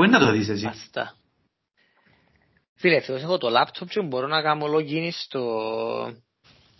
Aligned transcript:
Πού 0.00 0.06
είναι 0.06 0.18
να 0.18 0.26
το 0.26 0.32
δεις 0.32 0.48
εσύ; 0.48 0.66
Αυτά. 0.66 1.14
Φίλε, 2.74 3.00
θέλω 3.00 3.18
έχω 3.18 3.38
το 3.38 3.48
λάπτοπ 3.48 3.88
και 3.88 4.02
μπορώ 4.02 4.26
να 4.26 4.42
κάνω 4.42 4.66
login 4.66 5.08
στο, 5.12 5.40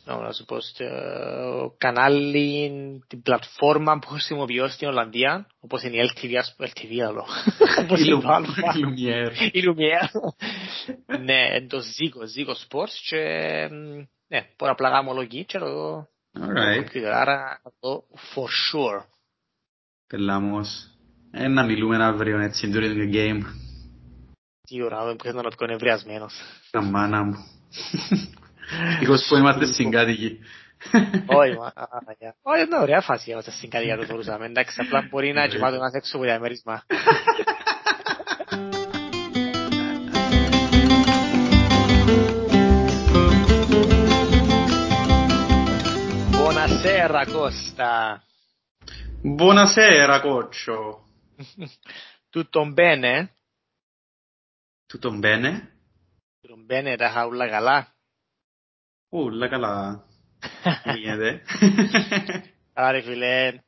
να 0.04 0.32
σου 0.32 0.44
πω, 0.44 0.60
στο 0.60 0.84
κανάλι, 1.78 2.70
την 3.06 3.22
πλατφόρμα 3.22 3.98
που 3.98 4.08
χρησιμοποιώ 4.08 4.68
στην 4.68 4.88
Ολλανδία, 4.88 5.46
όπως 5.60 5.82
είναι 5.82 5.96
η 5.96 6.10
LTV, 6.14 6.34
ας 6.34 6.54
πούμε, 6.56 6.70
LTV 6.74 7.00
άλλο. 7.00 7.26
Η 7.96 8.84
Lumiere. 8.84 9.50
Η 9.52 9.62
Lumiere. 9.66 10.20
Ναι, 11.20 11.66
το 11.66 11.78
Zico, 11.78 12.20
Zico 12.38 12.52
Sports 12.52 12.94
και 13.08 13.18
ναι, 14.28 14.46
μπορώ 14.58 14.72
απλά 14.72 14.90
να 14.90 14.96
κάνω 14.96 15.20
login 15.20 15.44
και 15.46 15.58
το 15.58 16.06
Alright. 16.40 17.02
Άρα 17.12 17.60
το 17.80 18.02
for 18.34 18.44
sure. 18.44 19.04
Πελάμος. 20.06 20.99
Ε, 21.32 21.48
να 21.48 21.64
μιλούμε 21.64 22.04
αύριο 22.04 22.40
έτσι 22.40 22.70
during 22.74 22.96
the 22.96 23.14
game. 23.14 23.42
Τι 24.68 24.82
ώρα, 24.82 25.04
δεν 25.04 25.16
πρέπει 25.16 25.36
να 25.36 25.42
ρωτήσω 25.42 25.66
νευριασμένος. 25.66 26.34
Καμάνα 26.70 27.22
μου. 27.22 27.34
Ευτυχώς 28.92 29.26
που 29.28 29.36
είμαστε 29.36 29.66
συγκάτοικοι. 29.66 30.38
Όχι, 31.26 31.56
μα, 31.56 31.72
όχι, 32.42 32.62
είναι 32.62 32.78
ωραία 32.78 33.00
φάση 33.00 33.30
είμαστε 33.30 33.50
συγκάτοικοι 33.50 33.96
το 33.96 34.04
θεωρούσαμε. 34.04 34.46
Εντάξει, 34.46 34.80
απλά 34.80 35.06
μπορεί 35.10 35.32
να 35.32 35.46
κοιμάτω 35.46 35.74
ένας 35.74 35.92
έξω 35.92 36.16
από 36.16 36.24
διαμέρισμα. 36.24 36.84
Buonasera 46.38 47.22
Costa. 47.26 47.92
Buonasera, 49.22 50.20
Coccio. 50.20 51.09
Tutto 52.30 52.72
bene? 52.72 53.30
Tutto 54.86 55.10
bene? 55.10 55.70
Tutto 56.40 56.56
bene, 56.66 56.96
τα 56.96 57.08
χαούλα 57.10 57.48
καλά. 57.48 57.94
Ούλα 59.08 59.48
καλά. 59.48 60.04
Τι 60.92 60.98
γίνεται. 60.98 61.42
Άρα 62.72 63.02
φίλε, 63.02 63.60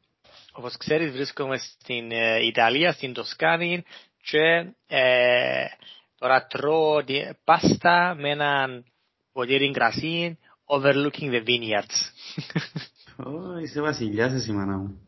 όπως 0.52 0.76
ξέρεις 0.76 1.12
βρίσκομαι 1.12 1.58
στην 1.58 2.10
ε, 2.10 2.44
Ιταλία, 2.46 2.92
στην 2.92 3.12
Τοσκάνη 3.12 3.82
και 4.22 4.72
ε, 4.86 5.64
τώρα 6.18 6.46
τρώω 6.46 7.04
τη- 7.04 7.28
πάστα 7.44 8.14
με 8.18 8.30
έναν 8.30 8.84
ποτήρι 9.32 9.70
κρασί 9.70 10.38
overlooking 10.64 11.30
the 11.30 11.44
vineyards. 11.46 11.98
Ω, 13.16 13.58
είσαι 13.58 13.80
βασιλιάς 13.80 14.32
εσύ 14.32 14.52
μάνα 14.52 14.76
μου. 14.76 15.06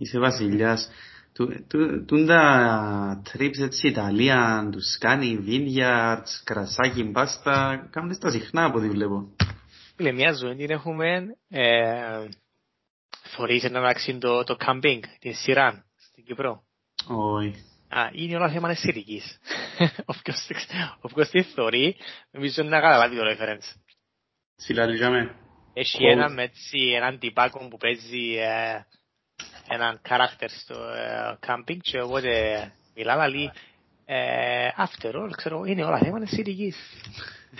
Είσαι 0.00 0.18
βασιλιάς. 0.18 0.90
Του- 1.34 1.66
του- 1.68 2.04
Τούν 2.04 2.26
τα 2.26 3.22
trips 3.32 3.58
έτσι 3.62 3.88
Ιταλία, 3.88 4.68
τους 4.72 4.98
κάνει 4.98 5.44
vineyards, 5.46 6.40
κρασάκι, 6.44 7.02
μπάστα, 7.02 7.88
κάνουν 7.90 8.18
τα 8.18 8.30
συχνά 8.30 8.64
από 8.64 8.78
ό,τι 8.78 8.88
βλέπω. 8.88 9.28
Φίλε, 9.96 10.12
μια 10.12 10.32
ζωή 10.32 10.56
την 10.56 10.70
έχουμε 10.70 11.36
ε, 11.48 12.28
φορείς 13.22 13.64
ένα 13.64 13.80
μεταξύ 13.80 14.18
το, 14.18 14.44
το 14.44 14.56
camping, 14.60 15.00
την 15.18 15.34
σειρά 15.34 15.84
στην 15.96 16.24
Κύπρο. 16.24 16.62
Όχι. 17.08 17.54
Α, 17.88 18.08
είναι 18.12 18.36
όλα 18.36 18.50
θέμα 18.50 18.70
αισθητικής. 18.70 19.38
Όποιος 20.04 20.48
όποιος 21.00 21.28
της 21.28 21.52
θωρεί, 21.54 21.96
νομίζω 22.30 22.62
να 22.62 22.80
καταλάβει 22.80 23.16
το 23.16 23.22
reference. 23.24 23.80
Συλλαλίζαμε. 24.56 25.34
Έχει 25.74 25.98
Quote. 26.00 26.12
έναν 26.12 26.38
έτσι, 26.38 26.78
έναν 26.96 27.18
τυπάκο 27.18 27.68
που 27.68 27.76
παίζει 27.76 28.34
ε, 28.34 28.84
έναν 29.68 30.00
character 30.08 30.48
στο 30.62 30.74
ε, 30.74 31.38
camping 31.46 31.76
και 31.80 32.00
οπότε 32.00 32.32
μιλάμε 32.94 33.28
λέει 33.28 33.50
ε, 34.04 34.68
after 34.76 35.14
all, 35.14 35.30
ξέρω, 35.36 35.64
είναι 35.64 35.84
όλα 35.84 35.98
θέμα 35.98 36.18
αισθητικής. 36.22 36.76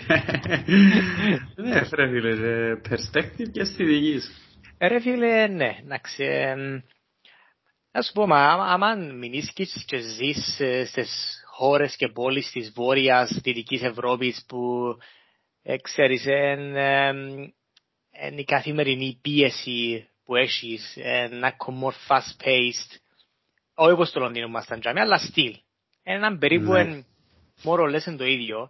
Ναι, 1.55 1.83
φρέ 1.83 2.07
φίλε, 2.09 2.29
ε, 2.69 2.81
perspective 2.89 3.49
και 3.51 3.61
αισθητικής. 3.61 4.31
Ε, 4.77 4.87
Ρε 4.87 4.99
φίλε, 4.99 5.47
ναι, 5.47 5.77
εντάξει. 5.83 6.23
εμ, 6.23 6.81
Να 7.91 8.01
σου 8.01 8.11
πω, 8.13 8.27
μα 8.27 8.51
άμα- 8.51 8.65
άμα 8.65 8.95
μηνίσκεις 8.95 9.83
και 9.87 9.97
ζεις 9.97 10.59
ε, 10.59 10.85
στις 10.85 11.41
χώρες 11.45 11.95
και 11.95 12.07
πόλεις 12.07 12.51
της 12.51 12.71
Βόρειας 12.75 13.39
Δυτικής 13.43 13.81
Ευρώπης 13.83 14.45
που 14.47 14.59
ε, 15.63 15.75
ξέρεις, 15.77 16.25
εν, 16.25 16.75
εμ, 16.75 17.17
εν 18.11 18.37
η 18.37 18.43
καθημερινή 18.43 19.19
πίεση 19.21 20.07
που 20.29 20.35
έχεις, 20.35 20.97
εν 21.01 21.39
να 21.39 21.55
more 21.59 22.07
fast 22.07 22.43
paced, 22.45 22.97
όχι 23.73 23.91
όπως 23.91 24.11
το 24.11 24.19
Λονδίνο 24.19 24.47
μας 24.47 24.65
ήταν 24.65 24.79
τζάμι, 24.79 24.99
αλλά 24.99 25.19
still. 25.33 25.53
Έναν 26.03 26.37
περίπου 26.37 26.71
Ναι. 26.71 26.79
εν, 26.79 27.05
more 27.63 27.79
or 27.79 27.95
less 27.95 28.05
εν 28.07 28.17
το 28.17 28.25
ίδιο. 28.25 28.69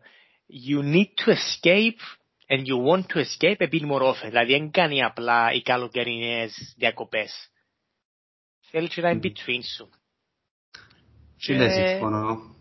You 0.67 0.83
need 0.93 1.25
to 1.25 1.31
escape 1.31 1.99
and 2.47 2.65
you 2.65 2.77
want 2.89 3.05
to 3.13 3.19
escape 3.19 3.57
a 3.59 3.69
bit 3.69 3.81
more 3.91 4.01
often. 4.01 4.27
Δηλαδή 4.29 4.51
δεν 4.51 4.71
κάνει 4.71 5.03
απλά 5.03 5.51
οι 5.53 5.61
καλοκαιρινές 5.61 6.73
διακοπές. 6.77 7.49
Θέλει 8.59 8.87
και 8.87 9.01
να 9.01 9.11
in 9.13 9.25
between 9.25 9.63
σου. 9.75 9.89
Τι 11.45 11.55
λες, 11.55 11.73
Και- 11.75 11.87
συμφωνώ. 11.87 12.55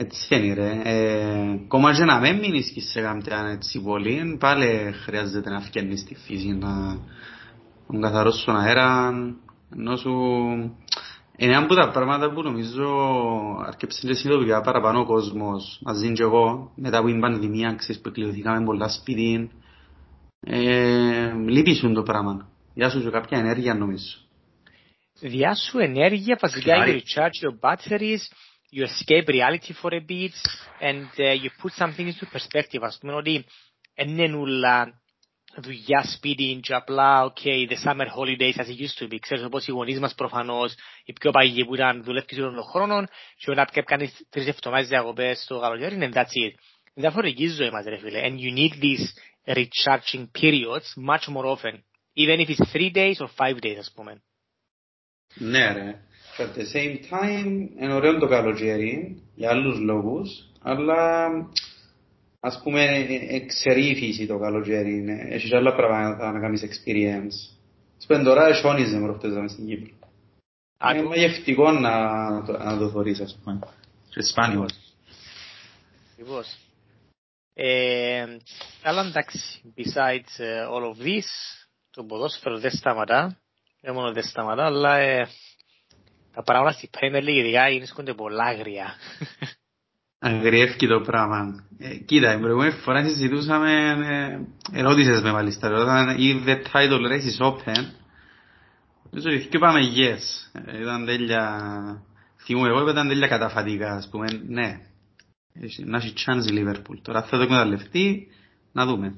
Ε, 0.00 0.02
Έτσι 0.02 0.34
είναι 0.34 0.54
ρε. 0.54 0.80
Ε, 0.84 1.50
Ακόμα 1.64 1.92
και 1.92 2.04
να 2.04 2.20
μην 2.20 2.38
μείνεις 2.38 2.70
και 2.70 2.80
σε 2.80 3.00
κάποια 3.00 3.48
έτσι 3.52 3.82
πόλη, 3.82 4.36
πάλι 4.40 4.92
χρειάζεται 5.04 5.50
να 5.50 5.60
φκένεις 5.60 6.00
στη 6.00 6.14
φύση, 6.14 6.48
να 6.48 6.98
τον 7.86 8.00
καθαρός 8.00 8.40
στον 8.40 8.56
αέρα, 8.56 9.12
ενώ 9.76 9.96
σου... 9.96 10.10
Είναι 11.40 11.52
ένα 11.52 11.62
από 11.62 11.74
τα 11.74 11.90
πράγματα 11.90 12.32
που 12.32 12.42
νομίζω 12.42 12.86
αρκέψε 13.66 14.06
και 14.06 14.14
συνειδητοποιητικά 14.14 14.60
παραπάνω 14.60 15.00
ο 15.00 15.04
κόσμος, 15.04 15.80
μαζί 15.84 16.12
και 16.12 16.22
εγώ, 16.22 16.72
μετά 16.76 17.00
που 17.00 17.08
η 17.08 17.18
πανδημία, 17.18 17.74
ξέρεις, 17.78 18.00
που 18.02 18.08
εκλειωθήκαμε 18.08 18.64
πολλά 18.64 18.88
σπίτι, 18.88 19.50
ε, 20.40 21.32
λείπει 21.46 21.92
το 21.94 22.02
πράγμα. 22.02 22.48
Γεια 22.74 22.90
σου 22.90 23.02
και 23.02 23.10
κάποια 23.10 23.38
ενέργεια 23.38 23.74
νομίζω. 23.74 24.16
διάσου 25.20 25.78
ενέργεια, 25.78 26.38
βασικά 26.40 26.72
you 26.72 26.84
Κλάρι. 26.84 27.02
recharge 27.04 27.38
your 27.44 27.68
batteries, 27.68 28.22
you 28.70 28.84
escape 28.84 29.28
reality 29.28 29.72
for 29.72 29.94
a 29.94 30.00
bit, 30.00 30.34
and 30.80 31.08
uh, 31.18 31.32
you 31.42 31.50
put 31.62 31.72
something 31.72 32.06
into 32.06 32.26
perspective. 32.26 32.82
Ας 32.82 32.98
πούμε 33.00 33.14
ότι 33.14 33.44
δεν 33.94 34.08
είναι 34.08 34.36
όλα 34.36 35.00
δουλειά 35.56 36.02
σπίτι 36.02 36.60
και 36.62 36.74
απλά, 36.74 37.32
okay, 37.32 37.68
the 37.68 37.76
summer 37.84 38.06
holidays 38.06 38.56
as 38.56 38.68
it 38.68 38.78
used 38.78 38.98
to 38.98 39.08
be. 39.08 39.18
Ξέρεις 39.20 39.44
όπως 39.44 39.66
οι 39.66 39.70
γονείς 39.70 39.98
μας 39.98 40.14
προφανώς, 40.14 40.74
οι 41.04 41.12
πιο 41.12 41.30
παγιοί 41.30 41.64
που 41.64 41.74
ήταν 41.74 42.02
δουλεύκες 42.02 42.38
όλων 42.38 42.54
των 42.54 42.64
χρόνων 42.64 43.08
και 43.36 43.50
όταν 43.50 43.66
πια 43.72 43.82
κάνεις 43.82 44.26
τρεις 44.30 44.46
εβδομάδες 44.46 44.88
διακοπές 44.88 45.42
στο 45.42 45.60
καλοκαίρι, 45.60 45.98
and 46.00 46.14
that's 46.14 46.22
it. 46.22 46.54
Είναι 46.94 47.06
διαφορετική 47.06 47.42
η 47.42 47.48
ζωή 47.48 47.70
μας 47.70 47.84
ρε 47.84 47.98
φίλε. 47.98 48.20
And 48.24 48.38
you 48.38 48.52
need 48.58 48.72
these 48.80 49.06
recharging 49.46 50.26
periods 50.40 50.94
much 50.96 51.28
more 51.28 51.46
often. 51.56 51.82
Even 52.14 52.40
if 52.40 52.48
it's 52.48 52.70
three 52.72 52.90
days 52.92 53.16
or 53.20 53.28
five 53.36 53.58
days 53.60 53.78
ας 53.78 53.92
πούμε. 53.94 54.22
Ναι 55.34 55.72
ρε. 55.72 56.02
Και 56.38 56.44
at 56.44 56.58
the 56.58 56.76
same 56.76 56.96
time 57.10 57.68
είναι 57.80 57.94
ωραίο 57.94 58.18
το 58.18 58.28
καλοκαίρι 58.28 59.22
για 59.34 59.50
άλλους 59.50 59.78
λόγους, 59.78 60.50
αλλά 60.62 61.26
ας 62.40 62.60
πούμε 62.62 62.82
ε, 62.84 63.34
εξαιρεί 63.36 63.86
η 63.90 63.94
φύση 63.94 64.26
το 64.26 64.38
καλοκαίρι. 64.38 65.04
ε, 65.08 65.34
Έχεις 65.34 65.52
άλλα 65.52 65.74
πράγματα 65.74 66.32
να 66.32 66.40
κάνεις 66.40 66.62
experience. 66.62 67.56
Ας 67.98 68.06
πούμε 68.06 68.22
τώρα 68.22 68.54
χιόνιζε 68.54 68.96
με 68.98 69.06
προχτές 69.06 69.32
μες 69.32 69.50
στην 69.50 69.66
Κύπρο. 69.66 69.92
Α, 70.84 70.90
Είναι 70.92 71.02
το- 71.02 71.08
μαγευτικό 71.08 71.72
να, 71.72 71.92
το- 72.46 72.58
να 72.58 72.78
το 72.78 72.90
θωρείς 72.90 73.20
ας 73.20 73.38
πούμε. 73.44 73.58
Και 74.10 74.22
σπάνιο. 74.22 74.66
Ακριβώς. 76.12 76.56
Ε, 77.54 78.26
αλλά 78.82 79.02
εντάξει, 79.06 79.38
besides 79.76 80.38
ε, 80.44 80.66
all 80.70 80.82
of 80.94 81.02
this, 81.06 81.26
το 81.90 82.04
ποδόσφαιρο 82.04 82.58
δεν 82.58 82.70
σταματά. 82.70 83.38
Δεν 83.80 83.94
μόνο 83.94 84.12
δεν 84.12 84.22
σταματά, 84.22 84.64
αλλά 84.64 84.96
ε, 84.98 85.28
τα 86.38 86.44
πράγματα 86.44 86.76
στη 86.76 86.90
Premier 87.00 87.22
League 87.22 87.38
ειδικά 87.38 87.68
γίνονται 87.68 88.14
πολλά 88.14 88.44
άγρια. 88.44 88.94
Αγριεύει 90.18 90.86
το 90.88 91.00
πράγμα. 91.00 91.64
Ε, 91.78 91.94
κοίτα, 91.96 92.30
την 92.30 92.40
προηγούμενη 92.40 92.72
φορά 92.72 93.02
συζητούσαμε, 93.08 93.72
ε, 94.72 94.78
ερώτησες 94.78 95.22
με 95.22 95.32
μάλιστα, 95.32 95.68
όταν 95.70 96.16
if 96.18 96.48
the 96.48 96.56
title 96.72 97.00
race 97.10 97.26
is 97.32 97.46
open, 97.46 97.84
νομίζω 99.10 99.30
ότι 99.30 99.46
και 99.48 99.56
είπαμε 99.56 99.80
yes. 99.96 100.20
Ε, 100.66 100.80
Ήταν 100.80 101.06
τέλεια, 101.06 101.60
θυμούμαι 102.44 102.68
εγώ, 102.68 102.90
ήταν 102.90 103.08
τέλεια 103.08 103.26
καταφατικά, 103.28 103.92
ας 103.94 104.08
πούμε, 104.10 104.26
ναι. 104.48 104.80
Έχει- 105.62 105.84
Να 105.84 105.96
έχει 105.96 106.14
chance 106.16 106.50
η 106.50 106.54
Liverpool. 106.64 106.98
Τώρα 107.02 107.22
θα 107.22 107.36
το 107.36 107.42
εκμεταλλευτεί, 107.42 108.28
να 108.72 108.86
δούμε. 108.86 109.14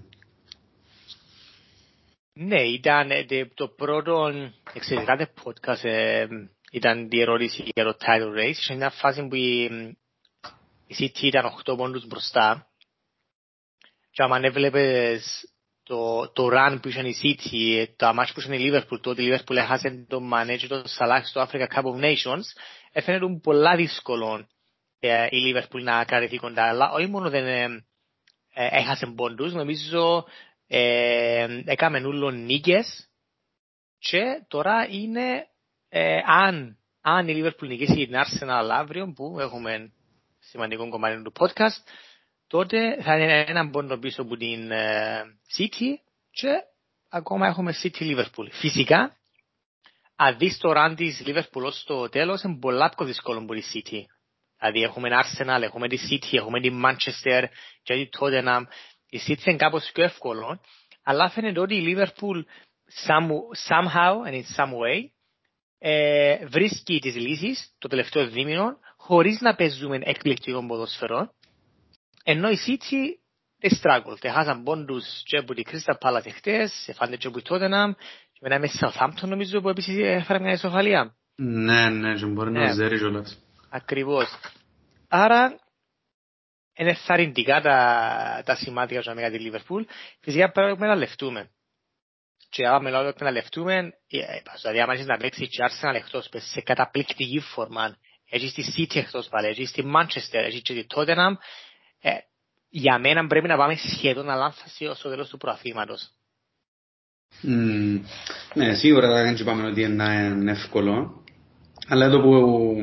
ναι, 2.32 2.60
ήταν 2.60 3.10
ε, 3.10 3.24
τε- 3.24 3.54
το 3.54 3.68
πρώτο 3.68 4.32
εξαιρετικά 4.72 5.16
το 5.16 5.26
podcast 5.44 5.84
ε, 5.84 6.26
ήταν 6.70 7.08
η 7.10 7.20
ερώτηση 7.20 7.70
για 7.74 7.84
το 7.84 7.96
title 8.00 8.38
race. 8.38 8.54
Σε 8.54 8.74
μια 8.74 8.90
φάση 8.90 9.26
που 9.26 9.34
η, 9.34 9.64
η 10.86 10.96
City 10.98 11.22
ήταν 11.22 11.44
8 11.64 11.76
πόντους 11.76 12.06
μπροστά 12.06 12.66
και 14.10 14.22
άμα 14.22 14.40
έβλεπες 14.42 15.50
το, 15.82 16.30
το 16.32 16.48
run 16.52 16.78
που 16.82 16.88
είχαν 16.88 17.06
η 17.06 17.14
City, 17.22 17.86
το 17.96 18.08
match 18.08 18.30
που 18.34 18.40
είχαν 18.40 18.52
η 18.52 18.70
Liverpool, 18.70 19.00
το 19.00 19.10
ότι 19.10 19.24
η 19.24 19.32
Liverpool 19.32 19.56
έχασε 19.56 20.06
το 20.08 20.20
manager 20.32 20.66
το 20.68 20.84
Salah 20.98 21.20
στο 21.22 21.48
Africa 21.48 21.66
Cup 21.74 21.82
of 21.82 22.00
Nations, 22.02 22.44
έφερε 22.92 23.18
πολλά 23.42 23.76
δύσκολο 23.76 24.48
ε, 24.98 25.26
η 25.30 25.54
Liverpool 25.54 25.82
να 25.82 26.04
κρατηθεί 26.04 26.36
κοντά. 26.36 26.68
Αλλά 26.68 26.90
όχι 26.90 27.06
μόνο 27.06 27.30
δεν 27.30 27.46
ε, 27.46 27.84
ε, 28.54 28.68
έχασε 28.70 29.06
πόντους, 29.06 29.52
νομίζω 29.52 30.26
ε, 30.66 31.62
έκαμε 31.64 31.98
νουλο 31.98 32.30
νίκες 32.30 33.08
και 33.98 34.22
τώρα 34.48 34.86
είναι 34.90 35.46
ε, 35.92 36.20
αν, 36.24 36.78
αν 37.00 37.28
η 37.28 37.42
Liverpool 37.42 37.66
νικήσει 37.66 38.06
την 38.06 38.14
Arsenal 38.14 38.68
αύριο 38.70 39.12
που 39.14 39.40
έχουμε 39.40 39.92
σημαντικό 40.38 40.88
κομμάτι 40.88 41.22
του 41.22 41.32
podcast 41.38 41.82
τότε 42.46 43.02
θα 43.02 43.18
είναι 43.18 43.44
έναν 43.48 43.70
πόντο 43.70 43.98
πίσω 43.98 44.22
από 44.22 44.36
την 44.36 44.70
uh, 44.72 45.22
City 45.58 45.94
και 46.30 46.62
ακόμα 47.08 47.46
έχουμε 47.46 47.74
City 47.82 48.00
Liverpool. 48.00 48.48
Φυσικά, 48.50 49.16
αν 50.16 50.38
δεις 50.38 50.58
το 50.58 50.72
ραν 50.72 50.94
της 50.94 51.22
Liverpool 51.26 51.62
ως 51.62 51.84
το 51.86 52.08
τέλος, 52.08 52.42
είναι 52.42 52.58
πολλά 52.60 52.88
πιο 52.96 53.06
δύσκολο 53.06 53.38
από 53.38 53.54
τη 53.54 53.62
City. 53.74 54.02
Δηλαδή 54.58 54.82
έχουμε 54.82 55.08
Arsenal, 55.12 55.62
έχουμε 55.62 55.88
τη 55.88 55.98
City, 56.10 56.36
έχουμε 56.36 56.60
τη 56.60 56.70
Manchester 56.84 57.44
και 57.82 57.94
τη 57.94 58.08
Tottenham. 58.18 58.62
Η 59.08 59.20
City 59.26 59.46
είναι 59.46 59.56
κάπως 59.56 59.90
πιο 59.92 60.04
εύκολο, 60.04 60.60
αλλά 61.02 61.30
φαίνεται 61.30 61.60
ότι 61.60 61.74
η 61.74 61.96
Liverpool 61.96 62.44
somehow 63.68 64.26
and 64.26 64.34
in 64.34 64.44
some 64.56 64.72
way 64.72 65.08
ε, 65.82 66.46
βρίσκει 66.46 66.98
τις 66.98 67.14
λύσεις 67.14 67.74
το 67.78 67.88
τελευταίο 67.88 68.28
δίμηνο 68.28 68.78
χωρίς 68.96 69.40
να 69.40 69.54
παίζουμε 69.54 69.98
εκπληκτικό 70.02 70.66
ποδοσφαιρό 70.66 71.30
ενώ 72.24 72.48
η 72.50 72.58
City 72.66 73.18
struggled. 73.80 74.18
Έχασαν 74.20 74.62
πόντους 74.62 75.04
και 75.24 75.36
από 75.36 75.54
την 75.54 75.64
Crystal 75.70 75.98
Palace 76.00 76.30
χτες, 76.34 76.88
έφανε 76.88 77.16
και 77.16 77.26
από 77.26 77.42
την 77.42 77.54
Tottenham 77.54 77.92
και 78.32 78.38
μετά 78.40 78.58
με 78.58 78.70
Southampton 78.80 79.28
νομίζω 79.28 79.60
που 79.60 79.68
επίσης 79.68 79.98
έφερε 79.98 80.38
μια 80.38 80.52
ισοφαλία. 80.52 81.14
Ναι, 81.34 81.88
ναι, 81.88 82.14
και 82.14 82.26
μπορεί 82.26 82.50
να 82.50 82.72
ζέρει 82.72 82.98
κιόλας. 82.98 83.38
Ακριβώς. 83.68 84.26
Άρα 85.08 85.58
είναι 86.74 86.94
θαρρυντικά 86.94 87.60
τα, 87.60 88.42
τα 88.44 88.54
σημάδια 88.54 89.00
για 89.00 89.30
τη 89.30 89.50
Liverpool. 89.50 89.84
Φυσικά 90.20 90.50
πρέπει 90.50 90.80
να 90.80 90.94
λεφτούμε. 90.94 91.50
Και 92.50 92.66
άμα 92.66 92.78
μιλάω 92.78 93.12
να 93.18 93.30
λεφτούμε, 93.30 93.92
δηλαδή 94.60 94.80
άμα 94.80 94.92
έχεις 94.92 95.06
να 95.06 95.16
παίξεις 95.16 95.48
και 95.48 95.58
Arsenal 95.60 95.94
εκτός, 95.94 96.28
σε 96.36 96.60
καταπληκτική 96.60 97.40
φόρμα, 97.40 97.96
έχεις 98.30 98.52
τη 98.52 98.64
City 98.76 98.96
εκτός 98.96 99.28
πάλι, 99.28 99.46
έχεις 99.46 99.72
τη 99.72 99.82
Manchester, 99.84 100.42
έχεις 100.46 100.62
και 100.62 100.74
τη 100.74 100.86
Tottenham, 100.94 101.34
ε, 102.00 102.10
για 102.68 102.98
μένα 102.98 103.26
πρέπει 103.26 103.48
να 103.48 103.56
πάμε 103.56 103.74
σχεδόν 103.74 104.30
αλάνθαση 104.30 104.86
ως 104.86 105.00
το 105.00 105.08
τέλος 105.08 105.28
του 105.28 105.38
προαθήματος. 105.38 106.10
Mm, 107.42 108.00
ναι, 108.54 108.74
σίγουρα 108.74 109.22
δεν 109.22 109.34
είπαμε 109.34 109.66
ότι 109.66 109.82
είναι 109.82 110.50
εύκολο. 110.50 111.24
Αλλά 111.88 112.04
εδώ 112.04 112.20
που 112.20 112.76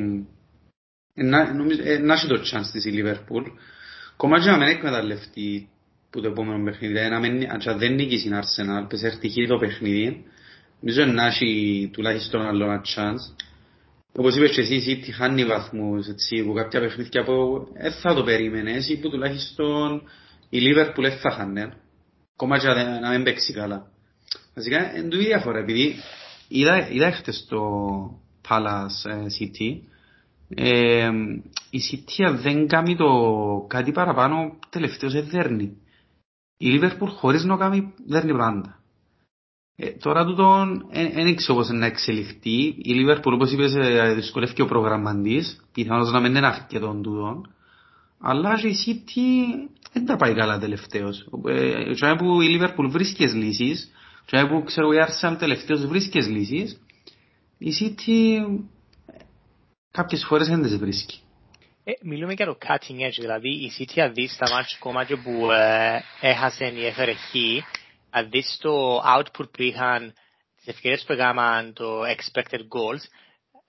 να 1.14 2.14
έχει 2.14 2.28
το 2.28 2.42
chance 2.52 2.70
της 2.72 2.86
η 2.86 2.90
Λίβερπουλ, 2.90 3.44
κομμάτι 4.18 4.46
να 4.46 4.58
μην 4.58 4.68
εκμεταλλευτεί 4.68 5.70
που 6.10 6.22
το 6.22 6.28
επόμενο 6.28 6.64
παιχνίδι, 6.64 7.00
αν 7.00 7.78
δεν 7.78 7.94
νίκει 7.94 8.18
στην 8.18 8.34
Arsenal, 8.34 8.90
πες 8.90 9.04
έρθει 9.04 9.48
το 9.48 9.58
παιχνίδι, 9.58 10.24
νομίζω 10.80 11.06
να 11.06 11.26
έχει 11.26 11.90
τουλάχιστον 11.94 12.42
άλλο 12.42 12.64
ένα 12.64 12.82
chance. 12.96 13.46
Όπως 14.16 14.36
είπες 14.36 14.52
και 14.52 14.62
εσύ, 14.62 14.76
η 14.76 14.84
City 14.88 15.12
χάνει 15.12 15.46
βαθμούς 15.46 16.08
έτσι, 16.08 16.44
που 16.44 16.54
κάποια 16.54 16.80
παιχνίδια 16.80 17.24
που 17.24 17.68
δεν 17.74 17.92
θα 17.92 18.14
το 18.14 18.24
περίμενες 18.24 18.90
ή 18.90 19.00
που 19.00 19.10
τουλάχιστον 19.10 20.02
η 20.50 20.60
Liverpool 20.62 21.02
δεν 21.02 21.18
θα 21.18 21.32
χάνε. 21.32 21.74
Ακόμα 22.34 22.58
και 22.58 22.68
να 23.02 23.10
μην 23.10 23.24
παίξει 23.24 23.54
καλά. 23.54 23.88
Βασικά 24.56 24.98
είναι 24.98 25.08
το 25.08 25.18
διαφορά, 25.18 25.60
επειδή 25.60 25.96
είδα, 26.48 26.90
είδα 26.90 27.12
χτες 27.12 27.46
το 27.50 27.60
Palace 28.50 29.10
ε, 29.10 29.26
City, 29.40 29.80
ε, 30.56 31.10
η 31.70 31.80
City 31.92 32.36
δεν 32.42 32.68
κάνει 32.68 32.96
το 32.96 33.10
κάτι 33.68 33.92
παραπάνω 33.92 34.60
τελευταίως 34.70 35.14
δεν 35.14 35.28
δέρνει. 35.30 35.78
Η 36.58 36.80
Liverpool 36.80 37.08
χωρίς 37.08 37.44
να 37.44 37.58
κάνει 37.58 37.94
δέρνει 38.06 38.38
πάντα. 38.38 38.78
Ε, 39.80 39.90
τώρα 39.90 40.26
τούτον 40.26 40.86
δεν 41.14 41.36
ξέρω 41.36 41.58
πώς 41.58 41.70
να 41.70 41.86
εξελιχθεί. 41.86 42.76
Η 42.78 42.94
Λίβερπουλ 42.94 43.34
όπως 43.34 43.52
είπες 43.52 43.76
ε, 43.76 44.14
δυσκολεύει 44.14 44.62
ο 44.62 44.66
προγραμμαντής, 44.66 45.66
πιθανώς 45.74 46.12
να 46.12 46.20
μην 46.20 46.36
είναι 46.36 46.48
αρκετόν 46.48 47.02
τούτον. 47.02 47.54
Αλλά 48.20 48.60
και 48.60 48.68
η 48.68 48.76
City 48.86 49.20
δεν 49.94 50.06
τα 50.06 50.16
πάει 50.16 50.34
καλά 50.34 50.60
τελευταίως. 50.60 51.28
Ε, 51.46 51.94
και 51.94 52.16
που 52.18 52.42
η 52.42 52.48
Λίβερπουλ 52.48 52.88
βρίσκεις 52.88 53.34
λύσεις, 53.34 53.92
και 54.26 54.46
που 54.50 54.64
ξέρω 54.64 54.94
η 54.94 54.98
Arsenal 55.08 55.36
τελευταίως 55.40 55.86
βρίσκεις 55.86 56.28
λύσεις, 56.28 56.82
η 57.58 57.72
City 57.80 58.38
κάποιες 59.92 60.26
φορές 60.26 60.48
δεν 60.48 60.62
τις 60.62 60.78
βρίσκει. 60.78 61.20
Ε, 61.88 61.92
μιλούμε 62.02 62.34
για 62.34 62.46
το 62.46 62.58
cutting 62.68 63.08
edge, 63.08 63.18
δηλαδή 63.20 63.50
η 63.50 63.72
City 63.80 64.00
αδεί 64.00 64.28
στα 64.28 64.50
μάτια 64.50 64.78
κομμάτια 64.80 65.22
που 65.22 65.52
ε, 65.52 66.02
έχασε 66.22 66.66
η 66.66 66.86
έφερε 66.86 67.14
αν 68.10 68.30
δεις 68.30 68.58
το 68.62 68.98
output 68.98 69.52
που 69.52 69.62
είχαν, 69.62 70.14
τις 70.56 70.68
ευκαιρίες 70.68 71.04
που 71.04 71.14
έκαναν, 71.14 71.74
το 71.74 72.02
expected 72.02 72.60
goals, 72.60 73.04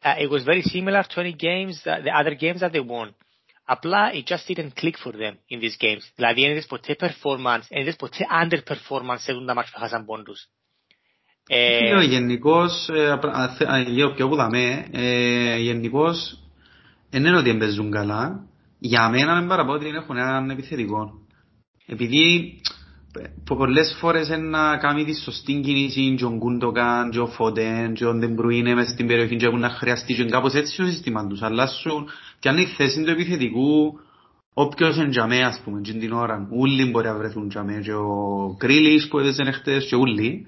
uh, 0.05 0.23
it 0.23 0.31
was 0.31 0.43
very 0.45 0.63
similar 0.63 1.03
to 1.03 1.21
any 1.21 1.33
games, 1.33 1.83
that, 1.85 2.03
the 2.05 2.13
other 2.21 2.35
games 2.35 2.61
that 2.61 2.73
they 2.73 2.81
won. 2.81 3.15
Απλά 3.65 4.11
it 4.13 4.27
just 4.27 4.55
didn't 4.55 4.81
click 4.81 4.97
for 5.05 5.13
them 5.13 5.35
in 5.49 5.61
these 5.61 5.77
games. 5.81 6.13
Δηλαδή 6.15 6.41
δεν 6.41 6.51
είδες 6.51 6.67
ποτέ 6.67 6.97
performance, 7.01 7.67
δεν 7.69 7.81
είδες 7.81 7.97
ποτέ 7.97 8.27
underperformance 8.43 9.19
σε 9.19 9.33
τα 9.47 9.55
μάτια 9.55 9.73
που 9.73 9.79
χάσαν 9.79 10.05
πόντους. 10.05 10.49
Ε, 11.49 12.05
γενικώς, 12.05 12.89
λίγο 13.87 14.13
πιο 14.13 14.29
που 14.29 14.37
δαμε, 14.37 14.87
γενικώς, 15.59 16.48
δεν 17.11 17.25
είναι 17.25 17.37
ότι 17.37 17.57
παίζουν 17.57 17.91
καλά. 17.91 18.47
Για 18.79 19.09
μένα 19.09 19.41
με 19.41 19.47
παραπώ 19.47 19.73
ότι 19.73 19.87
έχουν 19.87 20.17
έναν 20.17 20.51
επιθετικό. 20.51 21.13
Επειδή 21.87 22.55
πολλές 23.45 23.97
φορές 24.01 24.29
να 24.29 24.77
κάνει 24.77 25.05
τη 25.05 25.21
σωστή 25.21 25.61
κίνηση 25.61 26.15
και 26.19 26.25
ο 26.25 26.31
Γκούντοκαν 26.37 27.11
και 27.11 27.19
ο 27.19 27.27
Φοντέν 27.27 27.95
και 27.95 28.07
ο 28.07 28.15
Ντεμπρουίνε 28.15 28.75
μες 28.75 28.89
στην 28.89 29.07
περιοχή 29.07 29.37
και 29.37 29.47
έχουν 29.47 29.61
να 29.61 29.71
χρειαστεί 29.71 30.15
και 30.15 30.25
κάπως 30.25 30.55
έτσι 30.55 30.77
το 30.77 30.85
σύστημα 30.85 31.27
τους 31.27 31.43
αλλάσουν 31.43 32.09
και 32.39 32.49
αν 32.49 32.57
είναι 32.57 32.69
η 32.69 32.75
θέση 32.77 33.03
του 33.03 33.11
επιθετικού 33.11 34.01
όποιος 34.53 34.97
είναι 34.97 35.09
τζαμέ 35.09 35.45
ας 35.45 35.61
πούμε 35.65 35.81
και 35.81 35.93
την 35.93 36.13
ώρα 36.13 36.49
ούλοι 36.51 36.91
μπορεί 36.91 37.07
να 37.07 37.15
βρεθούν 37.15 37.49
τζαμέ 37.49 37.81
και 37.83 37.93
ο 37.93 38.55
Κρίλης 38.59 39.09
που 39.09 39.19
έδεσαν 39.19 39.53
χτες 39.53 39.87
και 39.87 39.97
ούλοι 39.97 40.47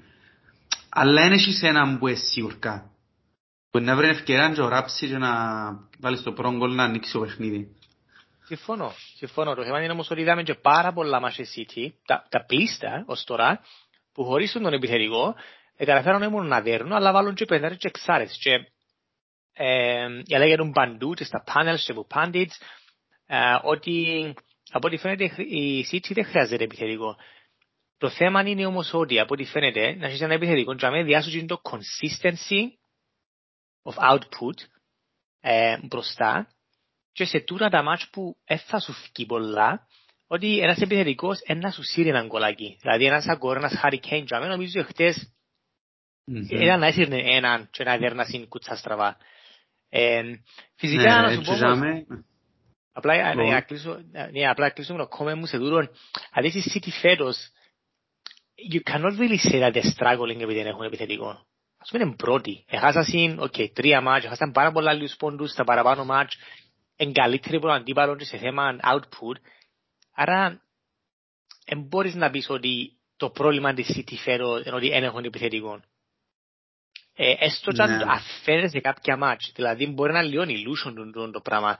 αλλά 0.89 1.25
είναι 1.25 1.37
σε 1.37 1.67
έναν 1.67 1.97
που 1.99 2.07
είναι 2.07 2.17
σίγουρκα 2.17 2.90
Μπορεί 3.71 3.85
να 3.85 3.95
βρει 3.95 4.07
ευκαιρία 4.07 4.51
και 4.53 4.61
ο 4.61 4.67
Ράψη 4.67 5.07
και 5.07 5.17
να 5.17 5.29
βάλει 5.99 6.17
στο 6.17 6.31
πρόγκολ 6.31 6.75
να 6.75 6.83
ανοίξει 6.83 7.11
το 7.11 7.19
παιχνίδι 7.19 7.75
Συμφωνώ. 8.45 8.93
Συμφωνώ. 9.15 9.55
Το 9.55 9.63
θέμα 9.63 9.83
είναι 9.83 9.91
όμως 9.91 10.09
ότι 10.09 10.21
είδαμε 10.21 10.43
και 10.43 10.53
πάρα 10.53 10.93
πολλά 10.93 11.19
μάτια 11.19 11.45
City, 11.45 11.89
τα, 12.05 12.27
τα 12.29 12.45
πλήστα 12.45 13.03
ως 13.07 13.23
τώρα, 13.23 13.61
που 14.13 14.23
χωρίς 14.23 14.51
τον 14.51 14.73
επιθετικό, 14.73 15.35
ε, 15.75 15.85
καταφέρουν 15.85 16.29
μόνο 16.29 16.47
να 16.47 16.61
δέρνουν, 16.61 16.93
αλλά 16.93 17.11
βάλουν 17.11 17.33
και 17.35 17.45
πέντε 17.45 17.75
και 17.75 17.87
εξάρες. 17.87 18.37
Και 18.41 18.51
ε, 19.53 20.07
λέγεται 20.37 20.69
παντού 20.73 21.13
και 21.13 21.23
στα 21.23 21.43
πάνελς 21.53 21.85
και 21.85 21.91
από 21.91 22.05
πάντιτς, 22.05 22.61
ε, 23.25 23.37
ότι 23.61 24.33
από 24.71 24.87
ό,τι 24.87 24.97
φαίνεται 24.97 25.43
η 25.43 25.85
City 25.91 26.11
δεν 26.13 26.25
χρειάζεται 26.25 26.63
επιθετικό. 26.63 27.15
Το 27.97 28.09
θέμα 28.09 28.41
είναι 28.41 28.65
όμως 28.65 28.93
ότι 28.93 29.19
από 29.19 29.33
ό,τι 29.33 29.45
φαίνεται 29.45 29.95
να 29.95 30.07
έχει 30.07 30.23
ένα 30.23 30.33
επιθετικό 30.33 30.75
και 30.75 30.89
με 30.89 31.03
διάσου 31.03 31.45
το 31.45 31.61
consistency 31.63 32.80
of 33.83 33.93
output 33.93 34.57
ε, 35.39 35.77
μπροστά 35.87 36.47
και 37.11 37.25
σε 37.25 37.39
τούτα 37.39 37.69
τα 37.69 37.83
μάτς 37.83 38.09
που 38.11 38.35
θα 38.65 38.79
σου 38.79 38.93
φύγει 38.93 39.25
πολλά, 39.25 39.87
ότι 40.27 40.59
ένας 40.59 40.77
επιθετικός 40.77 41.39
να 41.55 41.71
σου 41.71 41.83
σύρει 41.83 42.09
έναν 42.09 42.27
κολάκι. 42.27 42.77
Δηλαδή 42.81 43.05
ένας 43.05 43.27
αγκόρ, 43.27 43.57
ένας 43.57 43.79
Harry 43.83 43.99
Kane, 44.09 44.23
και 44.25 44.35
νομίζω 44.35 44.83
χτες 44.83 45.33
ήταν 46.49 46.79
να 46.79 46.85
έσυρνε 46.85 47.21
έναν 47.25 47.69
και 47.71 47.83
να 47.83 47.97
δέρνασιν 47.97 48.47
κουτσά 48.47 48.75
στραβά. 48.75 49.17
Φυσικά 50.75 51.21
να 51.21 51.33
σου 51.33 51.41
πω 51.41 51.53
Απλά 52.93 53.35
να 53.35 53.61
κλείσω, 53.61 54.01
ναι, 54.31 54.49
απλά 54.49 54.69
κλείσω 54.69 54.93
με 54.93 54.99
το 54.99 55.07
κόμμα 55.07 55.35
μου 55.35 55.45
σε 55.45 55.57
δούρο. 55.57 55.87
Αν 56.31 56.43
είσαι 56.43 56.71
City 56.73 56.89
φέτος, 57.01 57.37
you 58.73 58.91
cannot 58.91 59.17
really 59.19 59.37
say 59.37 59.59
that 59.59 59.73
they're 59.73 59.91
struggling 59.95 60.39
επειδή 60.39 60.53
δεν 60.53 60.65
έχουν 60.65 60.85
επιθετικό. 60.85 61.45
Ας 61.81 61.89
πούμε 61.89 62.03
είναι 62.03 62.15
πρώτοι. 62.15 62.65
Έχασαν, 62.67 63.39
οκ, 63.39 63.55
τρία 63.73 64.01
μάτς, 64.01 64.25
έχασαν 64.25 64.51
πάρα 64.51 64.71
πολλά 64.71 64.93
λίγους 64.93 65.15
πόντους 65.15 65.51
στα 65.51 65.63
παραπάνω 65.63 66.05
μάτς 66.05 66.37
είναι 67.03 67.11
καλύτερη 67.11 67.55
από 67.55 67.65
τον 67.65 67.75
αντίπαλο 67.75 68.17
σε 68.19 68.37
θέμα 68.37 68.79
output. 68.83 69.41
Άρα 70.13 70.61
δεν 71.65 71.81
μπορείς 71.81 72.15
να 72.15 72.29
πεις 72.29 72.49
ότι 72.49 72.97
το 73.17 73.29
πρόβλημα 73.29 73.73
της 73.73 73.87
City 73.95 74.15
φέρω 74.23 74.57
είναι 74.57 74.75
ότι 74.75 74.89
δεν 74.89 75.03
έχουν 75.03 75.23
επιθετικό. 75.23 75.81
Ε, 77.13 77.33
έστω 77.37 77.71
και 77.71 77.81
αν 77.81 77.97
ναι. 77.97 78.03
αφαίρεσαι 78.07 78.67
σε 78.67 78.79
κάποια 78.79 79.17
μάτς, 79.17 79.51
δηλαδή 79.55 79.87
μπορεί 79.87 80.13
να 80.13 80.21
λιώνει 80.21 80.55
illusion 80.65 80.93
το, 81.13 81.31
το 81.31 81.41
πράγμα. 81.41 81.77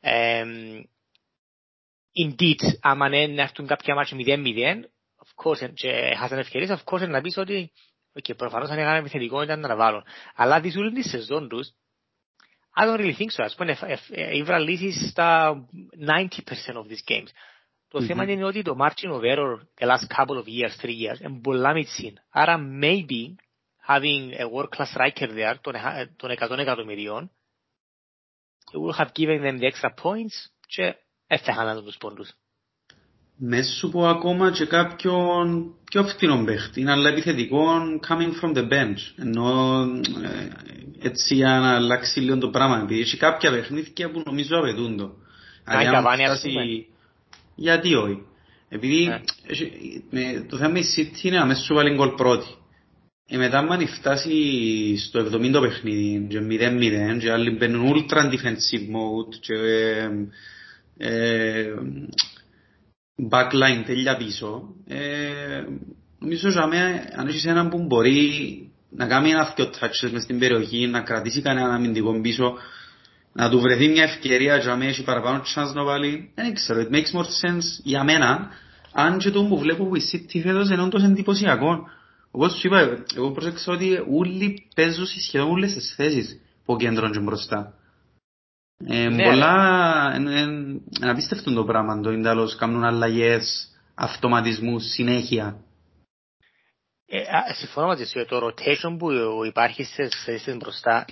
Ε, 0.00 0.44
indeed, 2.24 2.60
άμα 2.80 3.08
ναι, 3.08 3.26
να 3.26 3.42
έρθουν 3.42 3.66
κάποια 3.66 3.94
μάτς 3.94 4.12
0-0, 4.14 4.84
of 5.16 5.44
course, 5.44 5.72
και 5.74 5.88
έχασαν 5.88 6.38
ευκαιρίες, 6.38 6.82
of 6.84 6.94
course, 6.94 7.08
να 7.08 7.20
πεις 7.20 7.36
ότι 7.36 7.72
okay, 8.14 8.36
προφανώς 8.36 8.70
αν 8.70 8.78
έκαναν 8.78 8.98
επιθετικό 8.98 9.42
ήταν 9.42 9.60
να 9.60 9.76
βάλουν. 9.76 10.04
Αλλά 10.34 10.60
τις 10.60 10.76
όλες 10.76 10.92
τις 10.92 11.10
σεζόν 11.10 11.48
τους, 11.48 11.68
I 12.76 12.86
don't 12.86 12.98
really 12.98 13.14
think 13.14 13.30
so. 13.30 13.44
Ας 13.44 13.54
πούμε, 13.54 13.76
ήβρα 14.32 14.58
λύσεις 14.58 15.10
στα 15.10 15.56
90% 16.06 16.28
of 16.76 16.86
these 16.86 17.04
games. 17.12 17.28
Το 17.88 18.00
mm-hmm. 18.00 18.06
θέμα 18.06 18.24
είναι 18.24 18.44
ότι 18.44 18.62
το 18.62 18.76
margin 18.78 19.10
of 19.10 19.20
error 19.20 19.58
the 19.80 19.86
last 19.86 20.06
couple 20.16 20.36
of 20.36 20.46
years, 20.46 20.76
three 20.82 20.98
years, 21.02 21.20
είναι 21.20 21.40
πολλά 21.42 21.72
μητσίν. 21.72 22.16
Άρα, 22.30 22.58
maybe, 22.82 23.34
having 23.88 24.32
a 24.32 24.46
world-class 24.48 24.92
striker 24.94 25.28
there, 25.28 25.54
των 25.60 25.74
100 26.38 26.58
εκατομμυρίων, 26.58 27.30
it 28.72 28.78
would 28.78 28.96
have 28.96 29.12
given 29.14 29.42
them 29.42 29.58
the 29.58 29.66
extra 29.66 29.90
points 30.02 30.50
και 30.66 30.94
έφτιαχαν 31.26 31.84
τους 31.84 31.96
πόντους. 31.96 32.32
Μέσα 33.46 33.72
σου 33.72 33.90
πω 33.90 34.08
ακόμα 34.08 34.50
και 34.50 34.64
κάποιον 34.64 35.74
πιο 35.84 36.04
φθηνό 36.04 36.44
παίχτη, 36.44 36.84
αλλά 36.86 37.08
επιθετικό 37.08 37.66
coming 38.08 38.42
from 38.42 38.56
the 38.56 38.62
bench. 38.62 39.00
Ενώ 39.16 39.80
ε, 40.22 41.06
έτσι 41.06 41.34
για 41.34 41.48
να 41.48 41.74
αλλάξει 41.74 42.20
λίγο 42.20 42.38
το 42.38 42.48
πράγμα. 42.48 42.80
Επειδή 42.82 43.00
έχει 43.00 43.16
κάποια 43.16 43.50
παιχνίδια 43.50 44.10
που 44.10 44.22
νομίζω 44.24 44.58
απαιτούν 44.58 44.96
το. 44.96 45.16
Αν 45.64 45.84
Καβάνι 45.90 46.24
ας 46.24 46.40
πούμε. 46.40 46.62
Γιατί 47.54 47.94
όχι; 47.94 48.22
Επειδή 48.68 49.08
ναι. 50.10 50.40
το 50.48 50.56
θέμα 50.56 50.78
η 50.78 50.82
City 50.96 51.22
είναι 51.22 51.38
αμέσως 51.38 51.64
σου 51.64 51.74
βάλει 51.74 51.94
γκολ 51.94 52.08
πρώτη. 52.08 52.46
Και 53.26 53.36
μετά 53.36 53.58
αν 53.58 53.88
φτάσει 53.88 54.32
στο 54.96 55.20
70 55.20 55.60
παιχνίδι 55.60 56.26
και 56.28 56.38
0-0 56.38 57.18
και 57.18 57.30
άλλοι 57.30 57.50
μπαίνουν 57.50 57.94
ultra 57.94 58.18
defensive 58.18 58.86
mode 58.94 59.34
και 59.40 59.54
ε, 60.96 61.74
backline 63.30 63.82
τέλεια 63.86 64.16
πίσω 64.16 64.74
ε, 64.86 64.98
νομίζω 66.18 66.48
ότι 66.48 66.76
αν 67.16 67.26
έχεις 67.26 67.44
έναν 67.44 67.68
που 67.68 67.84
μπορεί 67.86 68.28
να 68.90 69.06
κάνει 69.06 69.30
ένα 69.30 69.52
δυο 69.56 69.70
touches 69.80 70.10
μες 70.12 70.22
στην 70.22 70.38
περιοχή 70.38 70.86
να 70.86 71.00
κρατήσει 71.00 71.42
κανένα 71.42 71.74
αμυντικό 71.74 72.20
πίσω 72.20 72.54
να 73.32 73.50
του 73.50 73.60
βρεθεί 73.60 73.88
μια 73.88 74.02
ευκαιρία 74.02 74.56
για 74.56 74.76
να 74.76 74.84
έχει 74.84 75.04
παραπάνω 75.04 75.42
chance 75.54 75.72
να 75.74 75.84
βάλει 75.84 76.30
δεν 76.34 76.54
ξέρω, 76.54 76.80
it 76.80 76.94
makes 76.94 77.18
more 77.18 77.46
sense 77.46 77.80
για 77.82 78.04
μένα 78.04 78.48
αν 78.92 79.18
και 79.18 79.30
το 79.30 79.44
που 79.44 79.58
βλέπω 79.58 79.84
που 79.86 79.96
η 79.96 80.02
City 80.12 80.40
φέτος 80.42 80.70
είναι 80.70 80.82
όντως 80.82 81.02
εντυπωσιακό 81.02 81.88
όπως 82.36 82.52
σου 82.52 82.66
είπα, 82.66 83.04
εγώ 83.16 83.30
πρόσεξα 83.30 83.72
ότι 83.72 84.04
όλοι 84.10 84.66
παίζουν 84.74 85.06
σχεδόν 85.06 85.50
όλες 85.50 85.72
τις 85.72 85.94
θέσεις 85.96 86.40
που 86.64 86.76
κέντρον 86.76 87.12
και 87.12 87.18
μπροστά. 87.18 87.74
Ε, 88.78 89.08
ναι, 89.08 89.24
πολλά, 89.24 90.14
είναι, 90.16 90.40
είναι 90.40 91.10
απίστευτο 91.10 91.52
το 91.52 91.64
πράγμα, 91.64 92.00
το 92.00 92.10
Ιντάλος 92.10 92.56
κάνουν 92.56 92.84
αλλαγές, 92.84 93.68
αυτοματισμούς 93.94 94.84
συνέχεια. 94.84 95.56
Ε, 97.06 97.22
συμφωνώ 97.54 97.86
μαζί 97.86 98.04
σου, 98.04 98.26
το 98.26 98.46
rotation 98.46 98.96
που 98.98 99.10
υπάρχει 99.46 99.84
στις 99.84 100.22
θέσεις 100.24 100.56
μπροστά 100.56 101.04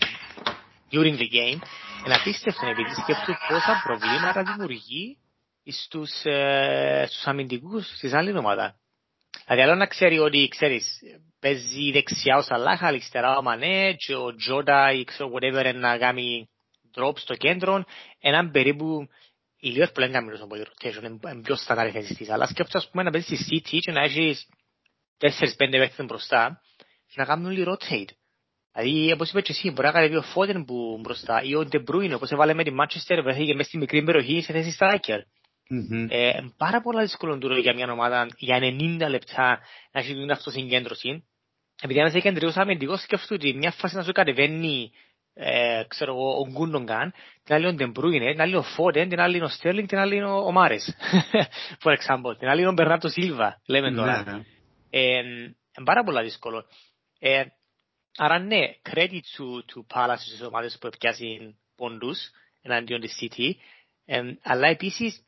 during 0.91 1.17
the 1.17 1.29
game 1.39 1.61
είναι 2.07 2.15
απίστευτο 2.15 2.67
επειδή 2.67 2.91
σκέφτομαι 3.03 3.39
πόσα 3.49 3.83
προβλήματα 3.85 4.43
δημιουργεί 4.43 5.17
στους, 5.67 6.25
ε, 6.25 7.05
στους 7.09 7.25
αμυντικούς 7.25 7.87
της 8.01 8.13
άλλη 8.13 8.39
ομάδα. 8.39 8.75
Δηλαδή 9.47 9.63
άλλο 9.63 9.75
να 9.75 9.87
ξέρει 9.87 10.19
ότι 10.19 10.49
ξέρεις, 10.49 10.87
παίζει 11.41 11.91
δεξιά 11.93 12.37
ο 12.37 12.43
Σαλάχ, 12.43 12.83
αριστερά 12.83 13.37
ο 13.37 13.43
Μανέ 13.43 13.93
και 13.93 14.15
ο 14.15 14.35
Τζόντα 14.35 14.93
ή 14.93 15.05
ξέρω 15.05 15.31
whatever 15.35 15.75
να 15.75 15.99
κάνει 15.99 16.49
drop 16.95 17.19
στο 17.19 17.35
κέντρο, 17.35 17.85
έναν 18.21 18.51
περίπου 18.51 19.09
ηλίος 19.61 19.93
που 19.93 20.01
λένε 20.01 20.13
καμιλούς 20.13 20.41
από 20.41 20.55
rotation, 20.57 21.05
είναι 21.05 21.43
πιο 21.43 21.57
σταθαρή 21.57 21.91
θέση 21.91 22.15
της. 22.15 22.31
Αλλά 22.31 22.47
σκέφτω 22.47 22.79
ας 22.79 22.89
πούμε 22.91 23.03
να 23.03 23.11
παίζεις 23.11 23.41
στη 23.41 23.63
City 23.65 23.79
και 23.81 23.93
να 23.93 24.03
έχεις 24.03 24.49
4-5 25.19 25.55
παίχτες 25.71 26.07
μπροστά 26.07 26.61
και 27.07 27.15
να 27.17 27.25
κάνουν 27.25 27.47
όλοι 27.47 27.67
rotate. 27.69 28.11
Δηλαδή, 28.73 29.13
όπως 29.13 29.31
είπες 29.31 29.43
και 29.43 29.53
εσύ, 29.53 29.71
μπορεί 29.71 29.87
να 29.87 29.93
κατεβεί 29.93 30.17
ο 30.17 30.23
Φόντεν 30.23 30.65
που 30.65 30.99
μπροστά 31.03 31.43
ή 31.43 31.55
ο 31.55 31.69
De 31.73 31.85
Bruyne, 31.91 32.13
όπως 32.15 32.31
έβαλε 32.31 32.55
με 32.55 32.65
τη 32.65 32.71
Manchester, 32.81 33.21
βρέθηκε 33.23 33.55
μέσα 33.55 33.69
στη 33.69 33.79
μικρή 33.79 34.03
περιοχή 34.03 34.41
σε 34.41 34.53
θέση 34.53 34.77
striker. 34.79 35.19
Mm-hmm. 35.71 36.07
Ε, 36.09 36.33
πάρα 36.57 36.81
πολλά 36.81 37.03
δύσκολο 37.03 37.39
τούτο 37.39 37.55
για 37.55 37.75
μια 37.75 37.93
ομάδα 37.93 38.27
για 38.37 38.59
90 38.59 39.09
λεπτά 39.09 39.59
να 39.93 40.01
έχει 40.01 40.15
την 40.15 40.31
αυτοσυγκέντρωση. 40.31 41.25
Επειδή 41.83 42.01
αν 42.01 42.07
είσαι 42.07 42.21
κεντρικός 42.21 42.57
αμυντικός 42.57 43.03
σκέφτομαι 43.03 43.41
ότι 43.43 43.59
μια 43.59 43.71
φάση 43.71 43.97
να 43.97 44.03
σου 44.03 44.13
κατεβαίνει 44.13 44.93
ε, 45.35 45.83
ξέρω 45.89 46.13
εγώ, 46.13 46.39
ο 46.39 46.49
Γκούντογκαν, 46.51 47.15
την 47.45 47.55
άλλη 47.55 47.67
ο 47.67 47.73
Ντεμπρούινε, 47.75 48.31
την 48.31 48.41
άλλη 48.41 48.57
ο 48.57 48.63
Φόντεν, 48.63 49.09
την 49.09 49.21
άλλη 49.21 49.43
ο 49.43 49.49
Στέρλινγκ, 49.49 49.89
την 49.89 49.99
άλλη 49.99 50.23
ο 50.23 50.51
Μάρες. 50.53 50.97
For 51.83 51.91
example. 51.91 52.39
Την 52.39 52.49
άλλη 52.49 52.67
ο 52.67 52.73
Μπερνάτο 52.73 53.09
Σίλβα, 53.09 53.61
λέμε 53.67 53.95
τώρα. 53.95 54.23
Ναι, 54.23 54.33
ναι. 54.33 54.43
Ε, 54.91 55.19
είναι 55.19 55.85
πάρα 55.85 56.03
πολλά 56.05 56.23
δύσκολο. 56.23 56.65
Ε, 57.19 57.45
άρα 58.17 58.39
ναι, 58.39 58.61
credit 58.91 59.11
to, 59.11 59.75
to 59.75 59.97
Palace 59.97 60.19
στις 60.19 60.43
ομάδες 60.43 60.79
που 60.81 60.87
επιάσουν 60.87 61.59
πόντους 61.77 62.19
εναντίον 62.63 63.01
της 63.01 63.19
City. 63.21 63.51
Ε, 64.05 64.21
αλλά 64.43 64.69
επίσης 64.69 65.25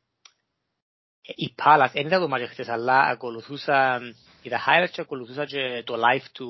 η 1.23 1.55
Palace, 1.65 1.91
δεν 1.93 2.07
είδα 2.07 2.19
το 2.19 2.29
μάτι 2.29 2.47
χτες, 2.47 2.69
αλλά 2.69 3.01
ακολουθούσα, 3.01 4.01
είδα 4.43 4.61
highlights 4.67 4.91
και 4.93 5.01
ακολουθούσα 5.01 5.45
και 5.45 5.83
το 5.85 5.95
live 5.95 6.25
του, 6.33 6.49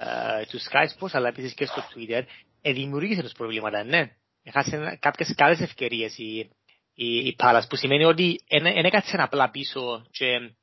uh, 0.00 0.44
του 0.50 0.60
Sky 0.60 0.86
Sports, 0.86 1.12
αλλά 1.12 1.28
επίσης 1.28 1.54
και 1.54 1.66
στο 1.66 1.82
Twitter, 1.82 2.22
ε, 2.62 2.72
δημιουργήσε 2.72 3.22
τους 3.22 3.32
προβλήματα, 3.32 3.84
ναι. 3.84 4.10
Έχασε 4.42 4.98
κάποιες 5.00 5.34
καλές 5.36 5.60
ευκαιρίες 5.60 6.18
η, 6.18 6.50
η, 6.94 7.16
η 7.16 7.36
Palace, 7.38 7.64
που 7.68 7.76
σημαίνει 7.76 8.04
ότι 8.04 8.40
δεν 8.48 8.84
έκατσε 8.84 9.16
απλά 9.16 9.50
πίσω 9.50 10.06
και, 10.10 10.54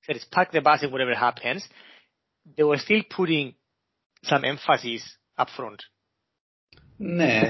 ξέρεις, 0.00 0.28
pack 0.30 0.46
the 0.50 0.62
bus 0.62 0.78
and 0.80 0.90
whatever 0.90 1.14
happens, 1.20 1.60
they 2.56 2.64
were 2.64 2.78
still 2.78 3.02
putting 3.16 3.52
some 4.26 4.44
emphasis 4.44 5.02
up 5.36 5.48
front. 5.56 5.78
Ναι, 6.96 7.40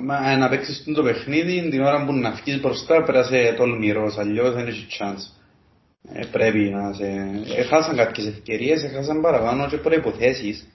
μα 0.00 0.36
να 0.36 0.48
παίξεις 0.48 0.84
το 0.94 1.02
παιχνίδι 1.02 1.68
την 1.70 1.80
ώρα 1.80 2.04
που 2.04 2.12
να 2.12 2.30
βγεις 2.30 2.60
μπροστά 2.60 3.02
πέρασε 3.02 3.54
τολμηρός, 3.56 4.16
αλλιώς 4.18 4.54
δεν 4.54 4.66
έχει 4.66 4.86
chance. 4.98 5.43
Ε, 6.12 6.24
πρέπει 6.24 6.58
να 6.58 6.92
σε... 6.92 7.06
Έχασαν 7.56 7.96
κάποιες 7.96 8.26
ευκαιρίες, 8.26 8.82
έχασαν 8.82 9.20
παραπάνω 9.20 9.68
και 9.68 9.76
προϋποθέσεις. 9.76 10.68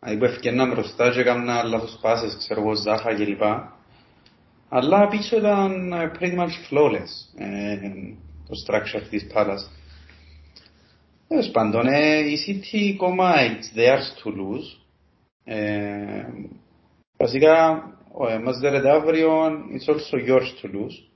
Δηλαδή 0.00 0.18
που 0.18 0.24
ευκαιρναν 0.24 0.70
μπροστά 0.70 1.10
και 1.10 1.20
έκαναν 1.20 1.68
λάθος 1.68 1.98
πάσες, 2.00 2.36
ξέρω 2.38 2.60
εγώ, 2.60 2.74
Ζάχα 2.74 3.14
κλπ. 3.14 3.42
Αλλά 4.68 5.08
πίσω 5.08 5.36
ήταν 5.36 5.92
pretty 6.18 6.36
much 6.38 6.54
flawless 6.70 7.12
ε, 7.36 7.78
το 8.48 8.54
structure 8.66 9.02
της 9.10 9.26
Πάλας. 9.32 9.70
Τέλος 11.28 11.50
πάντων, 11.50 11.86
ε, 11.86 12.18
η 12.18 12.38
City 12.46 12.94
ακόμα 12.94 13.34
it's 13.34 13.78
theirs 13.78 14.24
to 14.24 14.30
lose. 14.30 14.86
Ε, 15.44 16.24
Βασικά, 17.16 17.82
μας 18.44 18.58
δέρετε 18.58 18.90
αύριο, 18.90 19.46
it's 19.46 19.92
also 19.92 20.28
yours 20.28 20.62
to 20.62 20.66
lose. 20.66 21.07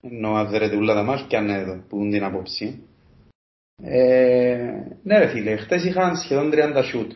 Ενώ 0.00 0.34
αν 0.34 0.48
δέρετε 0.48 0.76
ούλα 0.76 0.94
τα 0.94 1.02
μάτια, 1.02 1.26
και 1.26 1.36
αν 1.36 1.50
εδώ, 1.50 1.84
που 1.88 2.00
είναι 2.00 2.10
την 2.10 2.24
απόψη. 2.24 2.82
Ε, 3.82 4.82
ναι 5.02 5.18
ρε 5.18 5.28
φίλε, 5.28 5.56
χτες 5.56 5.84
είχαν 5.84 6.16
σχεδόν 6.16 6.50
30 6.52 6.56
shoot. 6.92 7.08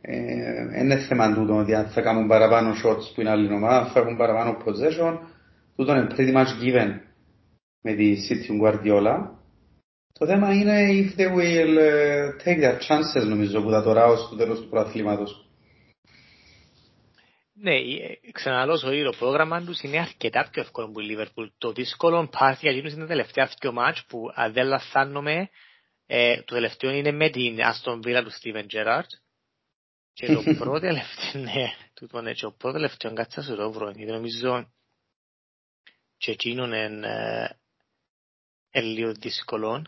Ε, 0.00 0.80
είναι 0.80 0.98
θέμα 0.98 1.34
τούτο 1.34 1.56
ότι 1.56 1.74
αν 1.74 1.86
θα 1.86 2.00
κάνουν 2.00 2.28
παραπάνω 2.28 2.72
shots 2.72 3.14
που 3.14 3.20
είναι 3.20 3.30
άλλη 3.30 3.52
ομάδα, 3.52 3.86
θα 3.86 4.00
έχουν 4.00 4.16
παραπάνω 4.16 4.56
possession. 4.64 5.18
Τούτο 5.76 5.92
είναι 5.92 6.06
pretty 6.16 6.34
much 6.34 6.62
given 6.62 7.00
με 7.80 7.94
τη 7.94 8.16
City 8.28 8.62
Guardiola. 8.62 9.30
Το 10.18 10.26
θέμα 10.26 10.52
είναι 10.52 10.86
if 10.90 11.20
they 11.20 11.28
will 11.28 11.78
uh, 11.78 12.44
take 12.44 12.60
their 12.60 12.78
chances 12.78 13.26
νομίζω 13.28 13.62
που 13.62 13.70
θα 13.70 13.82
τώρα 13.82 14.06
ως 14.06 14.28
το 14.28 14.36
τέλος 14.36 14.60
του 14.60 14.68
προαθλήματος. 14.68 15.45
Ναι, 17.58 17.74
ξαναλώ 18.32 18.76
ζωή, 18.76 19.02
το 19.02 19.16
πρόγραμμα 19.18 19.64
τους 19.64 19.80
είναι 19.80 20.00
αρκετά 20.00 20.48
πιο 20.50 20.62
εύκολο 20.62 20.90
που 20.90 21.00
η 21.00 21.04
Λίβερπουλ. 21.04 21.46
Το 21.58 21.72
δύσκολο 21.72 22.28
πάθη 22.28 22.58
για 22.60 22.70
εκείνους 22.70 22.92
είναι 22.92 23.00
τα 23.00 23.06
τελευταία 23.06 23.50
δύο 23.60 23.72
μάτς 23.72 24.04
που 24.04 24.30
αν 24.34 24.52
δεν 24.52 24.66
λαθάνομαι, 24.66 25.50
ε, 26.06 26.36
το 26.36 26.54
τελευταίο 26.54 26.90
είναι 26.90 27.12
με 27.12 27.30
την 27.30 27.62
Αστον 27.62 28.02
Βίλα 28.02 28.22
του 28.22 28.30
Στίβεν 28.30 28.66
Τζεράρτ. 28.66 29.10
Και 30.12 30.26
το 30.26 30.42
πρώτο 30.58 30.80
τελευταίο, 30.80 31.42
ναι, 31.42 31.68
τούτο 31.94 32.20
ναι, 32.20 32.32
και 32.32 32.40
το 32.40 32.50
πρώτο 32.50 32.76
τελευταίο 32.76 33.12
κάτσα 33.12 33.42
σου 33.42 33.56
το 33.56 33.72
βρω, 33.72 33.90
γιατί 33.90 34.12
νομίζω 34.12 34.72
και 36.16 36.30
εκείνον 36.30 36.72
είναι 36.72 37.58
ε, 38.70 38.80
λίγο 38.80 39.12
δύσκολο. 39.12 39.84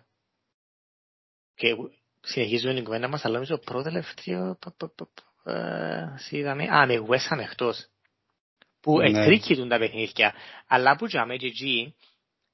Και 1.55 1.77
συνεχίζουμε 2.21 2.75
την 2.75 2.85
κουβέντα 2.85 3.09
μας, 3.09 3.25
αλλά 3.25 3.35
νομίζω 3.35 3.57
το 3.57 3.63
πρώτο 3.65 3.83
τελευταίο, 3.83 4.59
είδαμε, 6.31 6.65
α, 6.65 6.87
με 6.87 7.07
West 7.09 7.39
εκτός. 7.39 7.87
Που 8.81 9.01
εκρίκητουν 9.01 9.69
τα 9.69 9.79
παιχνίδια. 9.79 10.35
Αλλά 10.67 10.97
που 10.97 11.07
τζάμε 11.07 11.37
και 11.37 11.47
εκεί, 11.47 11.95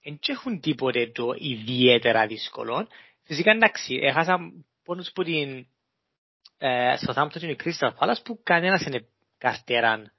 δεν 0.02 0.18
έχουν 0.26 0.60
τίποτε 0.60 1.06
το 1.06 1.34
ιδιαίτερα 1.38 2.26
δύσκολο. 2.26 2.88
Φυσικά 3.22 3.50
εντάξει, 3.50 3.94
έχασα 4.02 4.38
πόνους 4.84 5.10
που 5.12 5.22
την 5.22 5.66
στο 6.96 7.12
Θάμπτο 7.12 7.38
και 7.38 7.46
η 7.46 7.56
Κρίστα 7.56 7.94
Πάλας 7.98 8.22
που 8.22 8.40
κανένας 8.42 8.82
είναι 8.86 9.06
καρτέραν 9.38 10.12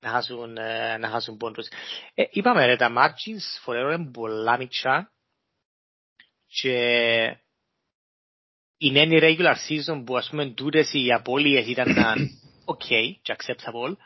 να 0.00 0.10
χάσουν, 0.10 0.52
να 0.98 1.08
χάσουν 1.08 1.36
πόντους. 1.36 1.68
Ε, 2.14 2.24
είπαμε 2.30 2.66
ρε, 2.66 2.76
τα 2.76 2.92
margins 2.96 3.60
φορέρο 3.62 3.92
είναι 3.92 4.10
πολλά 4.10 4.56
μητσά 4.56 5.12
και 6.46 7.36
η 8.78 8.90
νέη 8.90 9.08
regular 9.10 9.54
season 9.68 10.02
που 10.06 10.16
ας 10.16 10.28
πούμε 10.30 10.46
τούτες 10.46 10.92
οι 10.92 11.12
απώλειες 11.12 11.66
ήταν 11.66 11.94
ok 12.64 12.86
και 13.22 13.36
acceptable 13.36 13.96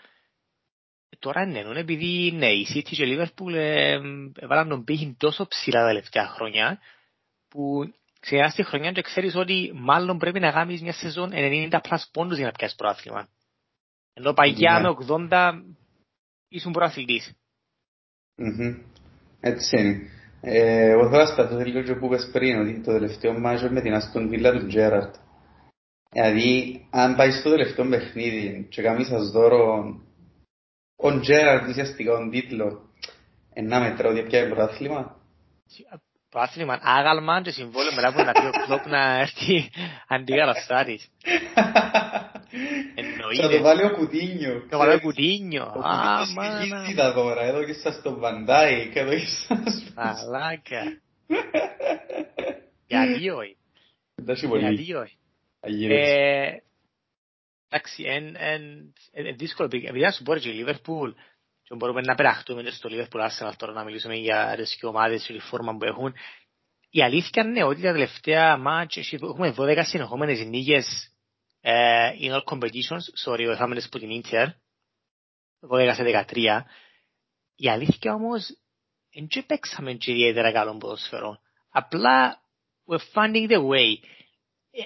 τώρα 1.19 1.47
ναι, 1.47 1.61
επειδή 1.61 2.33
ναι, 2.33 2.47
η 2.47 2.67
City 2.75 2.91
και 2.91 3.05
η 3.05 3.19
Liverpool 3.19 3.55
έβαλαν 4.35 4.69
τον 4.69 4.85
πύχη 4.85 5.17
τόσο 5.19 5.47
ψηλά 5.47 5.81
τα 5.81 5.87
τελευταία 5.87 6.29
χρόνια 6.29 6.79
που 7.49 7.93
ξεκινάς 8.21 8.55
τη 8.55 8.63
χρονιά 8.63 8.93
και 8.93 9.03
ξέρεις 9.03 9.35
ότι 9.35 9.73
μάλλον 9.75 10.19
πρέπει 10.19 10.41
να 10.41 10.53
κάνεις 10.53 10.83
μια 10.83 10.93
σεζόν 10.93 11.31
90 11.33 11.71
plus 11.71 12.03
πόντους 12.13 12.37
για 12.37 12.47
να 12.47 12.53
πιάσεις 12.53 12.77
προάθλημα. 12.77 13.29
Ενώ 14.15 14.33
παγιά 14.33 14.81
με 14.81 14.97
80 15.31 15.53
ήσουν 16.49 16.73
προαθλητής. 16.73 17.35
Έτσι 19.41 19.79
είναι. 19.79 20.18
Εγώ 20.41 21.09
θέλω 21.09 21.23
να 21.23 21.27
σταθώ 21.27 21.59
λίγο 21.59 21.83
και 21.83 21.95
που 21.95 22.07
είπες 22.07 22.31
πριν, 22.33 22.61
ότι 22.61 22.81
το 22.81 22.93
τελευταίο 22.93 23.39
μάζο 23.39 23.69
με 23.71 23.81
την 23.81 23.95
Αστον 23.95 24.29
Βίλα 24.29 24.53
του 24.53 24.67
Τζέραρτ. 24.67 25.15
Δηλαδή, 26.11 26.87
αν 26.91 27.17
πάει 27.17 27.31
στο 27.31 27.51
τελευταίο 27.51 27.89
παιχνίδι 27.89 28.67
και 28.71 28.83
κάνεις 28.83 29.07
σας 29.07 29.31
δώρο 29.31 29.95
ο 30.97 31.21
Τζέραρτ 31.21 31.69
ουσιαστικά 31.69 32.13
τον 32.13 32.31
τίτλος, 32.31 32.75
ένα 33.53 33.81
μέτρο 33.81 34.11
ότι 34.11 34.23
πιάει 34.23 34.47
πρωτάθλημα. 34.49 35.17
Πρωτάθλημα 36.31 36.79
άγαλμα 36.83 37.43
και 37.43 37.51
συμβόλαιο 37.51 37.95
μετά 37.95 38.13
που 38.13 38.23
να 38.23 38.33
πει 38.33 38.47
ο 38.47 38.51
κλόπ 38.67 38.87
να 38.87 39.19
έρθει 39.21 39.71
αντίγαλαστάρης. 43.29 43.41
Θα 43.41 43.49
το 43.49 43.63
βάλει 43.63 43.85
ο 43.85 43.97
Κουτίνιο. 43.97 44.61
Θα 44.61 44.69
το 44.69 44.79
βάλει 44.79 44.95
ο 44.95 45.01
Κουτίνιο. 45.01 45.65
Α, 45.65 46.27
μάνα. 46.35 46.95
τα 46.97 47.13
τώρα, 47.15 47.43
εδώ 47.43 47.65
και 47.65 47.73
σας 47.73 48.03
το 48.03 48.19
βαντάει 48.19 48.91
και 48.93 48.99
εδώ 48.99 49.11
και 49.11 49.27
σας... 49.27 49.93
Μαλάκα. 49.95 50.83
Γιατί 52.87 53.31
όχι. 53.31 53.57
Γιατί 54.65 54.95
όχι. 54.95 55.17
Εντάξει, 57.71 58.03
είναι 59.13 59.33
δύσκολο, 59.33 59.69
επειδή 59.73 60.01
να 60.01 60.11
σου 60.11 60.23
πω 60.23 60.37
και 60.37 60.49
η 60.49 60.53
Λίβερπουλ 60.53 61.11
και 61.63 61.75
μπορούμε 61.75 62.01
να 62.01 62.15
περαχτούμε 62.15 62.71
στο 62.71 62.89
Λίβερπουλ 62.89 63.21
Arsenal 63.21 63.53
τώρα 63.57 63.73
να 63.73 63.85
μιλήσουμε 63.85 64.15
για 64.15 64.55
τις 64.57 64.79
ομάδες 64.83 65.25
και 65.27 65.33
τη 65.33 65.39
φόρμα 65.39 65.77
που 65.77 65.85
έχουν. 65.85 66.15
Η 66.91 67.03
αλήθεια 67.03 67.43
είναι 67.43 67.65
ότι 67.65 67.83
τα 67.83 67.93
τελευταία 67.93 68.57
μάτς 68.57 69.13
έχουμε 69.13 69.55
12 69.59 69.81
συνεχόμενες 69.83 70.47
νίκες 70.47 70.87
ε, 70.87 71.18
in 71.63 72.33
all 72.33 72.45
competitions, 72.45 73.05
sorry, 73.25 73.49
ο 73.53 73.57
Χάμενες 73.57 73.89
που 73.89 73.99
την 73.99 74.11
Ίντερ, 74.11 74.49
12 75.61 75.93
σε 75.95 76.03
13. 76.03 76.65
Η 77.55 77.69
αλήθεια 77.69 78.13
όμως, 78.13 78.43
δεν 79.13 79.47
παίξαμε 79.47 79.93
και 79.93 80.13
ιδιαίτερα 80.13 80.53
καλό 80.53 80.77
ποδοσφαιρό. 80.77 81.39
Απλά, 81.71 82.43
we're 82.87 83.13
finding 83.15 83.49
the 83.51 83.61
way. 83.61 83.95
Ε, 84.71 84.83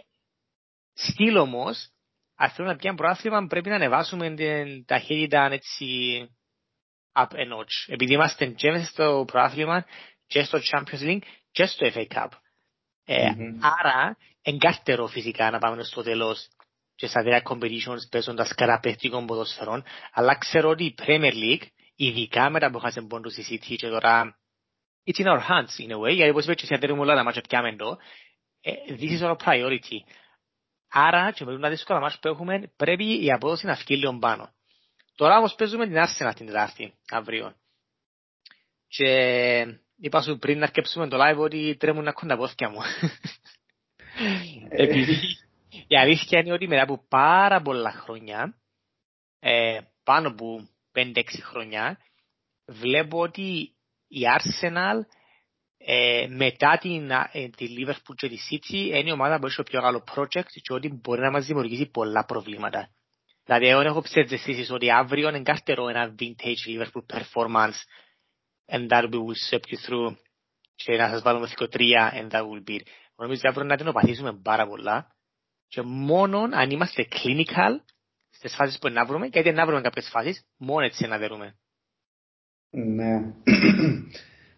Στήλ 0.94 1.36
όμως, 1.36 1.88
αν 2.34 2.50
θέλουμε 2.50 2.72
να 2.72 2.78
πιάνουμε 2.78 3.02
προάθλημα, 3.02 3.46
πρέπει 3.46 3.68
να 3.68 3.74
ανεβάσουμε 3.74 4.34
την 4.34 4.84
ταχύτητα 4.84 5.48
έτσι 5.52 5.86
up 7.12 7.32
a 7.32 7.52
notch. 7.52 7.86
Επειδή 7.86 8.12
είμαστε 8.12 8.46
και 8.46 8.70
μέσα 8.70 8.86
στο 8.86 9.24
προάθλημα, 9.26 9.86
και 10.26 10.42
στο 10.42 10.58
Champions 10.70 11.02
League, 11.02 11.22
και 11.50 11.66
στο 11.66 11.86
FA 11.94 12.06
Cup. 12.06 12.28
Ε, 13.04 13.30
mm-hmm. 13.30 13.58
Άρα, 13.60 14.16
εγκάρτερο 14.42 15.06
φυσικά 15.06 15.50
να 15.50 15.58
πάμε 15.58 15.82
στο 15.82 16.02
τέλος 16.02 16.48
και 16.94 17.06
στα 17.06 17.22
δύο 17.22 17.40
competitions 17.44 18.08
παίζοντας 18.10 18.54
καραπαιχτικών 18.54 19.26
ποδοσφαιρών, 19.26 19.84
αλλά 20.12 20.38
ξέρω 20.38 20.68
ότι 20.68 20.84
η 20.84 20.94
Premier 21.06 21.32
League, 21.32 21.66
ειδικά 21.96 22.50
μετά 22.50 22.70
που 22.70 22.78
χάσαν 22.78 23.06
πόντους 23.06 23.36
η 23.36 23.44
City 23.50 23.74
και 23.76 23.88
τώρα 23.88 24.38
it's 25.04 25.24
in 25.24 25.26
our 25.26 25.40
hands 25.40 25.86
in 25.86 25.92
a 25.92 25.98
way, 25.98 26.14
γιατί 26.14 26.30
όπως 26.30 26.44
είπες 26.44 26.56
και 26.56 26.66
σε 26.66 26.74
ατέρουμε 26.74 27.00
όλα 27.00 27.14
τα 27.14 27.24
μάτια 27.24 27.42
πιάμε 27.48 27.76
το, 27.76 27.96
this 28.88 29.20
is 29.20 29.22
our 29.22 29.36
priority. 29.36 29.98
Άρα 30.88 31.30
και 31.30 31.44
με 31.44 31.58
τα 31.58 31.68
δύσκολα 31.68 32.00
μάτια 32.00 32.18
που 32.20 32.28
έχουμε 32.28 32.72
πρέπει 32.76 33.24
η 33.24 33.32
απόδοση 33.32 33.66
να 33.66 33.76
φύγει 33.76 34.00
λίγο 34.00 34.18
πάνω. 34.18 34.54
Τώρα 35.14 35.38
όμως 35.38 35.54
παίζουμε 35.54 35.86
την 35.86 35.96
Arsenal 35.96 36.32
την 36.34 36.46
Τετάρτη, 36.46 36.94
αύριο. 37.10 37.54
Και 38.88 39.08
είπα 39.96 40.22
σου 40.22 40.38
πριν 40.38 40.58
να 40.58 40.64
αρκέψουμε 40.64 41.08
το 41.08 41.16
live 41.20 41.38
ότι 41.38 41.76
τρέμουν 41.78 42.04
να 42.04 42.12
κοντά 42.12 42.36
πόθηκια 42.36 42.68
μου. 42.68 42.80
Επειδή 44.68 45.16
η 45.92 45.96
αλήθεια 45.96 46.38
είναι 46.38 46.52
ότι 46.52 46.68
μετά 46.68 46.82
από 46.82 47.04
πάρα 47.08 47.62
πολλά 47.62 47.90
χρόνια, 47.90 48.54
ε, 49.38 49.78
πάνω 50.04 50.28
από 50.28 50.68
5-6 50.92 51.22
χρόνια, 51.42 51.98
βλέπω 52.66 53.20
ότι 53.20 53.74
η 54.08 54.20
Arsenal 54.38 55.00
ε, 55.76 56.26
μετά 56.28 56.78
την, 56.78 57.10
ε, 57.10 57.48
τη 57.56 57.66
Liverpool 57.78 58.14
και 58.16 58.28
τη 58.28 58.36
City 58.50 58.74
είναι 58.74 59.08
η 59.08 59.12
ομάδα 59.12 59.38
που 59.38 59.46
έχει 59.46 59.56
το 59.56 59.62
πιο 59.62 59.80
καλό 59.80 60.04
project 60.14 60.46
και 60.62 60.72
ότι 60.72 60.88
μπορεί 60.88 61.20
να 61.20 61.30
μας 61.30 61.46
δημιουργήσει 61.46 61.90
πολλά 61.90 62.24
προβλήματα. 62.24 62.88
Δηλαδή 63.44 63.66
εγώ 63.66 63.80
έχω 63.80 64.02
ψευδεστήσεις 64.02 64.70
ότι 64.70 64.90
αύριο 64.90 65.28
είναι 65.28 65.42
καρτερό 65.42 65.88
ένα 65.88 66.14
vintage 66.18 66.68
Liverpool 66.68 67.16
performance 67.16 67.78
and 68.66 68.88
that 68.88 69.04
will 69.10 69.34
step 69.48 69.62
you 69.70 69.86
through 69.86 70.16
και 70.74 70.96
να 70.96 71.08
σας 71.08 71.22
βάλουμε 71.22 71.48
τρία 71.70 72.12
and 72.14 72.30
that 72.34 72.42
will 72.42 72.70
be. 72.70 72.80
Νομίζω 73.16 73.38
ότι 73.38 73.48
αύριο 73.48 73.64
να 73.64 73.76
την 73.76 73.88
οπαθήσουμε 73.88 74.32
πάρα 74.42 74.66
πολλά 74.66 75.16
και 75.72 75.82
μόνο 75.82 76.38
αν 76.52 76.70
είμαστε 76.70 77.06
clinical 77.10 77.72
στις 78.30 78.54
φάσεις 78.54 78.78
που 78.78 78.88
να 78.88 79.04
βρούμε, 79.04 79.26
γιατί 79.26 79.52
να 79.52 79.66
βρούμε 79.66 79.80
κάποιες 79.80 80.08
φάσεις, 80.10 80.44
μόνο 80.56 80.84
έτσι 80.84 81.06
να 81.06 81.18
δερούμε. 81.18 81.54
Ναι. 82.70 83.32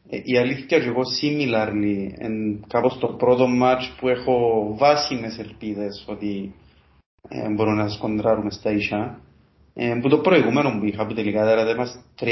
Ε, 0.09 0.21
η 0.23 0.37
αλήθεια 0.39 0.67
και 0.67 0.89
εγώ 0.89 1.01
similarly, 1.21 2.09
εν, 2.19 2.65
κάπως 2.69 2.99
το 2.99 3.07
πρώτο 3.07 3.47
match 3.63 3.97
που 4.01 4.09
έχω 4.09 4.67
βάσιμες 4.79 5.39
ελπίδες 5.39 6.05
ότι 6.09 6.55
ε, 7.29 7.49
μπορούμε 7.49 7.83
να 7.83 7.89
σκοντράρουμε 7.89 8.51
στα 8.51 8.71
ίσια. 8.71 9.21
Ε, 9.75 9.99
που 10.03 10.09
το 10.09 10.19
προηγούμενο 10.19 10.79
που 10.79 10.85
είχα 10.85 11.07
που 11.07 11.15
τελικά 11.15 11.45
δεν 11.45 11.75
είμαστε 11.75 12.01
3-0, 12.21 12.27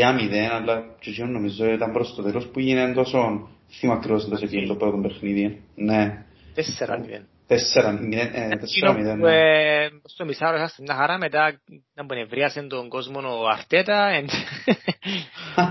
αλλά 0.53 0.97
και 1.01 1.11
εκείνο 1.11 1.27
νομίζω 1.27 1.73
ήταν 1.73 1.93
προς 1.93 2.15
το 2.15 2.23
τέλος 2.23 2.47
που 2.47 2.61
γίνεται 2.61 2.93
τόσο 2.93 3.49
θύμα 3.69 3.95
ακριβώς 3.95 4.29
το 4.29 4.37
σε 4.37 4.67
το 4.67 4.75
πρώτο 4.75 4.99
παιχνίδι. 4.99 5.63
Ναι. 5.75 6.25
4-0. 6.55 7.32
Τέσσερα, 7.47 7.93
μηδέν, 7.93 9.19
ναι. 9.19 9.89
Στο 10.05 10.25
μισάρο 10.25 10.57
είχαστε 10.57 10.83
μια 10.83 10.95
χαρά, 10.95 11.19
μετά 11.19 11.61
να 11.95 12.03
μου 12.03 12.15
νευρίασε 12.15 12.63
τον 12.63 12.89
κόσμο 12.89 13.19
ο 13.19 13.47
Αρτέτα, 13.53 14.09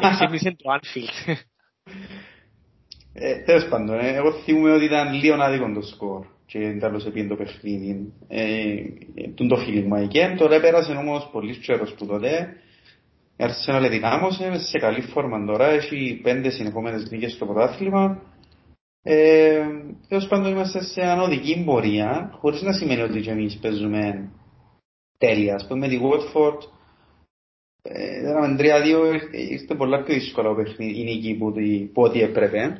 εξήμισε 0.01 0.55
το 0.57 0.79
Anfield. 0.79 1.35
Τέλος 3.45 3.67
πάντων, 3.69 3.99
εγώ 4.01 4.31
θυμούμαι 4.31 4.71
ότι 4.71 4.85
ήταν 4.85 5.13
λίγο 5.13 5.41
άδικο 5.41 5.71
το 5.73 5.81
σκορ 5.81 6.25
και 6.45 6.77
τέλος 6.79 7.05
επί 7.05 7.27
το 7.27 7.35
παιχνίδι. 7.35 8.13
Τον 9.35 9.47
το 9.47 9.55
φίλιγμα 9.55 9.99
εκεί, 9.99 10.19
τώρα 10.37 10.59
πέρασε 10.59 10.91
όμως 10.91 11.29
πολύ 11.31 11.57
τσέρος 11.57 11.93
που 11.93 12.05
τότε. 12.05 12.55
Η 13.37 13.43
Arsenal 13.43 13.87
δυνάμωσε, 13.89 14.59
σε 14.59 14.77
καλή 14.77 15.01
φόρμα 15.01 15.45
τώρα, 15.45 15.67
έχει 15.67 16.19
πέντε 16.23 16.49
συνεχόμενες 16.49 17.09
νίκες 17.11 17.31
στο 17.31 17.45
πρωτάθλημα. 17.45 18.21
Ε, 19.03 19.65
τέλος 20.07 20.27
πάντων 20.27 20.51
είμαστε 20.51 20.83
σε 20.83 21.01
ανωδική 21.01 21.63
πορεία, 21.65 22.31
χωρίς 22.39 22.61
να 22.61 22.73
σημαίνει 22.73 23.01
ότι 23.01 23.21
και 23.21 23.31
εμείς 23.31 23.59
παίζουμε 23.61 24.31
τέλεια. 25.17 25.55
Ας 25.55 25.67
πούμε, 25.67 25.79
με 25.79 25.87
τη 25.87 25.99
Watford, 26.03 26.57
ε, 27.81 28.21
3-2, 28.57 29.19
ήρθε 29.31 29.75
πολλά 29.75 30.03
πιο 30.03 30.13
δύσκολα 30.13 30.49
η 30.77 31.03
νίκη 31.03 31.35
που, 31.39 31.53
που 31.93 32.01
ό,τι 32.01 32.21
έπρεπε. 32.21 32.77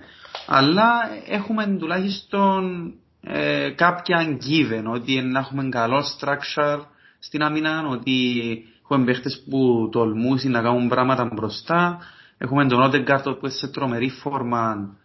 Αλλά 0.48 0.92
έχουμε 1.30 1.78
τουλάχιστον 1.80 2.94
ε, 3.22 3.70
κάποια 3.76 4.38
given, 4.40 4.84
ότι 4.94 5.22
να 5.22 5.40
έχουμε 5.40 5.70
καλό 5.70 6.04
structure 6.20 6.80
στην 7.20 7.42
άμυνα, 7.42 7.88
ότι 7.88 8.42
έχουμε 8.84 9.06
παίχτες 9.06 9.44
που 9.50 9.90
τολμούσαν 9.92 10.52
να 10.52 10.62
κάνουν 10.62 10.88
πράγματα 10.88 11.30
μπροστά, 11.34 12.00
έχουμε 12.38 12.68
τον 12.68 12.92
Odegaard 12.92 13.24
που 13.24 13.46
είναι 13.46 13.50
σε 13.50 13.68
τρομερή 13.68 14.10
φόρμα 14.10 14.96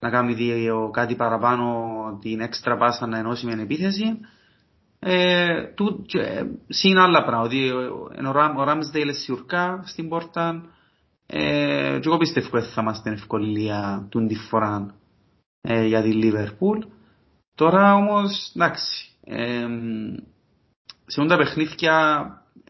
να 0.00 0.10
κάνει 0.10 0.34
δύο, 0.34 0.90
κάτι 0.92 1.16
παραπάνω 1.16 1.84
την 2.20 2.40
έξτρα 2.40 2.76
πάσα 2.76 3.06
να 3.06 3.18
ενώσει 3.18 3.46
με 3.46 3.62
επίθεση. 3.62 4.20
Ε, 4.98 5.64
του, 5.74 6.04
και, 6.06 6.44
συν 6.68 6.98
άλλα 6.98 7.24
πράγματα, 7.24 7.40
ότι 7.44 7.70
ο 8.58 8.64
Ράμσδέιλ 8.64 9.14
σιουρκά 9.14 9.82
στην 9.84 10.08
πόρτα 10.08 10.64
ε, 11.26 11.98
και 12.00 12.08
εγώ 12.08 12.16
πιστεύω 12.16 12.56
ότι 12.56 12.66
θα 12.66 12.80
είμαστε 12.82 13.10
ευκολία 13.10 14.06
του 14.10 14.26
τη 14.26 14.34
φορά 14.34 14.94
ε, 15.60 15.84
για 15.84 16.02
τη 16.02 16.12
Λίβερπουλ. 16.12 16.78
Τώρα 17.54 17.94
όμως, 17.94 18.52
εντάξει, 18.54 19.08
ε, 19.24 19.66
σε 21.06 21.20
όλα 21.20 21.28
τα 21.28 21.36
παιχνίδια 21.36 22.26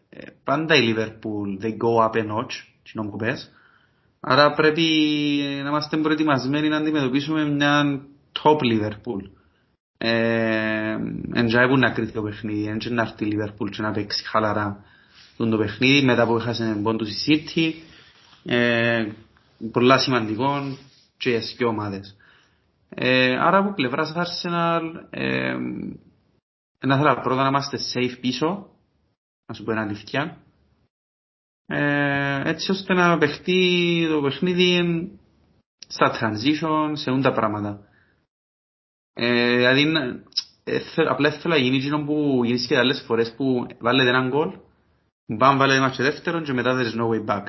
ε, 0.09 0.25
πάντα 0.43 0.75
η 0.75 0.81
Λίβερπουλ 0.81 1.57
they 1.61 1.77
go 1.77 2.09
up 2.09 2.15
a 2.15 2.27
notch, 2.27 2.53
τις 2.83 2.93
που 2.93 3.17
πες. 3.17 3.51
Άρα 4.23 4.53
πρέπει 4.53 4.81
να 5.63 5.69
είμαστε 5.69 5.97
προετοιμασμένοι 5.97 6.67
να 6.67 6.77
αντιμετωπίσουμε 6.77 7.45
μια 7.45 8.01
top 8.43 8.57
Liverpool. 8.57 9.29
Εν 11.33 11.45
τζάι 11.45 11.77
να 11.77 11.91
κρύθει 11.91 12.11
το 12.11 12.21
παιχνίδι, 12.21 12.67
εν 12.67 12.93
να 12.93 13.01
έρθει 13.01 13.25
η 13.25 13.31
Liverpool 13.33 13.69
και 13.69 13.81
να 13.81 13.91
παίξει 13.91 14.27
χαλαρά 14.27 14.83
το 15.49 15.57
παιχνίδι 15.57 16.05
μετά 16.05 16.25
που 16.25 16.35
έχασε 16.35 16.79
πόντους 16.83 17.09
η 17.09 17.43
City. 17.55 17.73
Ε, 18.43 19.11
πολλά 19.71 19.97
σημαντικό 19.97 20.77
και 21.17 21.29
οι 21.29 21.39
δύο 21.57 21.67
ομάδες. 21.67 22.15
Ε, 22.89 23.37
άρα 23.39 23.57
από 23.57 23.73
πλευράς 23.73 24.13
Arsenal 24.15 24.81
ε, 25.09 25.55
να 26.79 26.97
θέλω 26.97 27.19
πρώτα 27.23 27.41
να 27.41 27.47
είμαστε 27.47 27.77
safe 27.93 28.17
πίσω, 28.21 28.69
να 29.45 29.53
σου 29.53 29.63
πω 29.63 29.71
ένα 29.71 29.81
αλήθεια. 29.81 30.37
Ε, 31.73 32.41
έτσι 32.49 32.71
ώστε 32.71 32.93
να 32.93 33.17
παιχτεί 33.17 34.05
το 34.09 34.21
παιχνίδι 34.21 35.09
στα 35.87 36.11
transition, 36.11 36.91
σε 36.93 37.11
ούντα 37.11 37.31
πράγματα. 37.31 37.79
Ε, 39.13 39.55
δηλαδή, 39.55 39.91
ε, 40.63 40.79
απλά 41.09 41.31
θέλω 41.31 41.53
να 41.53 41.59
γίνει 41.59 41.75
εκείνο 41.75 42.03
που 42.03 42.41
γίνει 42.43 42.59
και 42.59 42.77
άλλες 42.77 43.03
φορές 43.07 43.33
που 43.37 43.67
βάλετε 43.79 44.09
έναν 44.09 44.29
γκολ, 44.29 44.51
πάμε 45.37 45.57
βάλετε 45.57 45.77
ένα 45.77 45.89
και 45.89 46.03
δεύτερον 46.03 46.43
και 46.43 46.53
μετά 46.53 46.77
there 46.77 46.93
is 46.93 47.01
no 47.01 47.07
way 47.09 47.25
back. 47.25 47.45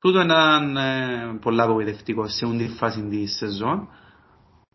Τούτο 0.00 0.20
είναι 0.20 0.80
ε, 0.80 1.38
πολλά 1.40 1.64
απογοητευτικό 1.64 2.28
σε 2.28 2.46
ούντι 2.46 2.68
φάση 2.68 3.08
της 3.08 3.36
σεζόν. 3.36 3.88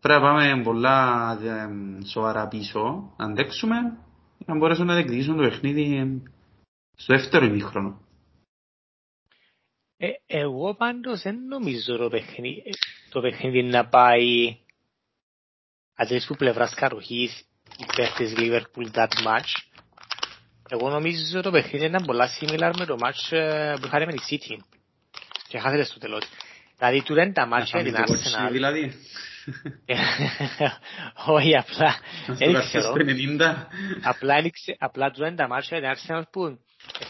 Πρέπει 0.00 0.22
να 0.22 0.28
πάμε 0.28 0.62
πολλά 0.62 1.32
ε, 1.42 1.68
σοβαρά 2.04 2.48
πίσω, 2.48 3.12
να 3.16 3.24
αντέξουμε, 3.24 3.76
να 4.46 4.56
μπορέσουμε 4.56 4.86
να 4.86 4.94
διεκδικήσουμε 4.94 5.36
το 5.36 5.42
παιχνίδι 5.42 6.22
στο 6.96 7.14
δεύτερο 7.14 7.44
ημίχρονο. 7.44 8.06
Ε, 10.00 10.08
εγώ 10.26 10.74
πάντως 10.74 11.22
δεν 11.22 11.46
νομίζω 11.48 11.96
το 11.96 12.08
παιχνίδι, 12.08 12.62
το 13.10 13.20
παιχνίδι 13.20 13.62
να 13.62 13.88
πάει 13.88 14.56
αντί 15.94 16.22
που 16.26 16.34
πλευράς 16.34 16.74
καροχής 16.74 17.44
υπέρ 17.78 18.12
της 18.12 18.34
Liverpool 18.36 18.90
that 18.92 19.08
much. 19.26 19.50
Εγώ 20.68 20.90
νομίζω 20.90 21.40
το 21.40 21.50
παιχνίδι 21.50 21.84
είναι 21.84 22.04
πολλά 22.04 22.28
similar 22.40 22.72
με 22.78 22.84
το 22.84 22.96
match 23.00 23.36
ε, 23.36 23.74
που 23.80 23.86
είχαμε 23.86 24.04
με 24.04 24.12
τη 24.12 24.22
City. 24.30 24.56
Και 25.48 25.58
χάσετε 25.58 25.84
στο 25.84 25.98
τέλος. 25.98 26.24
Δηλαδή 26.76 27.02
του 27.02 27.14
δεν 27.14 27.32
τα 27.32 27.46
μάτια 27.46 27.82
την 27.82 27.94
Arsenal. 27.94 28.48
δηλαδή. 28.50 28.92
Όχι, 31.26 31.56
απλά. 31.56 31.94
Δεν 32.26 32.60
ξέρω. 32.60 32.92
Απλά 34.78 35.10
του 35.10 35.20
δεν 35.20 35.36
τα 35.36 35.48
μάτια 35.48 35.80
την 35.80 35.90
Arsenal 35.94 36.22
που 36.30 36.58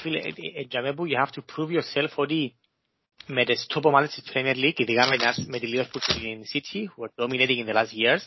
φίλε, 0.01 0.21
για 0.69 0.95
που 0.95 1.05
you 1.07 1.25
have 1.25 1.31
to 1.35 1.43
prove 1.57 1.71
yourself 1.71 2.11
ότι 2.15 2.55
με 3.27 3.45
τις 3.45 3.67
top 3.75 3.83
ομάδες 3.83 4.11
της 4.11 4.33
Premier 4.33 4.55
League, 4.55 4.79
ειδικά 4.79 5.07
με 5.47 5.59
τη 5.59 5.71
Liverpool 5.73 6.01
και 6.07 6.13
την 6.13 6.43
City, 6.53 6.85
who 6.85 7.05
are 7.05 7.25
dominating 7.25 7.65
in 7.65 7.71
the 7.71 7.75
last 7.75 7.93
years, 7.93 8.21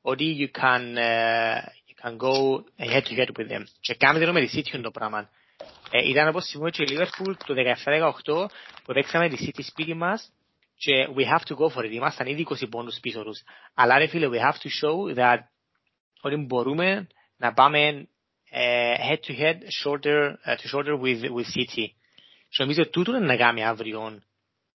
ότι 0.00 0.36
you 0.40 0.60
can, 0.60 0.96
uh, 0.96 1.62
you 1.88 1.94
can 2.02 2.16
go 2.16 2.64
head 2.78 3.02
to 3.02 3.14
head 3.18 3.30
with 3.36 3.48
them. 3.48 3.64
Και 3.80 3.94
κάνετε 3.94 4.26
το 4.26 4.32
με 4.32 4.46
τη 4.46 4.50
City 4.54 4.80
το 4.82 4.90
πράγμα. 4.90 5.30
Ε, 5.90 6.08
ήταν 6.08 6.28
όπως 6.28 6.44
σημαίνει 6.44 6.70
και 6.70 6.82
η 6.82 6.86
Liverpool 6.90 7.34
το 7.46 7.54
17-18 8.24 8.48
που 8.84 8.92
παίξαμε 8.92 9.28
τη 9.28 9.36
City 9.46 9.62
σπίτι 9.62 9.94
μας 9.94 10.32
και 10.76 11.08
we 11.16 11.24
have 11.34 11.42
to 11.48 11.56
go 11.56 11.76
for 11.76 11.84
it. 11.84 11.90
Ήμασταν 11.90 12.26
ήδη 12.26 12.46
20 12.50 12.68
πόντους 12.70 12.98
πίσω 13.00 13.22
τους. 13.22 13.42
Αλλά 13.74 13.98
ρε 13.98 14.06
φίλε, 14.06 14.28
we 14.28 14.40
have 14.40 14.56
to 14.56 14.68
show 14.80 15.18
that 15.18 15.38
ότι 16.20 16.36
μπορούμε 16.36 17.06
να 17.36 17.52
πάμε 17.52 18.08
uh, 18.52 19.10
head 19.10 19.20
to 19.26 19.32
head, 19.40 19.56
shoulder 19.82 20.36
uh, 20.46 20.56
to 20.56 20.68
shoulder 20.68 20.96
with, 20.96 21.22
with 21.22 21.46
City. 21.46 21.86
Και 22.48 22.62
νομίζω 22.62 22.88
τούτο 22.88 23.16
είναι 23.16 23.26
να 23.26 23.36
κάνει 23.36 23.64
αύριο 23.64 24.20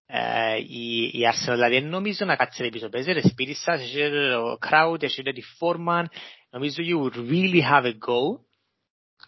ε, 0.05 0.57
η, 0.57 1.03
η 1.03 1.19
Arsenal. 1.31 1.53
Δηλαδή 1.53 1.79
δεν 1.79 1.89
νομίζω 1.89 2.25
να 2.25 2.35
κάτσετε 2.35 2.69
πίσω. 2.69 2.89
Παίζετε 2.89 3.27
σπίτι 3.27 3.53
σας, 3.53 3.81
έχετε 3.81 4.29
το 4.29 4.57
crowd, 4.69 5.03
έχετε 5.03 5.31
τη 5.31 5.41
φόρμα. 5.41 6.09
Νομίζω 6.49 6.83
you 6.83 7.03
would 7.03 7.29
really 7.29 7.61
have 7.61 7.85
a 7.85 7.93
go. 7.93 8.39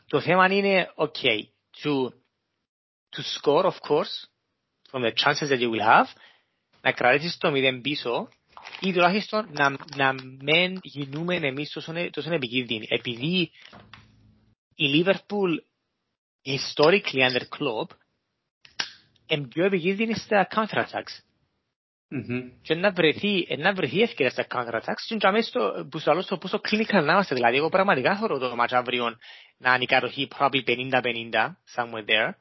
Το 0.07 0.21
θέμα 0.21 0.53
είναι, 0.53 0.93
okay, 0.95 1.39
to, 1.83 2.09
to 3.15 3.21
score 3.21 3.65
of 3.65 3.79
course, 3.87 4.27
from 4.91 5.01
the 5.01 5.11
chances 5.11 5.49
that 5.49 5.59
you 5.59 5.69
will 5.69 5.85
have, 5.85 6.07
να 6.81 6.91
κρατήσεις 6.91 7.37
το 7.37 7.51
μηδέν 7.51 7.81
πίσω 7.81 8.29
ή 8.81 8.93
τουλάχιστον 8.93 9.47
να, 9.51 9.75
να 9.95 10.13
μην 10.41 10.79
γινούμε 10.81 11.35
εμείς 11.35 11.71
τόσο, 11.71 11.93
τόσο 12.11 12.33
επικίνδυνοι. 12.33 12.85
Επειδή 12.89 13.51
η 14.75 14.85
Liverpool 14.93 15.57
historically 16.45 17.21
under 17.29 17.41
Klopp 17.41 17.89
είναι 19.27 19.47
πιο 19.47 19.65
επικίνδυνη 19.65 20.13
στα 20.13 20.47
counter-attacks. 20.51 21.23
Και 22.61 22.75
να 22.75 22.91
βρεθεί, 22.91 23.57
να 23.57 23.73
βρεθεί 23.73 24.01
ευκαιρία 24.01 24.31
στα 24.31 24.45
counter-attacks 24.49 25.03
και 25.07 25.17
να 25.21 25.31
μέσα 25.31 25.87
που 25.91 25.99
σου 25.99 26.11
άλλο 26.11 26.21
στο 26.21 26.37
πόσο 26.37 26.59
clinical 26.69 27.03
να 27.03 27.13
είμαστε. 27.13 27.35
Δηλαδή 27.35 27.57
εγώ 27.57 27.69
πραγματικά 27.69 28.17
θέλω 28.17 28.37
το 28.37 28.55
μάτς 28.55 28.73
αύριο 28.73 29.17
να 29.57 29.73
είναι 29.73 29.83
η 29.83 29.85
κατοχή 29.85 30.27
probably 30.37 30.63
50-50 30.65 31.55
somewhere 31.75 32.05
there. 32.05 32.31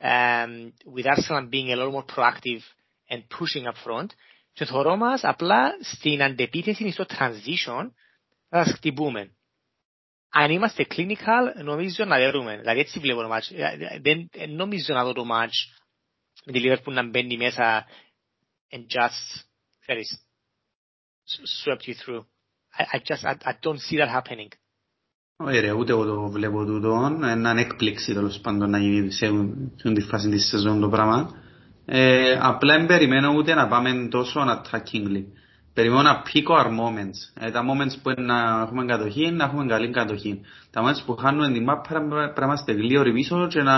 Um, 0.00 0.72
with 0.94 1.06
Arsenal 1.06 1.48
being 1.50 1.72
a 1.72 1.76
lot 1.76 1.90
more 1.92 2.04
proactive 2.14 2.62
and 3.08 3.20
pushing 3.38 3.66
up 3.66 3.76
front. 3.84 4.06
Και 4.52 4.64
θεωρώ 4.64 4.96
μας 4.96 5.24
απλά 5.24 5.70
στην 5.80 6.22
αντεπίθεση 6.22 6.90
στο 6.90 7.04
transition 7.08 7.90
θα 8.48 8.64
σας 8.64 8.72
χτυπούμε. 8.74 9.32
Αν 10.30 10.50
είμαστε 10.50 10.86
clinical, 10.94 11.62
νομίζω 11.64 12.04
να 12.04 12.16
δερούμε. 12.16 12.56
Δηλαδή 12.56 12.80
έτσι 12.80 12.98
βλέπω 12.98 13.22
το 13.22 13.28
match. 13.34 13.70
Δεν 14.00 14.28
νομίζω 14.48 14.94
να 14.94 15.04
δω 15.04 15.12
το 15.12 15.24
match 15.32 15.86
με 16.48 16.52
τη 16.52 16.60
Liverpool 16.64 16.92
να 16.92 17.08
μπαίνει 17.08 17.36
μέσα 17.36 17.84
and 18.70 18.84
just, 18.96 19.44
ξέρεις, 19.80 20.18
swept 21.62 21.84
you 21.88 21.94
through. 21.94 22.24
I, 22.78 22.96
I 22.96 22.98
just, 23.08 23.24
I, 23.24 23.34
I 23.50 23.52
don't 23.62 23.80
see 23.80 23.96
that 23.96 24.08
happening. 24.08 24.52
Όχι 25.36 25.58
ρε, 25.58 25.72
ούτε 25.72 25.92
εγώ 25.92 26.04
το 26.04 26.28
βλέπω 26.28 26.64
τούτο. 26.64 27.18
Έναν 27.22 27.58
έκπληξη 27.58 28.14
τέλος 28.14 28.40
πάντων 28.40 28.70
να 28.70 28.78
γίνει 28.78 29.10
σε 29.10 29.92
τη 29.92 30.00
φάση 30.00 30.28
της 30.28 30.46
σεζόν 30.46 30.80
το 30.80 30.88
πράγμα. 30.88 31.30
Ε, 31.84 32.38
απλά 32.40 32.76
δεν 32.76 32.86
περιμένω 32.86 33.32
ούτε 33.36 33.54
να 33.54 33.68
πάμε 33.68 34.08
τόσο 34.08 34.40
unattackingly. 34.40 35.24
Περιμένω 35.72 36.02
να 36.02 36.22
pick 36.22 36.46
our 36.46 36.66
moments. 36.66 37.44
Ε, 37.46 37.50
τα 37.50 37.62
moments 37.62 37.98
που 38.02 38.10
είναι 38.10 38.22
να 38.22 38.60
έχουμε 38.60 38.84
κατοχή, 38.84 39.30
να 39.30 39.44
έχουμε 39.44 39.66
καλή 39.66 39.90
κατοχή. 39.90 40.40
Τα 40.70 40.82
moments 40.82 41.02
που 41.06 41.16
χάνουμε 41.16 41.52
την 41.52 41.64
μάπα 41.64 41.80
πρέπει 41.88 42.40
να 42.40 42.44
είμαστε 42.46 42.72
γλύωροι 42.72 43.12
πίσω 43.12 43.46
και 43.48 43.62
να 43.62 43.74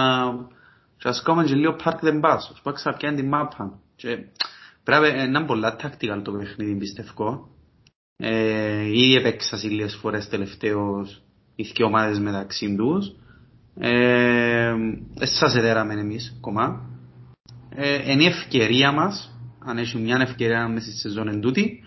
και 1.00 1.08
ας 1.08 1.22
κάνουμε 1.22 1.46
και 1.46 1.54
λίγο 1.54 1.76
park 1.84 2.04
the 2.04 2.20
bus. 2.20 2.36
Ας 2.52 2.60
πούμε 2.62 2.74
ξαπιάνε 2.74 3.16
την 3.16 3.28
μάπα. 3.28 3.78
Και 3.96 4.18
πρέπει 4.84 5.16
να 5.16 5.22
είναι 5.22 5.44
πολλά 5.44 5.76
tactical 5.82 6.20
το 6.22 6.32
παιχνίδι 6.32 6.76
πιστεύω. 6.76 7.48
Ε, 8.16 8.86
ήδη 8.86 9.14
έπαιξα 9.14 9.56
σε 9.56 9.68
λίγες 9.68 9.94
φορές 10.00 10.28
τελευταίως 10.28 11.22
οι 11.54 11.62
δύο 11.62 11.86
ομάδες 11.86 12.18
μεταξύ 12.18 12.76
τους. 12.76 13.12
Ε, 13.78 14.72
σας 15.14 15.54
εδέραμε 15.54 15.94
εμείς 15.94 16.34
ακόμα. 16.36 16.90
Ε, 17.74 18.12
είναι 18.12 18.22
η 18.22 18.26
ευκαιρία 18.26 18.92
μας, 18.92 19.38
αν 19.64 19.78
έχει 19.78 19.98
μια 19.98 20.18
ευκαιρία 20.20 20.68
μέσα 20.68 20.90
στη 20.90 20.98
σεζόν 20.98 21.28
εν 21.28 21.40
τούτη, 21.40 21.82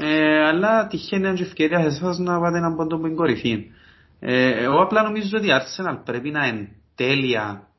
ε, 0.00 0.46
αλλά 0.46 0.86
τυχαίνει 0.86 1.34
και 1.34 1.42
ευκαιρία 1.42 1.80
σε 1.80 1.86
εσάς 1.86 2.18
να 2.18 2.40
πάτε 2.40 2.58
έναν 2.58 2.76
πόντο 2.76 2.98
που 2.98 3.06
είναι 3.06 3.14
κορυφή. 3.14 3.70
Ε, 4.20 4.64
εγώ 4.64 4.82
απλά 4.82 5.02
νομίζω 5.02 5.38
ότι 5.38 5.46
η 5.46 5.50
Arsenal 5.50 5.98
πρέπει 6.04 6.30
να 6.30 6.46
είναι 6.46 6.68
τέλεια, 6.94 7.69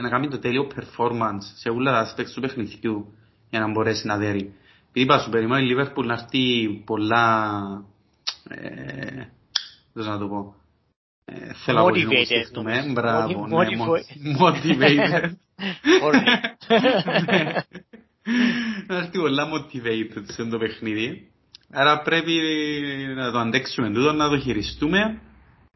να 0.00 0.08
κάνει 0.08 0.28
το 0.28 0.38
τέλειο 0.38 0.70
performance 0.74 1.42
σε 1.56 1.68
όλα 1.68 1.92
τα 1.92 2.14
aspects 2.14 2.30
του 2.34 2.40
παιχνιδιού 2.40 3.14
για 3.50 3.60
να 3.60 3.70
μπορέσει 3.70 4.06
να 4.06 4.16
δέρει. 4.16 4.54
Επειδή 4.88 5.04
είπα 5.04 5.18
σου, 5.18 5.30
περιμένω 5.30 5.66
η 5.66 5.74
Liverpool 5.74 6.04
να 6.04 6.12
έρθει 6.12 6.68
πολλά, 6.84 7.60
ε, 8.48 9.24
πώς 9.92 10.06
να 10.06 10.18
το 10.18 10.28
πω, 10.28 10.54
ε, 11.24 11.52
θέλω 11.64 11.78
να 11.78 11.84
πω 11.84 11.90
μπράβο, 12.92 13.46
ναι, 13.46 13.56
motivated. 14.40 15.30
Να 18.86 18.96
έρθει 18.96 19.18
πολλά 19.18 19.48
motivated 19.52 20.22
σε 20.26 20.44
το 20.44 20.58
παιχνίδι. 20.58 21.30
Άρα 21.70 22.02
πρέπει 22.02 22.32
να 23.16 23.30
το 23.32 23.38
αντέξουμε 23.38 23.90
τούτο, 23.90 24.12
να 24.12 24.28
το 24.28 24.38
χειριστούμε 24.38 25.20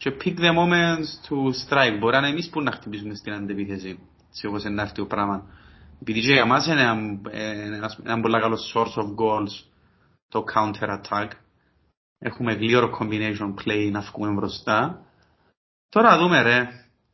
και 0.03 0.13
pick 0.25 0.39
the 0.39 0.53
moments 0.53 1.09
to 1.29 1.37
strike. 1.65 1.97
Μπορεί 1.99 2.13
να 2.13 2.19
είναι 2.19 2.29
εμείς 2.29 2.49
που 2.51 2.63
να 2.63 2.73
χτυπήσουμε 2.73 3.15
στην 3.15 3.33
αντεπίθεση, 3.33 3.99
σε 4.31 4.47
όπως 4.47 4.65
είναι 4.65 4.75
να 4.75 4.83
έρθει 4.83 4.95
το 4.95 5.07
πράγμα. 5.07 5.47
Επειδή 6.01 6.21
και 6.21 6.33
για 6.33 6.47
μας 6.47 6.67
είναι 6.67 6.81
ένα 8.05 8.21
πολύ 8.21 8.41
καλός 8.41 8.75
source 8.75 9.03
of 9.03 9.07
goals 9.07 9.53
το 10.29 10.45
counter 10.55 11.01
attack. 11.01 11.29
Έχουμε 12.19 12.53
γλύωρο 12.53 12.99
combination 13.01 13.55
play 13.65 13.91
να 13.91 14.01
βγούμε 14.01 14.33
μπροστά. 14.33 15.07
Τώρα 15.89 16.19
δούμε 16.19 16.43
ρε. 16.43 16.69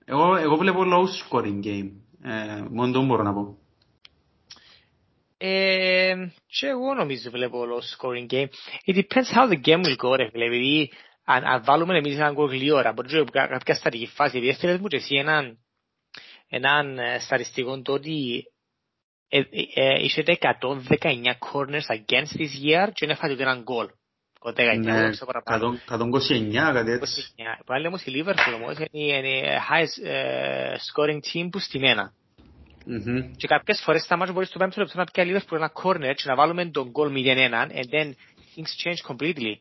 Εγώ, 0.05 0.37
εγώ 0.37 0.57
βλέπω 0.57 0.81
low 0.85 1.05
scoring 1.05 1.65
game. 1.65 1.91
Ε, 2.23 2.65
μόνο 2.71 2.93
το 2.93 3.03
μπορώ 3.03 3.23
να 3.23 3.33
πω. 3.33 3.59
Ε, 5.37 6.15
και 6.47 6.67
εγώ 6.67 6.95
νομίζω 6.95 7.31
βλέπω 7.31 7.59
low 7.63 7.81
scoring 7.81 8.33
game. 8.33 8.49
It 8.87 8.95
depends 8.95 9.31
how 9.35 9.49
the 9.49 9.61
game 9.67 9.83
will 9.85 9.97
go 9.97 10.17
ρε 10.17 10.29
φίλε. 10.31 10.47
Επειδή 11.29 11.45
αν, 11.45 11.45
αν 11.45 11.65
βάλουμε 11.65 11.99
εμείς 11.99 12.15
έναν 12.15 12.35
γκολ 12.35 12.51
γλυόρα, 12.51 12.93
μπορεί 12.93 13.25
να 13.33 13.49
κάποια 13.49 13.75
στατική 13.75 14.07
φάση. 14.07 14.37
Επειδή 14.37 14.53
έφερες 14.53 14.79
μου 14.79 14.87
και 14.87 14.97
εσύ 14.97 15.15
έναν, 15.15 15.59
έναν 16.49 16.99
στατιστικό 17.21 17.83
το 17.83 17.93
ότι 17.93 18.43
είχε 20.01 20.23
119 20.27 20.59
corners 21.53 21.87
against 21.89 22.37
this 22.39 22.53
year 22.65 22.89
και 22.93 23.05
είναι 23.05 23.15
φάτε 23.15 23.37
έναν 23.39 23.63
γκολ. 23.63 23.87
Ναι, 24.79 25.11
129 25.85 26.53
κάτι 26.53 26.91
έτσι. 26.91 27.35
Πάλι 27.67 27.87
όμως 27.87 28.03
η 28.03 28.13
Liverpool 28.15 28.55
όμως 28.55 28.77
είναι 28.91 29.43
highest 29.71 30.07
scoring 30.89 31.21
team 31.33 31.49
που 31.51 31.59
στη 31.59 31.79
μένα. 31.79 32.13
Και 33.37 33.47
κάποιες 33.47 33.81
φορές 33.85 34.03
στα 34.03 34.17
μάτια 34.17 34.33
μπορείς 34.33 34.49
στο 34.49 34.59
πέμπτο 34.59 34.81
λεπτό 34.81 34.99
να 34.99 35.05
πιάει 35.05 35.33
Liverpool 35.35 35.57
ένα 35.57 35.73
corner 35.83 36.13
και 36.15 36.23
να 36.25 36.35
βάλουμε 36.35 36.71
τον 36.71 36.91
γκολ 36.91 37.13
0-1 37.17 37.17
and 37.69 37.89
then 37.91 38.15
things 38.55 38.73
change 38.83 39.01
completely. 39.13 39.55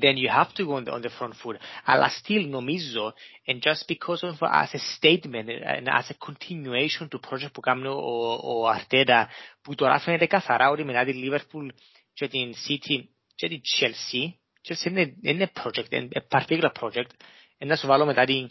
Then 0.00 0.16
you 0.16 0.28
have 0.28 0.52
to 0.54 0.64
go 0.66 0.72
on 0.72 0.84
the, 0.84 0.92
on 0.92 1.02
the 1.02 1.10
front 1.18 1.34
foot. 1.34 1.56
Αλλά 1.84 2.10
still 2.22 2.48
νομίζω, 2.48 3.12
and 3.46 3.60
just 3.60 3.86
because 3.88 4.22
of 4.22 4.36
as 4.42 4.74
a 4.74 4.78
statement 4.78 5.48
and 5.48 5.88
as 5.88 6.10
a 6.10 6.14
continuation 6.26 7.08
to 7.08 7.18
project 7.28 7.52
που 7.52 7.60
κάνει 7.60 7.86
ο, 7.86 8.40
ο 8.44 8.68
Αρτέτα, 8.68 9.28
που 9.62 9.74
τώρα 9.74 9.98
φαίνεται 9.98 10.26
καθαρά 10.26 10.70
ότι 10.70 10.84
μετά 10.84 11.04
τη 11.04 11.12
Liverpool 11.14 11.68
και 12.12 12.28
την 12.28 12.52
City 12.52 13.04
και 13.34 13.48
την 13.48 13.60
Chelsea, 13.78 14.28
Chelsea 14.68 14.86
είναι, 14.86 15.14
είναι 15.22 15.50
project, 15.62 15.92
είναι 15.92 16.26
particular 16.30 16.70
project, 16.80 17.10
να 17.58 17.76
σου 17.76 17.86
βάλω 17.86 18.04
μετά 18.04 18.24
την, 18.24 18.50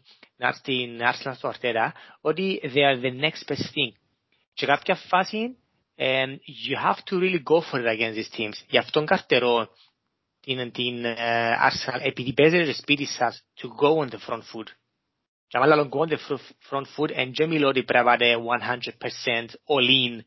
την 0.62 1.00
Arsenal 1.02 1.34
στο 1.36 1.48
Αρτέτα, 1.48 1.94
ότι 2.22 2.62
they 2.64 2.84
are 2.84 3.02
the 3.02 3.22
next 3.22 3.52
best 3.52 3.66
thing. 3.74 3.92
Και 4.54 4.66
κάποια 4.66 4.96
φάση, 4.96 5.58
um, 5.98 6.38
you 6.68 6.78
have 6.78 7.04
to 7.06 7.20
really 7.20 7.44
go 7.44 7.62
for 7.62 7.80
it 7.80 7.88
against 7.88 8.16
these 8.16 8.38
teams. 8.38 8.64
Γι' 8.68 8.78
αυτόν 8.78 9.06
καρτερώ 9.06 9.70
την, 10.49 10.73
την 10.73 11.05
uh, 11.05 11.69
Arsenal, 11.69 12.01
επειδή 12.03 12.33
παίζετε 12.33 12.73
σπίτι 12.73 13.05
σας, 13.05 13.45
to 13.61 13.67
go 13.67 14.05
on 14.05 14.09
the 14.09 14.19
front 14.29 14.43
foot. 14.43 14.69
Και 15.47 15.59
μάλλον 15.59 15.91
go 15.93 15.99
on 15.99 16.09
the 16.09 16.37
front 16.71 16.87
foot, 16.97 17.17
and 17.17 17.31
δεν 17.35 17.49
μιλώ 17.49 17.69
ότι 17.69 17.85
πρέπει 17.85 18.05
να 18.05 18.11
πάτε 18.11 18.37
100% 18.37 19.47
all 19.47 19.91
in 19.91 20.19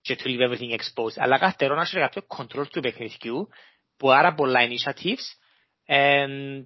και 0.00 0.16
to 0.18 0.26
leave 0.26 0.50
everything 0.50 0.70
exposed. 0.70 1.16
Αλλά 1.16 1.38
καρτερώ 1.38 1.74
να 1.74 1.82
έχει 1.82 1.96
κάποιο 1.98 2.22
control 2.36 2.66
του 2.70 2.80
παιχνιδιού, 2.80 3.48
που 3.96 4.10
άρα 4.10 4.34
πολλά 4.34 4.60
initiatives, 4.60 5.24
um, 5.86 6.64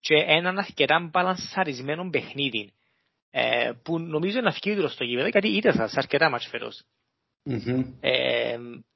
και 0.00 0.14
έναν 0.14 0.58
αρκετά 0.58 1.08
μπαλανσαρισμένο 1.10 2.10
παιχνίδι. 2.10 2.74
Ε, 3.30 3.72
που 3.82 3.98
νομίζω 3.98 4.40
να 4.40 4.52
φύγει 4.52 4.88
στο 4.88 5.04
γήπεδο 5.04 5.28
γιατί 5.28 5.48
είδα 5.48 5.72
σας 5.72 5.96
αρκετά 5.96 6.30
μάτς 6.30 6.46
φερός. 6.46 6.84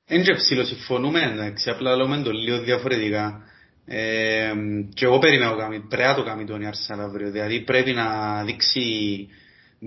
Εν 0.08 0.22
και 0.22 0.34
ψηλοσυμφωνούμε, 0.34 1.20
εντάξει, 1.20 1.70
απλά 1.70 1.96
λέμε 1.96 2.22
το 2.22 2.30
λίγο 2.30 2.60
διαφορετικά. 2.60 3.42
Ε, 3.86 4.52
και 4.94 5.04
εγώ 5.04 5.18
περιμένω 5.18 5.54
πρέπει 5.88 6.08
να 6.08 6.14
το 6.14 6.22
κάνει 6.22 6.44
τον 6.44 6.60
Ιάρσαλ 6.60 7.00
αύριο, 7.00 7.30
δηλαδή 7.30 7.60
πρέπει 7.60 7.92
να 7.92 8.42
δείξει 8.44 9.28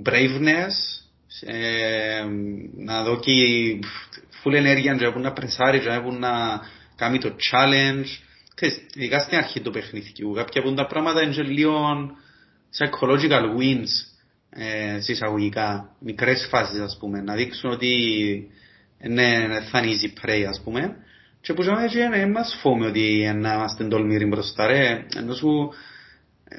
braveness, 0.05 0.73
ε, 1.45 2.23
να 2.75 3.03
δώσει 3.03 3.79
full 4.43 4.53
ενέργεια 4.53 4.95
και 4.95 5.19
να 5.19 5.33
πρεσάρει 5.33 5.79
και 5.79 5.89
να 6.19 6.61
κάνει 6.95 7.17
το 7.19 7.35
challenge, 7.51 8.07
ειδικά 8.93 9.19
στην 9.19 9.37
αρχή 9.37 9.59
του 9.61 9.71
παιχνιδιού, 9.71 10.31
κάποια 10.31 10.61
από 10.61 10.73
τα 10.73 10.85
πράγματα 10.85 11.21
είναι 11.21 11.41
λίγο 11.43 11.75
psychological 12.77 13.43
wins 13.59 14.09
ε, 14.49 14.97
εισαγωγικά, 15.07 15.95
μικρές 15.99 16.47
φάσεις 16.49 16.79
ας 16.79 16.97
πούμε, 16.99 17.21
να 17.21 17.35
δείξουν 17.35 17.71
ότι 17.71 17.93
είναι, 19.01 19.47
θα 19.71 19.79
είναι 19.79 19.91
easy 19.91 20.25
prey 20.25 20.43
ας 20.49 20.61
πούμε 20.63 20.95
και 21.41 21.53
που 21.53 21.61
ζάμε 21.61 21.87
και 21.87 22.09
δεν 22.09 22.31
μας 22.31 22.57
φόμε 22.61 22.85
ότι 22.85 23.31
να 23.35 23.53
είμαστε 23.53 23.87
τολμήροι 23.87 24.25
μπροστά 24.25 24.67
ρε, 24.67 25.05
ενώ 25.15 25.33
σου 25.33 25.73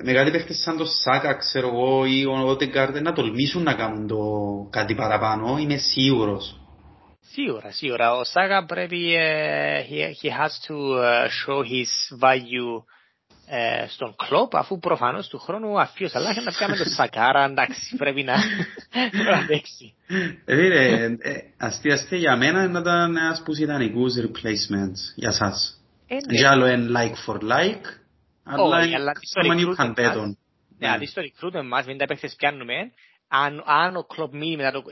μεγάλοι 0.03 0.31
παίχτες 0.31 0.57
σαν 0.57 0.77
το 0.77 0.85
Σάκα 0.85 1.35
ξέρω 1.35 1.69
εγώ 1.69 2.05
ή 2.05 2.25
ο 2.25 2.49
Ότεγκάρντ 2.49 2.97
να 2.97 3.13
τολμήσουν 3.13 3.63
να 3.63 3.75
κάνουν 3.75 4.07
το 4.07 4.19
κάτι 4.71 4.95
παραπάνω, 4.95 5.59
είμαι 5.59 5.77
σίγουρος. 5.77 6.61
Σίγουρα, 7.33 7.71
σίγουρα. 7.71 8.13
Ο 8.13 8.25
Σάγα 8.25 8.65
πρέπει, 8.65 9.15
uh, 9.15 9.91
he, 9.91 10.13
he 10.23 10.31
has 10.31 10.53
to 10.67 10.77
uh, 10.77 11.29
show 11.29 11.63
his 11.63 12.19
value 12.19 12.85
uh, 13.51 13.85
στον 13.89 14.15
κλόπ, 14.17 14.57
αφού 14.57 14.79
προφανώς 14.79 15.29
του 15.29 15.39
χρόνου 15.39 15.81
αφίωσε, 15.81 16.19
αλλά 16.19 16.31
έχει 16.31 16.45
να 16.45 16.53
πιάμε 16.53 16.77
το 16.77 16.85
Σακάρα, 16.85 17.45
εντάξει, 17.45 17.97
πρέπει 17.97 18.23
να 18.23 18.35
αντέξει. 19.39 19.95
Φίλε, 20.45 21.17
αστείαστε 21.59 22.17
για 22.17 22.37
μένα 22.37 22.69
να 22.69 22.79
ήταν 22.79 23.17
ένας 23.17 23.43
που 23.45 23.53
ιδανικούς 23.55 24.13
replacements 24.25 25.15
για 25.15 25.33
σας. 25.33 25.81
Για 26.29 26.51
άλλο 26.51 26.65
εν 26.65 26.89
like 26.97 27.15
for 27.27 27.37
like, 27.37 27.87
αλλά 28.43 28.85
είναι 28.85 29.75
can 29.79 29.95
bet 29.95 30.17
on. 30.17 30.37
Ναι, 30.79 30.89
αντί 30.89 31.07
στο 31.07 31.23
recruitment 31.23 31.69
μας, 31.69 31.87
μην 31.87 31.99
τα 31.99 32.07
παίχτες 32.07 32.35
πιάνουμε, 32.35 32.75
αν, 33.29 33.63
αν 33.67 33.97
ο 33.97 34.05
κλόπ 34.05 34.35
μείνει 34.35 34.57
μετά 34.57 34.71
το 34.71 34.83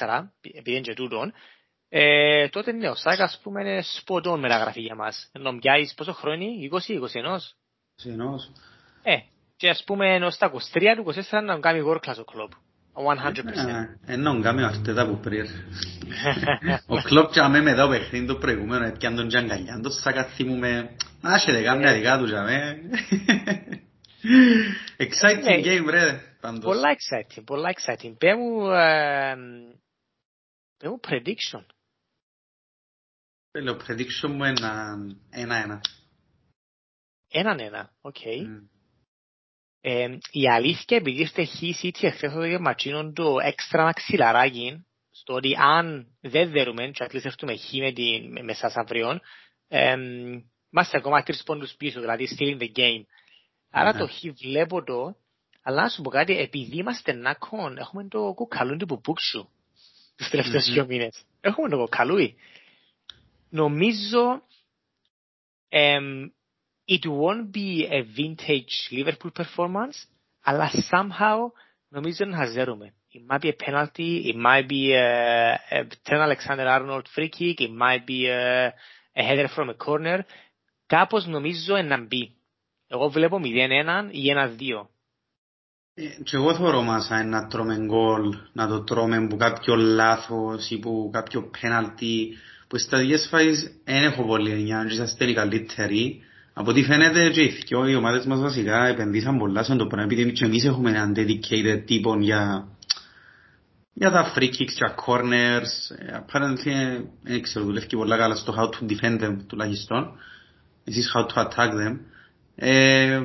2024, 0.00 0.30
επειδή 0.42 0.70
είναι 0.70 0.80
και 0.80 0.94
τούτον, 0.94 1.32
ε, 1.88 2.48
τότε 2.48 2.72
ναι, 2.72 2.88
ο 2.88 2.94
Σάκας 2.94 3.32
ας 3.32 3.40
πούμε 3.42 3.60
είναι 3.60 3.82
σποτών 3.82 4.40
μεταγραφή 4.40 4.80
για 4.80 4.94
μας. 4.94 5.30
Νομιάζεις 5.32 5.94
πόσο 5.94 6.12
χρόνο 6.12 6.42
είναι, 6.42 6.68
20-21. 6.70 7.38
21. 8.04 8.08
Ε, 9.02 9.16
και 9.56 9.68
ας 9.68 9.82
πούμε 9.86 10.14
ενώ 10.14 10.30
στα 10.30 10.52
23 10.52 10.58
του 10.96 11.14
24 11.30 11.42
να 11.44 11.60
κάνει 11.60 11.82
world 11.86 12.08
class 12.08 12.16
ο 12.18 12.24
κλόπ. 12.24 12.52
100%. 12.94 13.98
Ενώ 14.06 14.40
κάνει 14.40 14.62
αυτά 14.62 15.06
που 15.06 15.18
πριν. 15.18 15.46
Ο 16.86 17.02
κλόπ 17.02 17.32
και 17.32 17.40
αμέ 17.40 17.60
μετά 17.60 17.82
το 17.82 17.88
παιχνίδι 17.88 18.26
το 18.26 18.36
προηγούμενο 18.36 18.84
έπιαν 18.84 19.16
τον 19.16 19.28
Τζαγκαλιάν, 19.28 19.82
το 19.82 19.90
Σάκα 19.90 20.24
θυμούμε, 20.24 20.96
να 21.20 21.34
έχει 21.34 21.62
κάμια 21.62 21.92
δικά 21.92 22.18
τους 22.18 22.30
για 22.30 22.42
με. 22.42 22.78
Exciting 25.04 25.64
game 25.64 25.86
ρε. 25.90 26.20
Πολλά 26.60 26.96
exciting, 26.96 27.42
πολλά 27.44 27.70
exciting. 27.74 28.14
Πέ 28.18 28.36
μου 28.36 28.68
prediction. 31.08 31.64
Το 33.50 33.78
prediction 33.86 34.28
μου 34.28 34.44
είναι 34.44 34.58
ένα-ένα. 37.28 37.62
Έναν-ένα, 37.62 37.92
οκ. 38.00 38.16
Η 40.30 40.48
αλήθεια 40.48 40.96
επειδή 40.96 41.22
είστε 41.22 41.42
χύσει 41.42 41.90
τι 41.90 42.06
εχθές 42.06 42.32
το 42.32 42.44
γεματσίνον 42.44 43.14
το 43.14 43.36
έξτρα 43.40 43.82
μαξιλαράκι 43.82 44.86
στο 45.10 45.34
ότι 45.34 45.54
αν 45.58 46.16
δεν 46.20 46.50
δέρουμε 46.50 46.88
και 46.88 47.04
at 47.04 47.24
έρθουμε 47.24 47.56
χ 47.56 47.72
με, 47.72 47.92
τη, 47.92 48.20
με 48.42 48.52
σας 48.52 48.76
αυριόν 48.76 49.20
είμαστε 50.70 50.96
ακόμα 50.96 51.22
τρεις 51.22 51.42
πόντους 51.42 51.74
πίσω, 51.74 52.00
δηλαδή 52.00 52.28
still 52.38 52.56
in 52.56 52.62
the 52.62 52.78
game. 52.78 53.02
Άρα 53.70 53.92
το 53.92 54.06
χ 54.06 54.12
βλέπω 54.42 54.84
το, 54.84 55.16
αλλά 55.62 55.82
να 55.82 55.88
σου 55.88 56.02
πω 56.02 56.10
κάτι, 56.10 56.38
επειδή 56.38 56.76
είμαστε 56.76 57.12
νάκον, 57.12 57.76
έχουμε 57.76 58.08
το 58.08 58.32
κουκαλούν 58.34 58.78
του 58.78 58.86
πουπούξου 58.86 59.48
τους 60.16 60.28
τελευταίους 60.28 60.72
δύο 60.72 60.86
μήνες. 60.86 61.24
Έχουμε 61.40 61.68
το 61.68 61.76
κοκαλούι 61.76 62.36
νομίζω 63.50 64.42
um, 65.70 66.30
it 66.88 67.04
won't 67.06 67.52
be 67.52 67.86
a 67.98 68.02
vintage 68.02 68.74
Liverpool 68.90 69.32
performance, 69.40 69.96
αλλά 70.42 70.70
somehow 70.90 71.38
νομίζω 71.88 72.24
να 72.24 72.36
χαζέρουμε. 72.36 72.92
It 73.14 73.34
might 73.34 73.40
be 73.40 73.48
a 73.48 73.70
penalty, 73.70 74.30
it 74.30 74.36
might 74.36 74.68
be 74.68 74.92
a, 74.92 75.58
a 75.70 75.84
Trent 76.04 76.22
Alexander-Arnold 76.28 77.06
free 77.14 77.30
kick, 77.30 77.60
it 77.60 77.72
might 77.72 78.04
be 78.06 78.28
a, 78.28 78.74
a 79.14 79.22
header 79.22 79.48
from 79.48 79.68
a 79.68 79.74
corner. 79.74 80.20
Κάπως 80.86 81.26
νομίζω 81.26 81.82
να 81.82 82.00
μπει. 82.00 82.32
Εγώ 82.86 83.08
βλέπω 83.08 83.40
0-1 83.42 83.46
ή 84.10 84.22
1-2. 84.58 84.86
Και 86.24 86.36
εγώ 86.36 86.54
θεωρώ 86.54 86.82
μας 86.82 87.08
να 87.24 87.46
τρώμε 87.46 87.76
γκολ, 87.78 88.38
να 88.52 88.68
το 88.68 88.84
τρώμε 88.84 89.26
που 89.26 89.36
κάποιο 89.36 89.76
λάθος 89.76 90.70
ή 90.70 90.78
που 90.78 91.10
κάποιο 91.12 91.50
πέναλτι 91.60 92.36
που 92.68 92.78
στα 92.78 92.98
δύο 92.98 93.18
φάσεις 93.18 93.80
δεν 93.84 94.02
έχω 94.04 94.26
πολύ 94.26 94.50
εννιά, 94.50 94.84
και 94.86 94.92
είσαστε 94.92 95.30
οι 95.30 95.34
καλύτεροι. 95.34 96.22
Από 96.60 96.70
ό,τι 96.70 96.82
φαίνεται 96.82 97.28
και 97.30 97.42
οι 97.42 97.54
οι 97.88 97.94
ομάδες 97.94 98.26
μας 98.26 98.40
βασικά 98.40 98.86
επενδύσαν 98.86 99.38
πολλά 99.38 99.62
στον 99.62 99.78
το 99.78 99.86
πράγμα, 99.86 100.12
επειδή 100.12 100.32
και 100.32 100.44
εμείς 100.44 100.64
έχουμε 100.64 100.90
έναν 100.90 101.14
dedicated 101.16 101.82
τύπο 101.86 102.16
για, 102.18 102.68
για 103.92 104.10
τα 104.10 104.32
free 104.34 104.48
kicks 104.48 104.72
και 104.74 104.92
corners. 105.06 105.72
Apparently, 106.18 107.04
δεν 107.22 107.42
ξέρω, 107.42 107.64
δουλεύει 107.64 107.86
πολλά 107.96 108.16
καλά 108.16 108.34
στο 108.34 108.54
how 108.58 108.64
to 108.64 108.90
defend 108.92 109.24
them 109.24 109.36
τουλάχιστον. 109.46 110.12
Εσείς 110.84 111.12
how 111.14 111.20
to 111.20 111.42
attack 111.42 111.70
them. 111.70 111.96
Ε, 112.54 113.20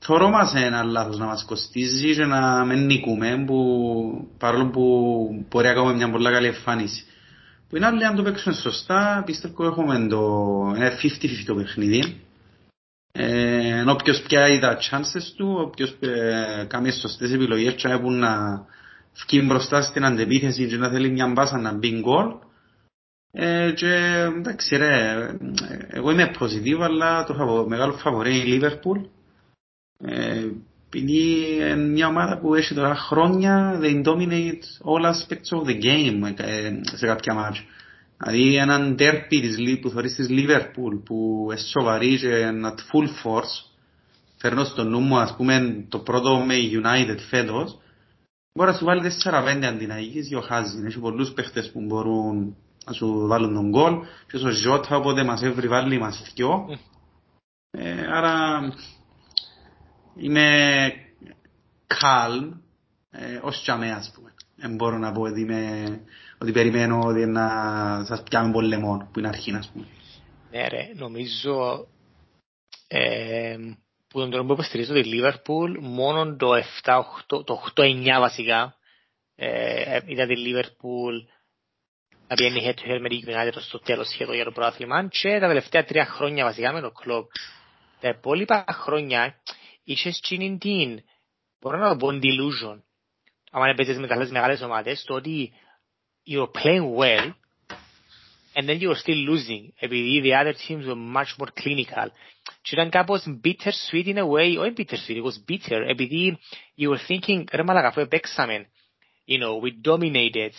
Θωρώ 0.00 0.28
μας 0.28 0.54
ένα 0.54 0.82
λάθος 0.82 1.18
να 1.18 1.26
μας 1.26 1.44
κοστίζει 1.44 2.14
και 2.14 2.24
να 2.24 2.64
μην 2.64 2.86
νικούμε, 2.86 3.44
που, 3.46 3.56
παρόλο 4.38 4.70
που 4.70 4.84
μπορεί 5.50 5.68
ακόμα 5.68 5.92
μια 5.92 6.10
πολύ 6.10 6.30
καλή 6.30 6.46
εμφάνιση. 6.46 7.04
Που 7.68 7.76
είναι 7.76 7.86
άλλοι 7.86 8.04
αν 8.04 8.16
το 8.16 8.22
παίξουν 8.22 8.54
σωστά, 8.54 9.22
πιστεύω 9.26 9.64
έχουμε 9.64 10.06
το 10.08 10.60
50-50 10.70 11.44
το 11.46 11.54
παιχνίδι. 11.54 12.22
Ε, 13.12 13.84
όποιος 13.86 14.22
πιάει 14.22 14.58
τα 14.58 14.78
chances 14.90 15.32
του, 15.36 15.54
όποιος 15.58 15.96
ε, 16.00 16.64
κάνει 16.68 16.92
σωστές 16.92 17.32
επιλογές 17.32 17.74
και 17.74 17.88
έχουν 17.88 18.18
να 18.18 18.64
βγει 19.26 19.42
μπροστά 19.46 19.82
στην 19.82 20.04
αντεπίθεση 20.04 20.66
και 20.66 20.76
να 20.76 20.88
θέλει 20.88 21.10
μια 21.10 21.26
μπάσα 21.26 21.58
να 21.58 21.72
μπει 21.72 22.00
γκολ. 22.00 22.26
Ε, 23.32 23.72
και 23.72 23.94
εντάξει 24.36 24.76
ρε, 24.76 25.26
εγώ 25.88 26.10
είμαι 26.10 26.30
positive 26.38 26.80
αλλά 26.80 27.24
το 27.24 27.64
μεγάλο 27.68 27.92
φαβορή 27.92 28.38
είναι 28.38 28.54
η 28.54 28.60
Liverpool. 28.60 29.08
Ε, 30.04 30.44
επειδή 30.86 31.46
είναι 31.54 31.76
μια 31.76 32.06
ομάδα 32.06 32.38
που 32.38 32.54
έχει 32.54 32.74
τώρα 32.74 32.94
χρόνια, 32.94 33.80
they 33.82 34.04
dominate 34.04 34.62
all 34.84 35.04
aspects 35.04 35.58
of 35.58 35.66
the 35.68 35.82
game 35.82 36.32
ε, 36.36 36.80
σε 36.82 37.06
κάποια 37.06 37.34
μάτια. 37.34 37.62
Δηλαδή 38.18 38.56
έναν 38.56 38.96
τέρπι 38.96 39.40
της, 39.40 39.80
που 39.80 39.90
θεωρείς 39.90 40.14
της 40.14 40.26
Liverpool 40.30 41.02
που 41.04 41.46
είναι 41.50 41.60
σοβαρή 41.60 42.18
και 42.18 42.26
είναι 42.26 42.74
at 42.74 42.78
full 42.78 43.06
force, 43.06 43.68
φέρνω 44.36 44.64
στο 44.64 44.84
νου 44.84 45.00
μου 45.00 45.18
ας 45.18 45.34
πούμε 45.36 45.84
το 45.88 45.98
πρώτο 45.98 46.38
με 46.38 46.54
United 46.56 47.18
φέτος, 47.28 47.78
μπορεί 48.52 48.70
να 48.70 48.76
σου 48.76 48.84
βάλει 48.84 49.12
4-5 49.24 49.64
αντί 49.64 49.86
να 49.86 49.98
είχες 49.98 50.28
και 50.28 50.36
ο 50.36 50.40
Χάζιν. 50.40 50.86
Έχει 50.86 50.98
πολλούς 50.98 51.32
παίχτες 51.32 51.70
που 51.70 51.80
μπορούν 51.80 52.56
να 52.86 52.92
σου 52.92 53.26
βάλουν 53.26 53.54
τον 53.54 53.68
γκολ 53.68 53.94
και 54.26 54.36
ο 54.36 54.50
Ζώτα 54.50 54.96
οπότε 54.96 55.24
μας 55.24 55.42
έβρι 55.42 55.68
βάλει 55.68 55.98
μας 55.98 56.32
δυο. 56.34 56.78
Ε, 57.70 58.06
άρα 58.12 58.60
είμαι 60.16 60.90
calm 61.86 62.52
ε, 63.10 63.38
ως 63.42 63.62
και 63.64 63.70
αμέ 63.70 63.90
ας 63.90 64.12
πούμε. 64.14 64.34
Δεν 64.56 64.74
μπορώ 64.74 64.98
να 64.98 65.12
πω 65.12 65.20
ότι, 65.20 65.40
είμαι, 65.40 65.84
ότι 66.40 66.52
περιμένω 66.52 67.00
ότι 67.04 67.26
να 67.26 67.48
σας 68.04 68.22
πιάμε 68.22 68.52
πολεμόν 68.52 69.08
που 69.12 69.18
είναι 69.18 69.28
αρχή 69.28 69.54
ας 69.54 69.70
πούμε. 69.72 69.86
Ναι 70.50 70.68
ρε, 70.68 70.90
νομίζω 70.94 71.86
ε, 72.88 73.56
που 74.08 74.18
τον 74.18 74.30
τρόπο 74.30 74.46
που 74.46 74.52
υποστηρίζω 74.52 74.92
τη 74.92 75.04
Λίβερπουλ 75.04 75.78
μόνο 75.80 76.36
το 76.36 76.54
7, 76.82 77.00
8, 77.28 77.44
το 77.44 77.62
8-9 77.74 78.04
βασικά 78.18 78.74
ε, 79.34 80.00
είδα 80.06 80.26
τη 80.26 80.36
Λίβερπουλ 80.36 81.16
να 82.28 82.34
πιένει 82.34 82.60
head 82.64 82.80
to 82.80 82.90
head 82.90 83.00
με 83.00 83.08
την 83.08 83.24
United 83.26 83.60
στο 83.60 83.78
τέλος 83.78 84.08
σχεδόν 84.08 84.34
για 84.34 84.44
το 84.44 84.52
πρόθλημα 84.52 85.08
και 85.08 85.38
τα 85.40 85.46
τελευταία 85.46 85.84
τρία 85.84 86.06
χρόνια 86.06 86.44
βασικά 86.44 86.72
με 86.72 86.80
το 86.80 86.90
κλόπ. 86.90 87.30
Τα 88.00 88.08
υπόλοιπα 88.08 88.64
χρόνια 88.68 89.40
είχες 89.84 90.20
τσίνιν 90.20 90.58
την, 90.58 91.00
μπορώ 91.60 91.78
να 91.78 91.88
το 91.88 91.96
πω 91.96 92.08
delusion, 92.08 92.82
άμα 93.50 93.74
παίζεις 93.74 93.98
με 93.98 94.06
καλές 94.06 94.30
μεγάλες 94.30 94.62
ομάδες, 94.62 95.04
το 95.04 95.14
ότι 95.14 95.52
you're 96.27 96.51
playing 96.61 96.95
well 96.95 97.33
and 98.55 98.67
then 98.67 98.79
you're 98.79 98.95
still 98.95 99.17
losing 99.17 99.73
επειδή 99.81 100.21
the 100.21 100.33
other 100.33 100.53
teams 100.53 100.85
were 100.85 100.95
much 100.95 101.37
more 101.39 101.51
clinical. 101.61 102.09
Και 102.61 102.75
ήταν 102.75 102.89
κάπως 102.89 103.39
bitter 103.43 103.71
sweet 103.91 104.05
in 104.05 104.17
a 104.17 104.25
way, 104.25 104.57
όχι 104.59 104.73
bitter 104.77 104.97
sweet, 105.07 105.17
it 105.17 105.23
was 105.23 105.51
bitter, 105.51 105.81
επειδή 105.87 106.37
you 106.77 106.89
were 106.89 106.99
thinking, 107.07 107.43
ρε 107.51 107.63
μαλακα, 107.63 107.87
αφού 107.87 107.99
επέξαμε, 107.99 108.69
you 109.27 109.37
know, 109.39 109.59
we 109.61 109.71
dominated, 109.87 110.53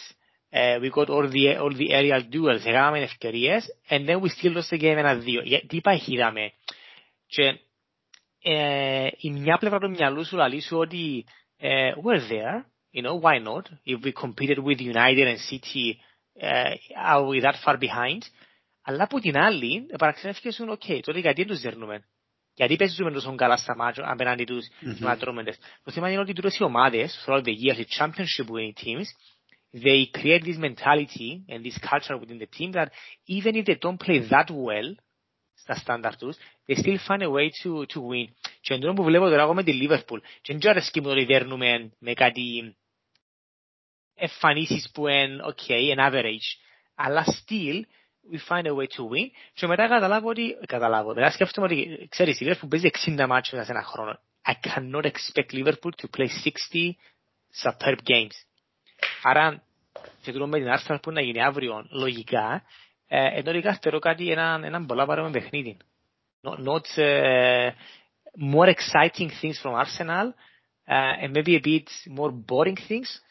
uh, 0.52 0.80
we 0.80 0.90
got 0.90 1.08
all 1.08 1.28
the, 1.28 1.56
all 1.56 1.72
the 1.72 1.92
aerial 1.92 2.22
duels, 2.32 2.66
έκαναμε 2.66 3.00
ευκαιρίες, 3.00 3.64
and 3.88 4.08
then 4.08 4.20
we 4.20 4.28
still 4.28 4.56
lost 4.56 4.70
the 4.70 4.78
game 4.78 4.96
ένα-δύο. 4.96 5.42
Τι 5.66 5.80
παχύδαμε. 5.80 6.52
Και 7.26 7.58
ε, 8.42 9.08
η 9.18 9.30
μια 9.30 9.58
πλευρά 9.58 9.78
του 9.78 9.90
μυαλού 9.90 10.24
σου 10.24 10.37
λέει 10.37 10.60
σου 10.60 10.78
ότι 10.78 11.24
uh, 11.60 11.92
we're 12.04 12.30
there, 12.30 12.64
you 12.94 13.02
know, 13.02 13.16
why 13.24 13.38
not? 13.38 13.64
If 13.84 14.02
we 14.04 14.12
competed 14.12 14.58
with 14.58 14.80
United 14.80 15.26
and 15.32 15.38
City, 15.50 16.00
uh, 16.40 16.74
are 16.96 17.24
we 17.26 17.40
that 17.40 17.56
far 17.64 17.76
behind? 17.78 18.22
Αλλά 18.87 19.02
από 19.02 19.20
την 19.20 19.37
άλλη, 19.37 19.87
παραξενεύκες 19.98 20.54
σου, 20.54 20.78
ok, 20.78 21.00
τότε 21.02 21.18
γιατί 21.18 21.44
τους 21.44 21.60
δέρνουμε. 21.60 22.04
Γιατί 22.54 22.76
παίζουμε 22.76 23.10
τόσο 23.10 23.34
καλά 23.34 23.56
στα 23.56 23.76
μάτια 23.76 24.04
απέναντι 24.10 24.44
τους 24.44 24.66
mm-hmm. 24.66 24.98
ματρώμεντες. 24.98 25.58
Το 25.84 25.92
θέμα 25.92 26.10
είναι 26.10 26.20
ότι 26.20 26.32
τούτες 26.32 26.56
οι 26.56 26.62
ομάδες, 26.62 27.24
throughout 27.26 27.42
the 27.42 27.54
years, 27.64 27.78
οι 27.78 27.87
championship 27.98 28.46
winning 28.46 28.84
teams, 28.84 29.06
they 29.84 30.06
create 30.18 30.44
this 30.44 30.58
mentality 30.58 31.44
and 31.48 31.64
this 31.64 31.78
culture 31.90 32.16
within 32.16 32.38
the 32.38 32.48
team 32.58 32.72
that 32.72 32.88
even 33.26 33.54
if 33.54 33.64
they 33.64 33.78
don't 33.80 33.98
play 34.06 34.18
that 34.28 34.50
well, 34.50 34.94
στα 35.54 35.74
στάνταρ 35.74 36.16
τους, 36.16 36.37
they 36.66 36.74
still 36.74 36.98
find 37.06 37.22
a 37.22 37.30
way 37.30 37.48
to, 37.62 37.70
to 37.94 37.98
win. 38.00 38.32
Και 38.60 38.74
εντός 38.74 38.94
που 38.94 39.02
βλέπω 39.02 39.28
τώρα 39.28 39.42
εγώ 39.42 39.54
με 39.54 39.62
τη 39.62 39.78
Liverpool, 39.82 40.18
και 40.42 40.56
δεν 40.56 40.70
αρέσκει 40.70 41.00
μου 41.00 41.14
το 41.14 41.24
δέρνουμε 41.24 41.92
με 41.98 42.12
κάτι 42.12 42.76
εμφανίσεις 44.19 44.91
που 44.93 45.08
είναι, 45.08 45.38
ok, 45.43 45.97
an 45.97 46.12
average, 46.12 46.47
αλλά 46.95 47.25
still, 47.25 47.82
we 48.32 48.38
find 48.49 48.65
a 48.65 48.73
way 48.73 48.88
to 48.88 49.03
win 49.03 49.29
και 49.53 49.67
μετά 49.67 49.88
καταλάβω 49.88 50.29
ότι, 50.29 50.58
καταλάβω, 50.67 51.13
μετά 51.13 51.32
σκέφτομαι 51.32 51.67
ότι, 51.67 52.08
ξέρεις, 52.10 52.39
η 52.39 52.45
Liverpool 52.49 52.69
παίζει 52.69 52.89
60 53.05 53.25
μάτσες 53.27 53.53
μέσα 53.53 53.65
σε 53.65 53.71
ένα 53.71 53.84
χρόνο. 53.84 54.19
I 54.45 54.53
cannot 54.67 55.05
expect 55.05 55.51
Liverpool 55.53 55.91
to 56.01 56.08
play 56.17 56.27
60 56.27 56.95
superb 57.63 57.97
games. 58.03 58.36
Άρα, 59.23 59.63
και 60.21 60.32
τούτο 60.32 60.47
με 60.47 60.60
την 60.60 60.67
Arsenal 60.77 60.97
που 61.01 61.12
να 61.12 61.21
γίνει 61.21 61.43
αύριο, 61.43 61.88
λογικά, 61.89 62.63
ε, 63.08 63.39
ενώ 63.39 63.51
ότι 63.51 63.62
καρτερώ 63.62 63.99
κάτι 63.99 64.32
έναν, 64.32 64.63
έναν 64.63 64.86
πολλά 64.86 65.05
παρόμοιο 65.05 65.32
παιχνίδι. 65.32 65.77
Not, 66.41 66.58
not 66.58 66.86
uh, 66.97 67.71
more 68.38 68.69
exciting 68.69 69.29
things 69.41 69.58
from 69.62 69.73
Arsenal 69.73 70.34
uh, 70.88 71.21
and 71.21 71.34
maybe 71.34 71.55
a 71.55 71.60
bit 71.60 71.89
more 72.17 72.32
boring 72.32 72.77
things 72.88 73.21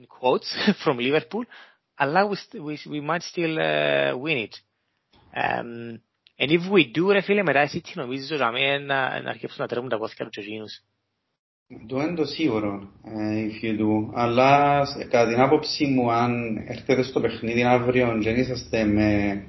in 0.00 0.06
quotes 0.06 0.50
from 0.82 0.96
Liverpool 0.98 1.44
Allah 2.00 2.26
we, 2.26 2.60
we, 2.60 2.78
we 2.88 3.00
might 3.00 3.22
still 3.22 3.58
uh, 3.58 4.16
win 4.16 4.38
it. 4.38 4.56
Um, 5.36 6.00
and 6.38 6.50
if 6.50 6.62
we 6.70 6.90
do, 6.94 7.12
ρε 7.12 7.20
φίλε, 7.20 7.42
μετά 7.42 7.60
εσύ 7.60 7.80
τι 7.80 7.92
νομίζεις 7.94 8.30
ότι 8.30 8.42
να, 8.84 9.20
να 9.22 9.30
αρχίσουν 9.30 9.56
να 9.58 9.66
τρέχουν 9.66 9.88
τα 9.88 9.98
πόθηκα 9.98 10.24
του 10.24 10.40
εκείνους. 10.40 10.84
Το 11.86 12.00
είναι 12.00 12.14
το 12.14 12.24
σίγουρο, 12.24 12.90
if 13.04 13.64
you 13.64 13.80
do. 13.80 14.10
Αλλά 14.14 14.82
κατά 15.10 15.28
την 15.28 15.40
άποψή 15.40 15.86
μου, 15.86 16.10
αν 16.10 16.56
έρθετε 16.56 17.02
στο 17.02 17.20
παιχνίδι 17.20 17.62
αύριο 17.62 18.18
και 18.22 18.30
είσαστε 18.30 18.84
με 18.84 19.42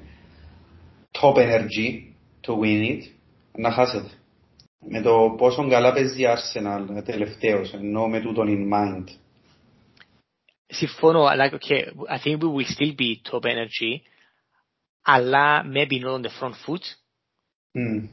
top 1.20 1.34
energy 1.34 2.00
to 2.46 2.52
win 2.52 2.90
it, 2.90 3.00
να 3.52 3.70
χάσετε. 3.70 4.10
Με 4.88 5.00
το 5.00 5.34
πόσο 5.38 5.68
καλά 5.68 5.92
παίζει 5.92 6.22
η 6.22 6.26
Arsenal 6.26 7.02
τελευταίως, 7.04 7.72
ενώ 7.72 8.08
με 8.08 8.20
τούτον 8.20 8.46
in 8.48 8.74
mind. 8.74 9.04
Συμφωνώ, 10.72 11.24
αλλά 11.24 11.50
okay, 11.52 11.82
I 12.08 12.18
think 12.18 12.40
we 12.40 12.48
will 12.54 12.66
still 12.66 12.94
be 12.98 13.30
top 13.30 13.44
energy, 13.44 14.02
αλλά 15.02 15.64
maybe 15.66 16.00
not 16.04 16.20
on 16.20 16.22
the 16.22 16.30
front 16.40 16.54
foot. 16.66 16.84
Mm. 17.74 18.08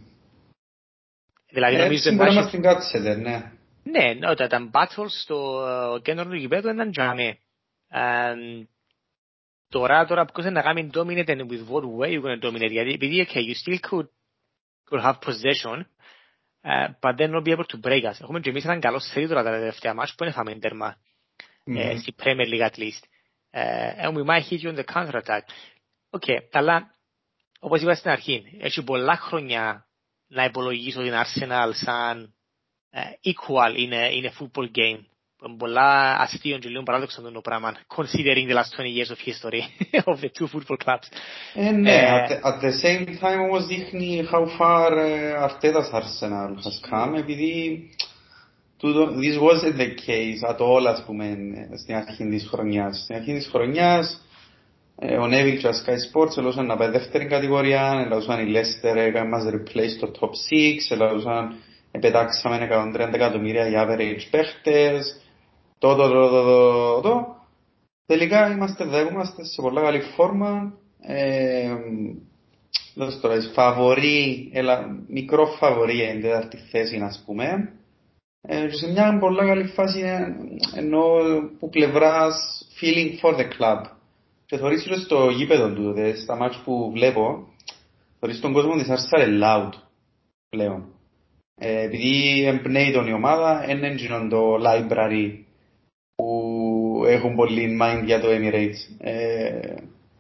Δηλαδή 1.50 1.76
ε, 1.76 1.84
νομίζω... 1.84 2.16
Μπορεί 2.16 2.30
να 2.30 2.42
μας 2.42 2.52
την 2.52 2.62
κάτσετε, 2.62 3.16
ναι. 3.16 3.52
Ναι, 3.84 4.14
ναι, 4.14 4.36
τα 4.36 4.70
battles 4.72 5.10
στο 5.22 6.00
κέντρο 6.04 6.26
του 6.26 6.36
γηπέδου 6.36 6.70
ήταν 6.70 6.92
τζιαμέ. 6.92 7.38
Τώρα, 9.70 10.06
τώρα, 10.06 10.26
ποιος 10.26 10.46
είναι 10.46 10.54
να 10.54 10.62
κάνει 10.62 10.90
dominate 10.94 11.28
and 11.28 11.42
with 11.42 11.68
what 11.70 11.84
way 11.84 12.10
you're 12.10 12.22
going 12.22 12.40
to 12.40 12.48
dominate. 12.48 12.72
Γιατί, 12.72 12.92
επειδή, 12.92 13.28
okay, 13.30 13.42
you 13.42 13.54
still 13.54 13.80
could, 13.90 14.08
could 14.90 15.02
have 15.04 15.20
possession, 15.22 15.86
uh, 16.64 16.88
but 17.02 17.18
then 17.18 17.32
not 17.32 17.44
be 17.44 17.52
able 17.52 17.66
to 17.66 17.80
break 17.88 18.04
us. 18.04 18.22
Έχουμε 18.22 18.40
και 18.40 18.50
εμείς 18.50 18.66
έναν 18.66 18.80
καλό 18.80 19.00
σερί 19.00 19.28
τώρα 19.28 19.44
τα 19.44 19.52
τελευταία 19.52 19.94
μάτς 19.94 20.16
που 20.16 20.24
είναι 20.24 20.34
φάμε 20.34 20.56
τέρμα 20.56 20.98
mm-hmm. 21.78 21.98
στη 21.98 22.16
Premier 22.24 22.48
League 22.48 22.66
at 22.72 22.78
least. 22.78 23.04
Uh, 23.54 24.06
and 24.06 24.16
we 24.16 24.24
might 24.24 24.44
hit 24.44 24.62
you 24.62 24.70
on 24.70 24.76
the 24.76 24.84
counter 24.84 25.18
attack. 25.18 25.44
Οκ, 26.10 26.24
okay, 26.28 26.38
αλλά 26.52 26.92
όπως 27.60 27.82
είπα 27.82 27.96
στην 27.96 28.12
αρχή, 28.12 28.44
έχει 28.60 28.84
πολλά 28.84 29.16
χρόνια 29.16 29.86
να 30.28 30.44
υπολογίσω 30.44 31.02
την 31.02 31.14
Arsenal 31.14 31.70
σαν 31.74 32.34
uh, 32.94 33.30
equal 33.32 33.76
in 33.76 33.94
a, 33.94 34.12
in 34.12 34.26
a 34.26 34.32
football 34.40 34.68
game. 34.68 35.04
Πολλά 35.58 36.20
αστείο 36.20 36.58
και 36.58 36.70
λίγο 36.70 36.84
παράδοξο 36.84 37.22
το 37.22 37.42
πράγμα, 37.42 37.76
considering 37.96 38.48
the 38.50 38.54
last 38.54 38.74
20 38.78 38.88
years 38.98 39.10
of 39.10 39.20
history 39.20 39.62
of 40.04 40.20
the 40.20 40.30
two 40.30 40.48
football 40.48 40.78
clubs. 40.86 41.08
Ε, 41.54 41.72
ναι, 41.72 42.02
uh, 42.02 42.30
at, 42.30 42.30
the, 42.30 42.48
at 42.48 42.60
the 42.62 42.72
same 42.84 43.06
time 43.06 43.40
όμως 43.40 43.66
δείχνει 43.66 44.28
how 44.32 44.46
far 44.60 44.92
uh, 44.92 45.48
Arteta's 45.48 45.90
Arsenal 45.94 46.56
has 46.56 46.90
come, 46.90 47.18
επειδή 47.18 47.90
this 48.88 49.38
wasn't 49.38 49.78
the 49.78 49.96
case 49.96 50.44
at 50.44 50.60
all, 50.60 50.86
ας 50.88 51.04
πούμε, 51.06 51.38
στην 51.82 51.96
αρχή 51.96 52.26
της 52.26 52.48
χρονιάς. 52.50 53.00
Στην 53.04 53.16
αρχή 53.16 53.34
της 53.34 53.48
χρονιάς, 53.48 54.26
ε, 54.96 55.18
ο 55.18 55.28
Νέβιλ 55.28 55.60
και 55.60 55.68
ο 55.68 55.72
Sky 55.72 55.90
Sports 55.92 56.38
ελούσαν 56.38 56.66
να 56.66 56.78
πάει 56.78 56.90
δεύτερη 56.90 57.26
κατηγορία, 57.26 58.06
ελούσαν 58.06 58.48
η 58.48 58.52
Leicester 58.56 58.96
έκανε 58.96 59.30
μας 59.30 59.44
replace 59.46 59.90
στο 59.98 60.12
top 60.20 60.30
6, 60.30 60.92
ελούσαν 60.92 61.56
επετάξαμε 61.92 62.68
130 62.96 63.14
εκατομμύρια 63.14 63.68
για 63.68 63.88
average 63.88 64.28
παίχτες, 64.32 65.22
το, 65.78 65.96
το, 65.96 66.08
το, 66.08 66.30
το, 66.30 66.44
το, 66.44 67.02
το. 67.02 67.36
Τελικά 68.06 68.52
είμαστε 68.52 68.84
εδώ, 68.84 69.00
είμαστε 69.00 69.46
σε 69.46 69.62
πολλά 69.62 69.82
καλή 69.82 70.00
φόρμα. 70.00 70.74
Ε, 71.02 71.70
δώσ' 72.96 73.20
τώρα, 73.20 73.36
φαβορή, 73.54 74.52
μικρό 75.08 75.46
φαβορή 75.46 76.02
εν 76.02 76.22
τέταρτη 76.22 76.58
θέση, 76.72 76.98
ας 76.98 77.24
πούμε 77.26 77.74
ε, 78.42 78.70
σε 78.70 78.92
μια 78.92 79.18
πολύ 79.20 79.48
καλή 79.48 79.68
φάση 79.68 80.02
ενώ 80.76 81.02
που 81.60 81.70
πλευράς 81.70 82.36
feeling 82.82 83.20
for 83.22 83.36
the 83.36 83.44
club. 83.44 83.86
Και 84.46 84.58
θεωρείς 84.58 84.84
και 84.84 84.94
στο 84.94 85.30
γήπεδο 85.30 85.74
του, 85.74 85.94
δε, 85.94 86.16
στα 86.16 86.36
μάτια 86.36 86.62
που 86.64 86.92
βλέπω, 86.92 87.48
θεωρείς 88.20 88.40
τον 88.40 88.54
κόσμο 88.54 88.76
της 88.76 88.88
Arsenal 88.88 89.44
loud 89.44 89.70
πλέον. 90.50 90.86
Ε, 91.56 91.82
επειδή 91.82 92.44
εμπνέει 92.46 92.92
τον 92.92 93.08
η 93.08 93.14
ομάδα, 93.14 93.66
είναι 93.70 93.96
το 94.30 94.56
library 94.56 95.32
που 96.16 97.04
έχουν 97.08 97.36
πολύ 97.36 97.78
mind 97.82 98.04
για 98.06 98.20
το 98.20 98.28
Emirates. 98.32 98.98
Ε, 98.98 99.76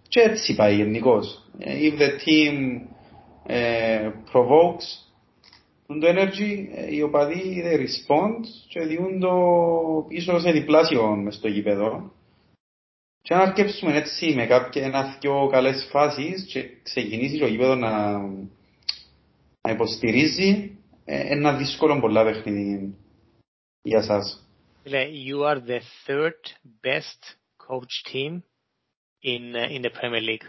και 0.08 0.20
έτσι 0.20 0.56
πάει 0.56 0.76
γενικώς. 0.76 1.50
Ε, 1.60 1.74
if 1.82 2.02
the 2.02 2.10
team 2.10 2.82
ε, 3.46 4.12
provokes, 4.34 5.09
το 5.98 6.08
energy, 6.08 6.68
ε, 6.72 6.96
οι 6.96 7.02
οπαδοί 7.02 7.62
δεν 7.62 7.80
respond 7.80 8.46
και 8.68 8.80
διούν 8.80 9.20
το 9.20 10.06
πίσω 10.08 10.40
σε 10.40 10.52
διπλάσιο 10.52 11.16
μες 11.16 11.36
στο 11.36 11.48
γήπεδο. 11.48 12.14
Και 13.22 13.34
αν 13.34 13.42
αρκέψουμε 13.42 13.96
έτσι 13.98 14.34
με 14.36 14.46
κάποια 14.46 14.86
ένα 14.86 15.18
πιο 15.20 15.48
καλές 15.52 15.88
φάσεις 15.92 16.46
και 16.52 16.64
ξεκινήσει 16.84 17.38
το 17.38 17.48
γήπεδο 17.48 17.76
να, 17.76 18.18
να 19.62 19.72
υποστηρίζει, 19.72 20.78
ε, 21.06 21.20
ένα 21.20 21.58
δύσκολο 21.58 22.00
πολλά 22.00 22.24
παιχνίδι 22.24 22.96
για 23.82 24.02
σας. 24.02 24.44
You 25.28 25.44
are 25.44 25.60
the 25.60 25.82
third 26.08 26.42
best 26.84 27.22
coach 27.68 28.04
team 28.12 28.44
in 29.22 29.56
uh, 29.56 29.76
in 29.76 29.82
the 29.82 29.90
Premier 29.90 30.22
League. 30.22 30.48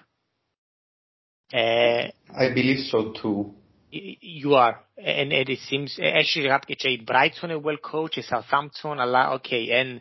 Uh, 1.52 2.10
I 2.44 2.46
believe 2.54 2.80
so 2.90 3.12
too. 3.12 3.59
You 3.92 4.54
are, 4.54 4.84
and, 4.96 5.32
and 5.32 5.48
it 5.48 5.58
seems 5.58 5.98
actually 5.98 6.48
κάποιοι 6.48 6.76
και 6.76 6.88
η 6.88 7.04
Brighton 7.06 7.42
είναι 7.42 7.60
well 7.64 7.90
coached, 7.90 8.16
η 8.16 8.22
Southampton, 8.28 8.96
αλλά 8.98 9.40
okay, 9.40 9.82
and 9.82 9.98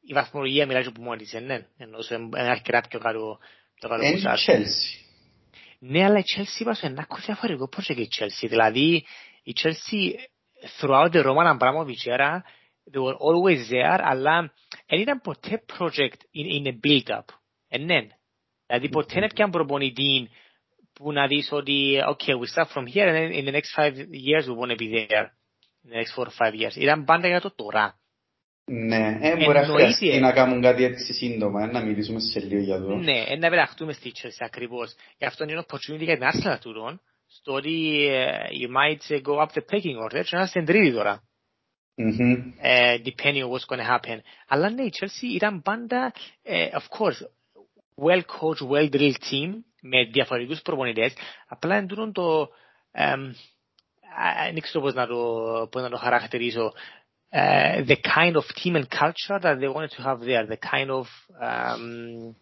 η 0.00 0.12
βαθμολογία 0.12 0.66
μιλάει 0.66 0.86
από 0.86 1.02
μόνη 1.02 1.22
της, 1.22 1.32
ναι, 1.32 1.66
ενώ 1.76 1.98
είναι 2.10 2.50
αρκετά 2.50 2.80
πιο 2.88 2.98
καλό 2.98 3.38
το 3.80 3.88
καλό 3.88 4.04
Είναι 4.04 4.18
η 4.18 4.22
Chelsea. 4.46 5.06
Ναι, 5.78 6.04
αλλά 6.04 6.18
η 6.18 6.22
Chelsea 6.36 6.60
είπα 6.60 6.74
σου 6.74 6.86
ένα 6.86 7.06
διαφορετικό 7.24 7.68
πώς 7.68 7.86
και 7.86 7.92
η 7.92 8.08
Chelsea, 8.18 8.48
δηλαδή 8.48 9.04
η 9.42 9.54
Chelsea 9.62 10.12
throughout 10.80 11.10
the 11.12 11.22
Roman 11.22 11.56
Abramovich 11.56 12.06
era, 12.06 12.42
they 12.92 13.00
were 13.00 13.18
always 13.28 13.70
there, 13.70 14.00
αλλά 14.02 14.52
δεν 14.86 15.00
ήταν 15.00 15.20
ποτέ 15.20 15.64
project 15.78 16.18
in, 16.34 16.64
in 16.64 16.66
a 16.66 16.78
build-up. 16.86 17.24
Ε, 17.68 17.78
ναι. 17.78 18.06
Δηλαδή 18.66 18.88
ποτέ 18.88 19.14
δεν 19.14 19.22
έπιαν 19.22 19.50
προπονητή 19.50 20.30
που 20.97 21.11
να 21.11 21.27
δεις 21.27 21.51
ότι, 21.51 21.99
okay, 22.09 22.33
we 22.33 22.47
start 22.55 22.67
from 22.67 22.85
here 22.85 23.07
and 23.07 23.15
then 23.15 23.31
in 23.31 23.45
the 23.45 23.51
next 23.51 23.71
five 23.75 23.95
years 23.97 24.47
we 24.47 24.55
want 24.55 24.71
to 24.71 24.77
be 24.77 25.07
there. 25.07 25.27
In 25.83 25.89
the 25.89 25.97
next 25.97 26.13
four 26.15 26.27
or 26.27 26.35
five 26.41 26.53
years. 26.53 26.75
Ήταν 26.75 27.03
πάντα 27.03 27.27
για 27.27 27.41
το 27.41 27.51
τώρα. 27.55 27.97
Ναι, 28.65 29.17
ε, 29.21 29.35
μπορεί 29.35 29.57
να 29.57 29.65
χρειαστεί 29.65 30.19
να 30.19 30.31
κάνουν 30.31 30.61
κάτι 30.61 30.83
έτσι 30.83 31.13
σύντομα, 31.13 31.71
να 31.71 31.81
μιλήσουμε 31.81 32.19
σε 32.19 32.39
λίγο 32.39 32.61
για 32.61 32.79
το. 32.79 32.95
Ναι, 32.95 33.23
ε, 33.27 33.35
να 33.35 33.49
πειραχτούμε 33.49 33.93
στη 33.93 34.11
Chelsea 34.15 34.45
ακριβώς. 34.45 34.95
Γι' 35.17 35.25
αυτό 35.25 35.43
είναι 35.43 35.63
opportunity 35.67 35.99
για 35.99 36.17
την 36.17 36.27
Arsenal 36.31 36.57
τούτον, 36.59 37.01
στο 37.27 37.53
ότι 37.53 38.07
you 38.61 38.67
might 38.67 39.21
go 39.21 39.37
up 39.37 39.47
the 39.53 39.61
pecking 39.71 39.97
order 40.09 40.23
και 40.23 40.35
να 40.35 40.41
είστε 40.41 40.63
τρίτη 40.63 40.93
τώρα. 40.93 41.23
Mm-hmm. 41.95 42.35
Uh, 42.63 42.97
depending 43.03 43.43
on 43.43 43.49
what's 43.51 43.65
going 43.65 43.79
to 43.79 43.85
happen. 43.85 44.21
Αλλά 44.47 44.69
ναι, 44.69 44.83
η 44.83 44.93
Chelsea 44.99 45.35
ήταν 45.35 45.61
πάντα, 45.61 46.13
uh, 46.45 46.69
of 46.69 46.85
course, 46.97 47.19
well 47.95 48.21
coached, 48.21 48.69
well 48.69 48.89
drilled 48.89 49.19
team, 49.29 49.51
με 49.80 50.04
διαφορετικούς 50.04 50.62
προπονητές, 50.62 51.14
απλά 51.48 51.76
εντούτον 51.76 52.12
το, 52.12 52.48
δεν 54.52 54.60
ξέρω 54.60 54.84
πώς 54.84 54.94
να 54.94 55.06
το, 55.06 55.16
πώς 55.70 55.82
να 55.82 55.88
το 55.88 55.96
χαρακτηρίσω, 55.96 56.72
uh, 57.32 57.84
the 57.86 57.96
kind 57.96 58.36
of 58.36 58.44
team 58.56 58.76
and 58.76 58.88
culture 58.90 59.38
that 59.38 59.60
they 59.60 59.68
wanted 59.68 59.90
to 59.90 60.02
have 60.02 60.20
there, 60.20 60.46
the 60.46 60.56
kind 60.56 60.90
of 60.90 61.06
um, 61.40 62.34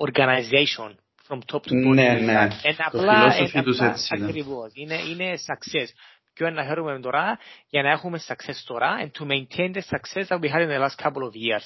organization 0.00 0.96
from 1.26 1.42
top 1.42 1.62
to 1.64 1.74
bottom. 1.74 1.94
Ναι, 1.94 2.12
ναι. 2.12 2.48
Εν 2.62 2.76
απλά, 2.78 3.34
εν 3.38 3.58
απλά, 3.58 4.04
ακριβώς, 4.10 4.70
είναι, 4.74 4.94
είναι 4.94 5.34
success. 5.34 5.86
Ποιο 6.34 6.46
είναι 6.46 6.60
να 6.60 6.64
χαίρουμε 6.64 7.00
τώρα 7.00 7.38
για 7.68 7.82
να 7.82 7.90
έχουμε 7.90 8.20
success 8.26 8.62
τώρα 8.64 8.96
and 9.00 9.22
to 9.22 9.26
maintain 9.26 9.72
the 9.74 9.80
success 9.80 10.26
that 10.28 10.40
we 10.40 10.48
had 10.48 10.62
in 10.62 10.68
the 10.68 10.78
last 10.78 10.96
couple 11.02 11.22
of 11.22 11.34
years. 11.34 11.64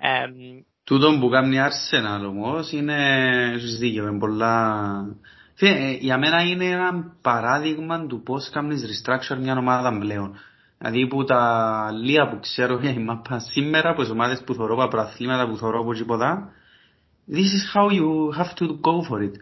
Um, 0.00 0.64
Τούτο 0.84 1.18
που 1.20 1.28
κάνει 1.28 1.56
η 1.56 1.60
Arsenal 1.60 2.28
όμως 2.28 2.72
είναι, 2.72 2.96
έχεις 3.54 3.78
δίκιο, 3.78 4.08
είναι 4.08 4.18
πολλά... 4.18 5.06
Για 6.00 6.18
μένα 6.18 6.42
είναι 6.42 6.64
ένα 6.64 7.12
παράδειγμα 7.22 8.06
του 8.06 8.22
πώς 8.22 8.50
κάνεις 8.50 8.84
restructure 8.84 9.36
μια 9.38 9.56
ομάδα 9.58 9.98
πλέον. 9.98 10.36
Δηλαδή 10.78 11.06
που 11.06 11.24
τα 11.24 11.90
λίγα 12.02 12.28
που 12.28 12.38
ξέρω 12.40 12.78
για 12.78 12.90
η 12.90 12.98
μάπα 12.98 13.38
σήμερα, 13.38 13.90
από 13.90 14.00
τις 14.00 14.10
ομάδες 14.10 14.42
που 14.46 14.54
θωρώ, 14.54 14.82
από 14.82 14.98
αθλήματα 14.98 15.48
που 15.48 15.56
θωρώ 15.56 15.80
από 15.80 15.92
τίποτα, 15.92 16.50
this 17.32 17.50
is 17.56 17.74
how 17.74 17.90
you 17.90 18.38
have 18.38 18.54
to 18.54 18.66
go 18.66 19.08
for 19.08 19.22
it. 19.22 19.34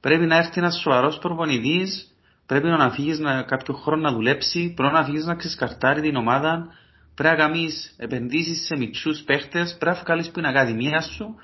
Πρέπει 0.00 0.26
να 0.26 0.36
έρθει 0.36 0.60
ένας 0.60 0.80
σοβαρός 0.80 1.18
προπονητής, 1.18 2.14
πρέπει 2.46 2.66
να 2.66 2.90
φύγεις 2.90 3.18
να, 3.18 3.42
κάποιο 3.42 3.74
χρόνο 3.74 4.02
να 4.02 4.12
δουλέψει, 4.12 4.72
πρέπει 4.76 4.94
να 4.94 5.04
φύγεις 5.04 5.24
να 5.24 5.34
ξεσκαρτάρει 5.34 6.00
την 6.00 6.16
ομάδα, 6.16 6.66
πρέπει 7.16 7.36
να 7.36 7.42
κάνεις 7.46 7.94
επενδύσεις 7.96 8.66
σε 8.66 8.76
μητσούς 8.76 9.22
παίχτες, 9.22 9.76
πρέπει 9.78 9.96
να 9.96 10.02
βγάλεις 10.02 10.30
που 10.30 10.38
είναι 10.38 10.48
ακαδημία 10.48 11.00
σου 11.00 11.34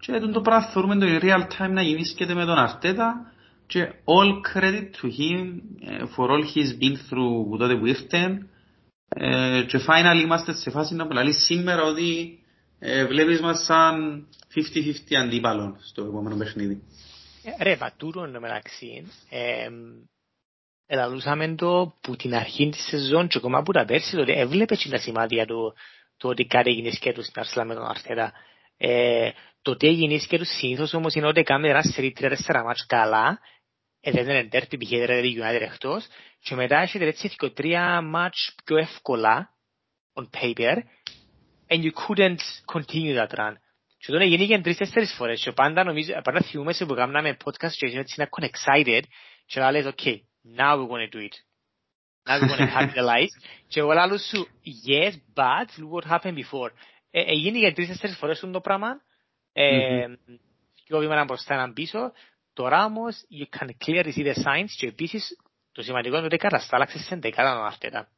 και 0.00 0.18
το 0.18 0.40
πράγμα 0.40 0.66
θεωρούμε 0.66 0.96
το 0.96 1.06
real 1.22 1.40
time 1.40 1.70
να 1.70 1.82
γεννήσκεται 1.82 2.34
με 2.34 2.44
τον 2.44 2.58
Αρτέτα 2.58 3.32
και 3.66 3.92
all 4.04 4.56
credit 4.56 4.88
to 5.00 5.06
him 5.18 5.60
for 6.16 6.28
all 6.30 6.44
he's 6.54 6.82
been 6.82 6.96
through 7.10 7.46
που 7.48 7.56
τότε 7.58 7.76
που 7.76 7.86
ήρθε 7.86 8.46
ε, 9.08 9.62
και 9.62 9.78
finally 9.86 10.22
είμαστε 10.22 10.52
σε 10.52 10.70
φάση 10.70 10.94
να 10.94 11.06
πει 11.06 11.32
σήμερα 11.32 11.82
ότι 11.82 12.38
ε, 12.78 13.06
βλέπεις 13.06 13.40
μας 13.40 13.64
σαν 13.64 14.26
50-50 14.54 15.14
αντίπαλο 15.14 15.76
στο 15.80 16.02
επόμενο 16.04 16.36
παιχνίδι. 16.36 16.82
Ρε, 17.60 17.76
βατούρον 17.76 18.30
μεταξύ, 18.30 19.06
ελαλούσαμε 20.92 21.54
το 21.54 21.94
που 22.00 22.16
την 22.16 22.34
αρχή 22.34 22.68
της 22.68 22.84
σεζόν 22.84 23.28
και 23.28 23.38
ακόμα 23.38 23.62
που 23.62 23.72
τα 23.72 23.84
πέρσι 23.84 24.16
τότε 24.16 24.32
έβλεπε 24.32 24.74
και 24.74 24.88
τα 24.88 24.98
σημάδια 24.98 25.46
του 25.46 25.74
το 26.16 26.28
ότι 26.28 26.46
κάτι 26.46 26.70
έγινε 26.70 26.90
σκέτος 26.90 27.26
στην 27.26 27.40
Αρσλά 27.40 27.64
με 27.64 27.74
τον 27.74 27.84
Αρθέτα. 27.84 28.32
Ε, 28.76 29.30
το 29.62 29.76
τι 29.76 29.86
έγινε 29.86 30.18
σκέτος 30.18 30.48
συνήθως 30.48 30.94
όμως 30.94 31.14
είναι 31.14 31.26
ότι 31.26 31.42
κάνουμε 31.42 31.68
ένα 31.68 31.82
σερί 31.82 32.12
τρία-τέσσερα 32.12 32.64
μάτς 32.64 32.86
καλά 32.86 33.40
δεν 34.00 34.28
είναι 34.28 34.48
τέρτη 34.48 34.76
π.χ. 34.76 34.88
δηλαδή 34.88 35.36
United 35.40 35.60
εκτός 35.60 36.06
και 36.40 36.54
μετά 36.54 36.78
έχετε 36.78 37.06
έτσι 37.06 37.36
τρία 37.54 38.00
μάτς 38.02 38.54
πιο 38.64 38.76
εύκολα 38.76 39.50
on 40.14 40.24
paper 40.40 40.76
and 41.68 41.82
you 41.84 41.92
couldn't 42.06 42.42
continue 42.74 43.14
that 43.18 43.38
run. 43.38 43.54
Και 43.98 44.12
τότε 44.12 44.24
γίνηκε 44.24 44.58
τρεις-τέσσερις 44.58 45.12
φορές 45.12 45.42
και 45.42 45.52
πάντα 45.52 45.84
νομίζω, 45.84 46.20
πάντα 46.22 46.40
θυμούμε 46.40 46.72
σε 46.72 46.84
που 46.86 46.94
κάναμε 46.94 47.36
podcast 47.44 47.72
και 47.76 47.98
έτσι 47.98 48.20
να 48.20 48.28
excited 48.30 49.02
και 49.46 49.60
να 49.60 49.70
λες 49.70 49.94
ok, 49.96 50.20
now 50.44 50.78
we're 50.78 50.88
going 50.88 51.10
to 51.10 51.18
do 51.18 51.24
it. 51.24 51.36
Now 52.26 52.40
we're 52.40 52.48
going 52.48 52.68
to 52.68 52.72
capitalize. 52.72 53.32
και 53.68 53.80
εγώ 53.80 53.92
λέω 53.92 54.18
σου, 54.18 54.48
yes, 54.86 55.12
but 55.34 55.68
look 55.78 55.92
what 55.92 56.10
happened 56.10 56.36
before. 56.36 56.70
Έγινε 57.10 57.58
για 57.58 57.72
τρεις-τέσσερις 57.72 58.16
φορές 58.16 58.40
το 58.40 58.60
πράγμα 58.60 59.00
και 60.84 60.94
ο 60.94 60.98
βήμα 60.98 61.24
μπροστά 61.24 61.54
έναν 61.54 61.72
πίσω 61.72 62.12
Τώρα 62.52 62.84
όμως, 62.84 63.22
you 63.30 63.58
can 63.58 63.68
clearly 63.86 64.12
see 64.12 64.24
the 64.24 64.34
signs 64.44 64.70
και 64.76 64.86
επίσης 64.86 65.36
το 65.72 65.82
σημαντικό 65.82 66.16
είναι 66.16 66.26
ότι 66.26 66.36
καταστάλαξε 66.36 66.98
σε 66.98 67.16
δεκάδα 67.16 67.54
τον 67.54 67.64
Αρτέτα. 67.64 68.08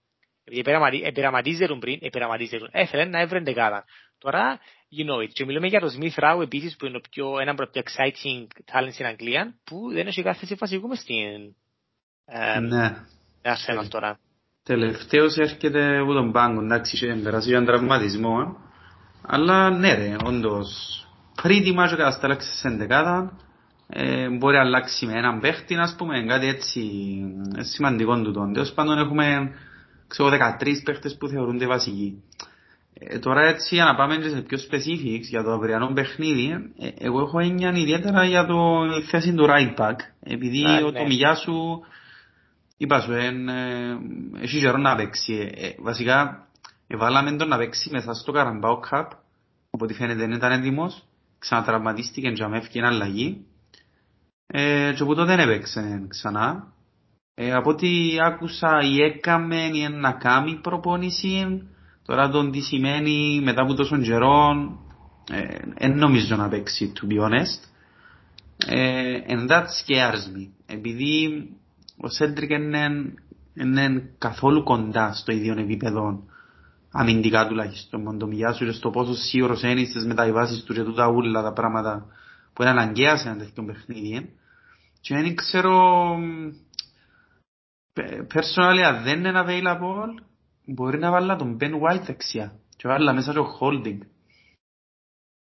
Επειδή 0.45 0.71
επειραματίζερουν 1.03 1.79
πριν, 1.79 1.99
επειραματίζερουν. 2.03 2.69
Έφερε 2.73 3.05
να 3.05 3.21
έβρε 3.21 3.41
δεκάδα. 3.41 3.85
Τώρα, 4.19 4.61
you 4.97 5.11
know 5.11 5.23
it. 5.23 5.29
Και 5.33 5.45
μιλούμε 5.45 5.67
για 5.67 5.81
το 5.81 5.95
Smith 5.99 6.15
Rowe 6.15 6.43
επίσης 6.43 6.77
που 6.77 6.87
είναι 6.87 7.01
πιο, 7.11 7.39
ένα 7.39 7.51
από 7.51 7.65
τα 7.65 7.71
πιο 7.71 7.83
exciting 7.85 8.47
talent 8.73 8.93
στην 8.93 9.07
Αγγλία 9.07 9.59
που 9.65 9.91
δεν 9.93 10.07
έχει 10.07 10.23
κάθε 10.23 10.39
θέση 10.39 10.55
βασικού 10.55 10.89
μες 10.89 10.99
στην 10.99 11.55
ναι. 12.61 12.97
Arsenal 13.43 13.89
τώρα. 13.89 14.19
Τελευταίος 14.63 15.37
έρχεται 15.37 15.99
από 15.99 16.13
τον 16.13 16.33
πάγκο, 16.33 16.61
εντάξει, 16.61 16.97
είχε 16.97 17.21
περάσει 17.23 17.51
έναν 17.51 17.65
τραυματισμό, 17.65 18.57
αλλά 19.23 19.71
ναι 19.71 19.95
ρε, 19.95 20.17
όντως, 20.25 20.69
pretty 21.43 21.75
much 21.75 21.95
καταστάλαξε 21.97 22.57
σε 22.57 22.69
δεκάδα, 22.69 23.33
ε, 23.89 24.29
μπορεί 24.29 24.57
να 24.57 24.63
αλλάξει 24.63 25.07
με 25.07 25.13
έναν 25.13 25.41
παίχτη, 25.41 25.75
ας 25.75 25.95
πούμε, 25.99 26.25
κάτι 26.25 26.47
έτσι 26.47 26.83
σημαντικό 27.59 28.23
του 28.23 28.33
τον. 28.33 28.53
Τέλος 28.53 28.73
πάντων 28.73 28.99
έχουμε, 28.99 29.55
ξέρω, 30.09 30.29
13 30.29 30.83
παίχτες 30.85 31.17
που 31.17 31.29
θεωρούνται 31.29 31.67
βασικοί. 31.67 32.23
Ε, 32.95 33.19
τώρα 33.19 33.43
έτσι, 33.43 33.75
για 33.75 33.85
να 33.85 33.95
πάμε 33.95 34.23
σε 34.23 34.41
πιο 34.41 34.59
specifics 34.59 35.29
για 35.29 35.43
το 35.43 35.53
αυριανό 35.53 35.93
παιχνίδι, 35.93 36.73
ε, 36.79 36.89
εγώ 36.99 37.21
έχω 37.21 37.39
έννοια 37.39 37.73
ιδιαίτερα 37.75 38.25
για 38.25 38.47
το 38.47 38.87
θέση 39.11 39.35
του 39.35 39.47
right 39.49 39.75
back, 39.81 39.97
επειδή 40.21 40.65
ah, 40.67 40.85
ο 40.85 40.91
ναι. 40.91 40.99
Τομιλιά 40.99 41.35
σου, 41.35 41.85
είπα 42.77 43.01
σου, 43.01 43.13
ε, 43.13 43.33
έχει 44.41 44.59
καιρό 44.59 44.77
να 44.79 44.97
παίξει. 44.97 45.51
Ε, 45.55 45.69
βασικά, 45.79 46.49
βάλαμε 46.89 47.37
τον 47.37 47.49
να 47.49 47.57
παίξει 47.57 47.91
μέσα 47.93 48.13
στο 48.13 48.33
Καραμπάο 48.33 48.81
Cup, 48.91 49.07
οπότε 49.71 49.95
φαίνεται 49.95 50.19
δεν 50.19 50.31
ήταν 50.31 50.53
έτοιμος, 50.53 51.07
ξανατραυματίστηκε 51.39 52.31
και 52.31 52.45
αμέφηκε 52.45 52.83
αλλαγή 52.83 53.47
ε, 54.47 54.93
και 54.97 55.05
που 55.05 55.15
τότε 55.15 55.37
δεν 55.37 55.49
έπαιξε 55.49 56.07
ξανά. 56.09 56.73
Ε, 57.35 57.53
από 57.53 57.71
ό,τι 57.71 58.21
άκουσα 58.21 58.81
ή 58.83 59.03
έκαμε 59.03 59.57
ή 59.57 59.89
να 59.89 60.13
κάνει 60.13 60.61
προπόνηση, 60.61 61.63
τώρα 62.07 62.29
τον 62.29 62.51
τι 62.51 62.61
σημαίνει 62.61 63.41
μετά 63.43 63.63
από 63.63 63.75
τόσο 63.75 63.99
καιρό, 63.99 64.55
δεν 65.79 65.91
ε, 65.91 65.95
νομίζω 65.95 66.37
να 66.37 66.49
παίξει, 66.49 66.93
to 66.97 67.13
be 67.13 67.21
honest. 67.23 67.73
Ε, 68.67 69.19
and 69.29 69.51
that 69.51 69.65
scares 69.65 70.37
me, 70.37 70.49
επειδή 70.67 71.49
ο 72.05 72.09
Σέντρικ 72.09 72.51
είναι, 72.51 73.15
είναι 73.55 74.15
καθόλου 74.19 74.63
κοντά 74.63 75.13
στο 75.13 75.33
ίδιο 75.33 75.59
επίπεδο 75.59 76.23
αμυντικά 76.93 77.47
τουλάχιστον 77.47 78.03
με 78.03 78.17
τον 78.17 78.55
σου 78.55 78.65
και 78.65 78.73
στο 78.73 78.91
πόσο 78.91 79.15
σίγουρος 79.15 79.63
είναι 79.63 79.85
στις 79.85 80.07
μεταβάσεις 80.07 80.63
τους 80.63 80.77
και 80.77 80.83
τούτα 80.83 81.09
ούλα 81.09 81.43
τα 81.43 81.53
πράγματα 81.53 82.07
που 82.53 82.63
είναι 82.63 82.71
αναγκαία 82.71 83.17
σε 83.17 83.29
ένα 83.29 83.39
τέτοιο 83.39 83.65
παιχνίδι. 83.65 84.35
Και 85.01 85.15
δεν 85.15 85.35
ξέρω, 85.35 86.17
personally 88.33 88.83
αν 88.87 89.03
δεν 89.03 89.25
είναι 89.25 89.45
available, 89.47 90.23
μπορεί 90.67 90.99
να 90.99 91.11
βάλει 91.11 91.37
τον 91.37 91.57
Ben 91.61 91.73
White 91.73 92.03
δεξιά 92.05 92.53
και 92.77 92.89
βάλει 92.89 93.15
μέσα 93.15 93.33
το 93.33 93.59
holding. 93.61 93.99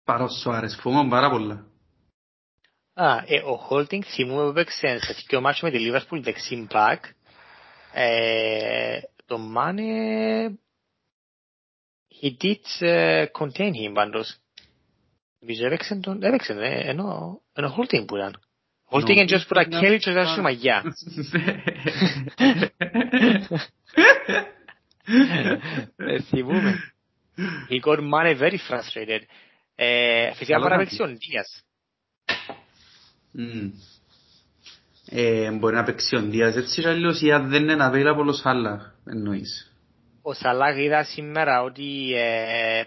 Παρός 0.05 0.41
Σουάρες, 0.41 0.79
φοβάμαι 0.81 1.11
πάρα 1.11 1.31
πολλά. 1.31 1.67
Α, 2.95 3.23
ε, 3.27 3.39
ο 3.39 3.69
holding 3.71 4.03
θυμούμε 4.05 4.43
που 4.43 4.49
έπαιξε 4.49 4.99
σε 4.99 5.25
δύο 5.29 5.41
μάτσο 5.41 5.67
με 5.67 5.73
τη 5.73 5.91
Liverpool 5.91 6.21
δεξί 6.23 6.67
back. 6.71 6.99
Ε, 7.93 9.01
το 9.27 9.39
Mane, 9.57 10.49
he 12.21 12.37
did 12.43 12.65
uh, 12.81 13.27
contain 13.39 13.73
him 13.73 13.93
πάντως. 13.95 14.37
Νομίζω 15.39 15.67
έπαιξε 15.67 15.95
τον, 15.95 16.23
έπαιξε, 16.23 16.53
ε, 16.53 16.89
ενώ, 16.91 17.41
ενώ 17.53 17.69
Χολτίν 17.69 18.05
που 18.05 18.17
ήταν. 18.17 18.41
Χολτίν 18.85 19.17
είναι 19.17 19.27
just 19.29 19.47
που 19.49 19.55
τα 19.55 19.65
κέλει 19.65 19.99
και 19.99 20.13
τα 20.13 20.27
σου 20.27 20.43
μαγιά. 20.43 20.83
Θυμούμε. 26.23 26.93
He 27.71 27.81
got 27.81 27.99
money 27.99 28.35
very 28.39 28.59
frustrated. 28.69 29.23
Ε, 29.75 30.33
φυσικά 30.35 30.59
μπορεί 30.59 30.71
να 30.71 30.77
παίξει 30.77 31.03
ο 31.03 31.07
Ντίας. 31.07 31.65
Ε, 35.07 35.51
μπορεί 35.51 35.75
να 35.75 35.85
παίξει 35.85 36.17
ο 36.17 36.23
Ντίας 36.23 36.57
έτσι 36.57 36.83
και 36.83 36.89
αλλιώς 36.89 37.21
ή 37.21 37.33
αν 37.33 37.49
δεν 37.49 37.69
είναι 37.69 37.91
available 37.93 38.27
ο 38.27 38.33
Σάλαχ 38.33 38.83
εννοείς. 39.05 39.77
Ο 40.23 40.33
Σαλάχ 40.33 40.77
είδα 40.77 41.05
σήμερα 41.05 41.63
ότι 41.63 42.13
ε, 42.15 42.83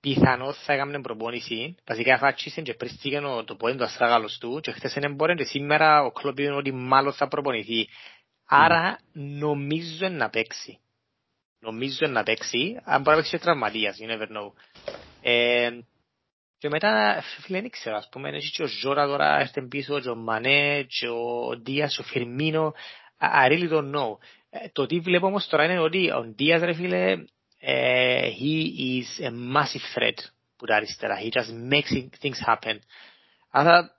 πιθανώς 0.00 0.58
θα 0.64 0.72
έκαμε 0.72 1.00
προπόνηση. 1.00 1.74
Βασικά 1.86 2.18
φάτσισε 2.18 2.60
και 2.60 2.74
πρίστηκε 2.74 3.20
το 3.44 3.54
πόδι 3.54 3.76
του 3.76 3.84
αστράγαλος 3.84 4.38
του 4.38 4.60
και 4.62 4.70
χθες 4.70 4.92
δεν 4.92 5.14
μπορεί 5.14 5.34
και 5.34 5.44
σήμερα 5.44 6.02
ο 6.02 6.10
κλόπ 6.10 6.38
είπε 6.38 6.52
ότι 6.52 6.72
μάλλον 6.72 7.12
θα 7.12 7.28
προπονηθεί. 7.28 7.88
Άρα 8.46 8.98
νομίζω 9.12 10.08
να 10.08 10.30
παίξει. 10.30 10.78
Νομίζω 11.60 12.06
να 12.06 12.22
παίξει, 12.22 12.80
αν 12.84 13.02
μπορεί 13.02 13.16
να 13.16 13.22
παίξει 13.22 13.38
τραυματίας, 13.38 13.96
you 14.00 14.10
never 14.10 14.26
know. 14.26 14.52
Ε, 15.22 15.70
και 16.64 16.70
μετά, 16.70 17.22
φίλε, 17.22 17.60
δεν 17.60 17.70
ξέρω, 17.70 17.96
ας 17.96 18.08
πούμε, 18.08 18.28
έχει 18.28 18.50
και 18.50 18.62
ο 18.62 18.66
Ζώρα 18.66 19.06
τώρα 19.06 19.38
έρθει 19.38 19.68
πίσω, 19.68 20.00
και 20.00 20.08
ο 20.08 20.14
Μανέ, 20.14 20.86
και 20.88 21.08
ο 21.08 21.56
Δίας, 21.62 21.98
ο 21.98 22.02
Φιρμίνο, 22.02 22.74
I 23.18 23.48
really 23.48 23.70
don't 23.70 23.94
know. 23.94 24.16
Το 24.72 24.86
τι 24.86 24.98
βλέπω 24.98 25.26
όμως 25.26 25.46
τώρα 25.46 25.64
είναι 25.64 25.78
ότι 25.78 26.10
ο 26.10 26.32
Δίας, 26.36 26.62
ρε 26.62 26.74
φίλε, 26.74 27.24
he 28.38 28.54
is 28.78 29.24
a 29.24 29.30
massive 29.30 29.86
threat 29.94 30.18
που 30.56 30.66
τα 30.66 30.76
αριστερά. 30.76 31.18
He 31.18 31.28
just 31.38 31.72
makes 31.72 31.92
things 32.22 32.38
happen. 32.46 32.78
Άρα, 33.50 33.90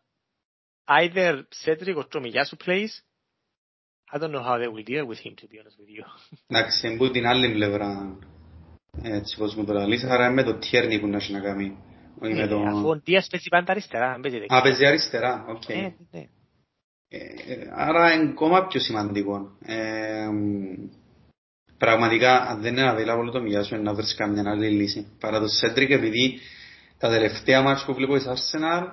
either 0.85 1.41
Cedric 1.65 1.95
or 1.95 2.07
Tomiyasu 2.13 2.57
plays, 2.65 2.91
I 4.13 4.17
don't 4.17 4.31
know 4.31 4.43
how 4.43 4.57
they 4.57 4.67
will 4.67 4.83
deal 4.83 5.05
with 5.05 5.19
him, 5.19 5.35
to 5.35 5.47
be 5.47 5.59
honest 5.59 5.77
with 5.79 5.89
you. 5.97 6.05
Εντάξει, 6.47 6.87
εμπού 6.87 7.11
την 7.11 7.25
άλλη 7.25 7.51
πλευρά, 7.51 8.17
έτσι 9.03 9.37
πως 9.37 9.55
μου 9.55 9.65
το 9.65 9.73
λαλείς, 9.73 10.03
άρα 10.03 10.31
με 10.31 10.43
το 10.43 10.59
Tierney 10.61 10.99
που 10.99 11.07
να 11.07 11.17
έχει 11.17 11.31
να 11.31 11.39
κάνει. 11.39 11.77
Αφού 12.67 12.89
ο 12.89 13.01
Δίας 13.03 13.27
παίζει 13.31 13.49
πάντα 13.49 13.71
αριστερά. 13.71 14.19
Α, 14.47 14.61
παίζει 14.61 14.85
αριστερά, 14.85 15.45
οκ. 15.47 15.63
Άρα 17.75 18.13
είναι 18.13 18.29
ακόμα 18.29 18.67
πιο 18.67 18.79
σημαντικό. 18.79 19.57
Ε, 19.65 20.27
πραγματικά, 21.77 22.41
αν 22.41 22.61
δεν 22.61 22.77
είναι 22.77 22.93
available 22.93 23.31
ο 23.31 23.41
Tomiyasu 23.41 23.77
να 23.77 23.93
βρεις 23.93 24.15
καμιά 24.15 24.43
άλλη 24.45 24.69
λύση. 24.69 25.07
Παρά 25.19 25.39
το 25.39 25.47
Σέντρικ, 25.47 25.89
επειδή 25.89 26.39
τα 26.97 27.09
τελευταία 27.09 27.61
μάτια 27.61 27.85
που 27.85 27.93
βλέπω 27.93 28.15
εις 28.15 28.25
Arsenal, 28.27 28.83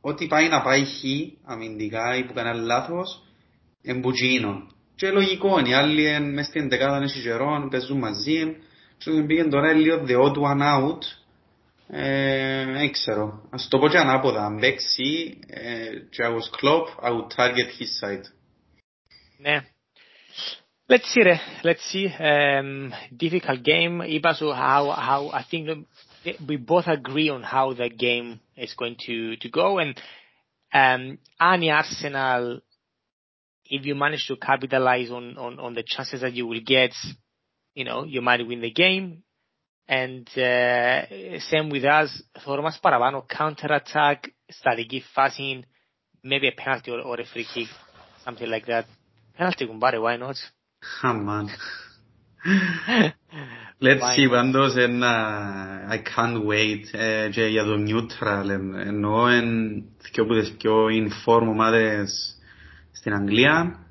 ό,τι 0.00 0.26
πάει 0.26 0.48
να 0.48 0.62
πάει 0.62 0.84
χ, 0.84 1.02
αμυντικά 1.44 2.16
ή 2.16 2.24
που 2.24 2.32
κάνει 2.32 2.58
λάθος, 2.58 3.22
εμπουτζίνο. 3.82 4.70
Και 4.94 5.10
λογικό 5.10 5.58
είναι, 5.58 5.68
οι 5.68 5.72
άλλοι 5.72 6.20
μες 6.20 6.46
στην 6.46 6.68
δεκάδα 6.68 6.96
είναι 6.96 7.08
συγερών, 7.08 7.68
παίζουν 7.68 7.98
μαζί, 7.98 8.56
και 8.98 9.10
πήγαινε 9.26 9.48
τώρα 9.48 9.72
λίγο 9.72 10.04
the 10.06 10.16
odd 10.16 10.36
one 10.36 10.62
out, 10.62 10.98
δεν 12.73 12.91
ξέρω. 12.91 13.47
Ας 13.49 13.67
το 13.67 13.79
πω 13.79 13.89
και 13.89 13.97
ανάποδα. 13.97 14.45
Αν 14.45 14.59
παίξει 14.59 15.39
και 16.09 16.23
I 16.23 16.29
was 16.29 16.49
Klopp, 16.59 17.03
I 17.03 17.09
would 17.09 17.27
target 17.35 17.67
his 17.79 17.89
side. 18.01 18.23
Ναι. 19.37 19.61
Let's 20.87 21.13
see, 21.13 21.23
ρε. 21.23 21.39
Let's 21.63 21.93
see. 21.93 22.07
Um, 22.19 22.91
difficult 23.23 23.61
game. 23.63 24.01
Είπα 24.05 24.33
σου 24.33 24.45
how, 24.45 24.91
how 24.91 25.29
I 25.31 25.43
think 25.49 25.85
we 26.47 26.57
both 26.57 26.87
agree 26.87 27.29
on 27.29 27.43
how 27.43 27.73
the 27.73 27.89
game 27.89 28.39
is 28.55 28.73
going 28.73 28.97
to, 29.07 29.35
to 29.37 29.49
go. 29.49 29.79
And 29.79 29.97
um, 30.73 31.17
αν 31.37 31.61
η 31.61 31.71
Arsenal, 31.71 32.61
if 33.69 33.85
you 33.85 33.95
manage 33.95 34.25
to 34.27 34.35
capitalize 34.35 35.09
on, 35.11 35.37
on, 35.37 35.59
on 35.59 35.73
the 35.73 35.83
chances 35.83 36.21
that 36.21 36.33
you 36.33 36.45
will 36.45 36.61
get, 36.65 36.93
you 37.73 37.85
know, 37.85 38.03
you 38.03 38.21
might 38.21 38.45
win 38.45 38.61
the 38.61 38.71
game. 38.71 39.23
And 39.87 40.27
uh, 40.37 41.39
same 41.51 41.69
with 41.69 41.83
us, 41.83 42.07
θεωρώ 42.39 42.61
μας 42.61 42.79
παραπάνω 42.79 43.25
counter-attack, 43.37 44.15
στατική 44.45 45.03
φάση, 45.13 45.63
maybe 46.23 46.47
a 46.47 46.63
penalty 46.63 46.91
or, 46.91 47.01
or 47.01 47.19
a 47.19 47.25
free 47.25 47.45
kick, 47.53 47.67
something 48.25 48.49
like 48.49 48.65
that. 48.65 48.83
Penalty 49.37 49.65
κουμπάρε, 49.65 49.97
why 49.97 50.17
not? 50.17 50.35
Oh 51.03 51.13
man. 51.13 51.45
Let's 53.79 54.15
see 54.15 54.29
πάντως 54.29 54.75
ένα 54.75 55.13
I 55.89 55.97
can't 55.97 56.45
wait 56.45 56.99
ε, 56.99 57.29
και 57.29 57.45
για 57.45 57.63
το 57.63 57.75
neutral 57.87 58.49
εννοώ 58.85 59.27
εν 59.27 59.49
δυο 60.11 60.25
που 60.25 60.33
τις 60.33 60.51
πιο 60.51 60.85
inform 60.85 61.47
ομάδες 61.47 62.35
στην 62.91 63.13
Αγγλία 63.13 63.85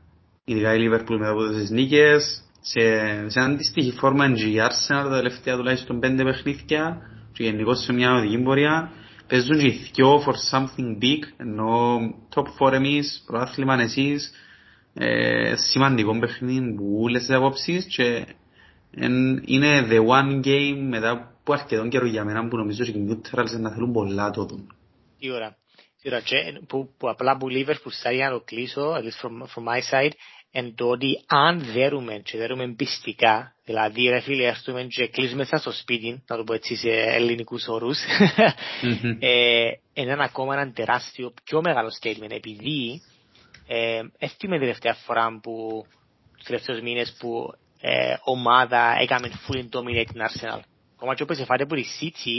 ειδικά 0.45 0.75
η 0.75 0.89
Liverpool 0.89 1.17
μετά 1.19 1.31
από 1.31 1.49
τις 1.49 1.71
νίκες 1.71 2.44
σε, 2.68 2.82
σε 3.30 3.40
αντίστοιχη 3.40 3.92
φόρμα 3.92 4.26
είναι 4.26 4.40
η 4.40 4.56
Arsenal 4.58 5.04
τα 5.04 5.10
τελευταία 5.10 5.56
τουλάχιστον 5.56 6.00
πέντε 6.00 6.24
παιχνίδια 6.24 7.02
και 7.34 7.44
γενικώς 7.44 7.84
σε 7.84 7.94
μια 7.94 8.14
οδηγή 8.14 8.44
πορεία 8.44 8.92
παίζουν 9.28 9.60
και 9.60 9.68
οι 9.68 9.90
δυο 9.94 10.24
for 10.26 10.34
something 10.52 11.04
big 11.04 11.24
ενώ 11.38 11.98
top 12.36 12.68
4 12.68 12.74
εμείς, 12.74 13.24
προάθλημα 13.26 13.82
εσείς 13.82 14.32
ε, 14.94 15.56
σημαντικό 15.56 16.20
παιχνίδι 16.20 16.76
που 16.76 17.00
όλες 17.02 17.26
τις 17.26 17.36
απόψεις 17.36 17.86
και 17.86 18.26
είναι 19.46 19.88
the 19.90 20.00
one 20.08 20.46
game 20.46 20.78
μετά 20.90 21.12
από 21.12 21.54
αρκετόν 21.54 21.90
καιρό 21.90 22.06
για 22.06 22.24
μένα 22.24 22.48
που 22.48 22.58
νομίζω 22.58 22.84
ότι 22.84 22.98
οι 22.98 23.08
neutrals 23.10 23.60
να 23.60 23.72
θέλουν 23.72 23.92
πολλά 23.92 24.30
το 24.30 24.46
δουν. 24.46 24.76
Τι 25.20 25.32
ώρα. 25.32 25.58
Τι 26.02 26.10
ώρα. 26.10 26.22
Που, 26.68 26.94
που 26.98 27.10
απλά 27.10 27.38
που 27.38 27.48
Liverpool 27.50 27.92
σαν 28.02 28.16
να 28.16 28.30
το 28.30 28.42
κλείσω, 28.46 28.94
at 28.94 29.04
least 29.04 29.20
from, 29.22 29.44
from 29.54 29.64
my 29.64 29.80
side, 29.92 30.12
εν 30.58 30.76
το 30.76 30.86
ότι 30.90 31.24
αν 31.28 31.60
δέρουμε 31.74 32.22
και 32.24 32.38
δέρουμε 32.38 32.74
πιστικά, 32.74 33.56
δηλαδή 33.66 34.10
ρε 34.10 34.20
φίλε 34.20 34.44
έρθουμε 34.44 34.84
και 34.84 35.08
κλείσουμε 35.08 35.44
στο 35.44 35.72
σπίτι, 35.72 36.24
να 36.28 36.38
το 36.38 36.44
πω 36.44 36.54
έτσι 36.54 36.76
σε 36.76 36.90
ελληνικούς 36.90 37.68
όρους, 37.68 37.98
ε, 39.20 39.72
είναι 39.94 40.12
ένα 40.12 40.24
ακόμα 40.24 40.54
ένα 40.54 40.72
τεράστιο, 40.72 41.34
πιο 41.44 41.62
μεγάλο 41.62 41.90
statement, 42.02 42.32
επειδή 42.32 43.02
ε, 43.68 44.02
την 44.38 44.50
τελευταία 44.50 44.94
φορά 44.94 45.40
που, 45.44 45.86
τους 46.38 46.46
τελευταίους 46.46 46.82
μήνες 46.82 47.16
που 47.20 47.54
ε, 47.82 48.16
ομάδα 48.24 48.98
έκαμε 49.00 49.32
fully 49.48 49.64
dominate 49.64 50.08
την 50.12 50.22
Arsenal. 50.22 50.60
Ακόμα 50.96 51.16
και 51.16 51.24
όπως 51.24 51.40
εφάτε 51.40 51.64
από 51.64 51.76
τη 51.76 51.84
City, 52.00 52.38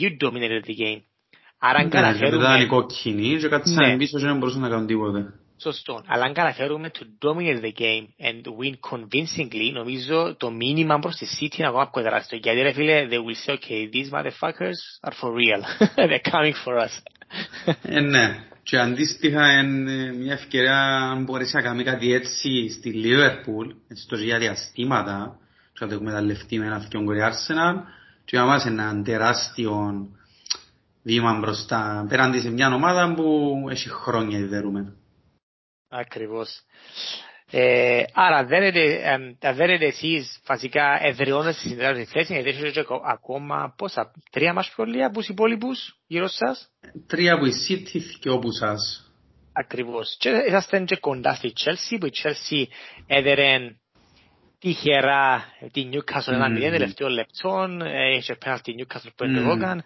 you 0.00 0.26
dominated 0.26 0.64
the 0.68 0.76
game. 0.82 1.02
Άρα 1.58 1.78
αν 1.78 1.90
καταφέρουμε... 1.90 2.44
Ήταν 2.44 2.60
η 2.60 2.66
κόκκινη 2.66 3.36
και 3.36 3.48
κάτσαν 3.48 3.96
πίσω 3.98 4.18
και 4.18 4.24
δεν 4.24 4.38
μπορούσαν 4.38 4.60
να 4.60 4.68
κάνουν 4.68 4.86
τίποτα. 4.86 5.43
Σωστό. 5.64 6.02
Αλλά 6.06 6.24
αν 6.24 6.32
καταφέρουμε 6.32 6.90
to 6.98 7.28
dominate 7.28 7.60
the 7.60 7.72
game 7.80 8.06
and 8.28 8.42
win 8.60 8.74
convincingly, 8.92 9.72
νομίζω 9.72 10.34
το 10.36 10.50
μήνυμα 10.50 10.98
προς 10.98 11.16
τη 11.16 11.26
City 11.40 11.58
είναι 11.58 11.68
ακόμα 11.68 11.90
πιο 11.90 12.02
τεράστιο. 12.02 12.38
Γιατί 12.42 12.60
ρε 12.60 12.72
φίλε, 12.72 13.08
they 13.10 13.14
will 13.14 13.38
say, 13.46 13.54
okay, 13.54 13.88
these 13.94 14.10
motherfuckers 14.10 14.80
are 15.06 15.14
for 15.20 15.30
real. 15.40 15.60
They're 16.08 16.30
coming 16.32 16.54
for 16.64 16.74
us. 16.84 17.02
ε, 17.82 18.00
ναι. 18.00 18.44
Και 18.62 18.78
αντίστοιχα 18.78 19.60
είναι 19.60 20.12
μια 20.12 20.32
ευκαιρία 20.32 20.78
αν 21.10 21.24
μπορείς 21.24 21.52
να 21.52 21.62
κάνεις 21.62 21.84
κάτι 21.84 22.12
έτσι 22.12 22.70
στη 22.70 22.92
Liverpool, 23.04 23.74
έτσι 23.88 24.08
το 24.08 24.16
για 24.16 24.38
διαστήματα, 24.38 25.38
και 25.72 25.84
να 25.84 25.88
το 25.88 25.94
εκμεταλλευτεί 25.94 26.58
με 26.58 26.66
ένα 26.66 26.76
αυτόν 26.76 27.04
κορή 27.04 27.20
Arsenal, 27.22 27.74
και 28.24 28.36
να 28.36 28.44
μας 28.44 28.66
ένα 28.66 29.02
τεράστιο 29.02 30.08
βήμα 31.02 31.38
μπροστά, 31.38 32.06
πέραν 32.08 32.40
σε 32.40 32.50
μια 32.50 32.74
ομάδα 32.74 33.14
που 33.14 33.54
έχει 33.70 33.88
χρόνια 33.88 34.38
ιδερούμε. 34.38 34.94
Ακριβώς. 36.00 36.60
Ε, 37.50 38.02
άρα 38.12 38.44
δέρετε 39.54 39.86
εσείς 39.86 40.40
βασικά 40.46 40.98
εδραιώνετε 41.02 41.52
στη 41.52 41.68
συνδράτη 41.68 42.04
θέση 42.04 42.32
γιατί 42.32 42.48
έχετε 42.48 42.84
ακόμα 43.04 43.74
πόσα, 43.76 44.12
τρία 44.30 44.52
μας 44.52 44.66
σχολεία 44.66 45.06
από 45.06 45.18
τους 45.18 45.28
υπόλοιπους 45.28 45.98
γύρω 46.06 46.26
σας; 46.26 46.70
Τρία 47.06 47.34
από 47.34 47.46
η 47.46 47.52
City 47.68 48.00
και 48.20 48.30
όπου 48.30 48.52
σας. 48.52 49.12
Ακριβώς. 49.52 50.16
Και 50.18 50.44
είσαστε 50.48 50.84
και 50.84 50.96
κοντά 50.96 51.34
στη 51.34 51.52
Chelsea 51.64 51.96
που 52.00 52.06
η 52.06 52.12
Chelsea 52.22 52.64
έδερε 53.06 53.58
τυχερά 54.58 55.44
τη 55.72 55.88
Newcastle 55.92 56.32
ένα 56.32 56.50
μηδέν 56.50 56.70
τελευταίο 56.70 57.08
λεπτών, 57.08 57.80
είχε 58.16 58.34
πέρα 58.34 58.60
τη 58.60 58.72
Newcastle 58.78 59.10
που 59.16 59.24
εντεγόταν. 59.24 59.84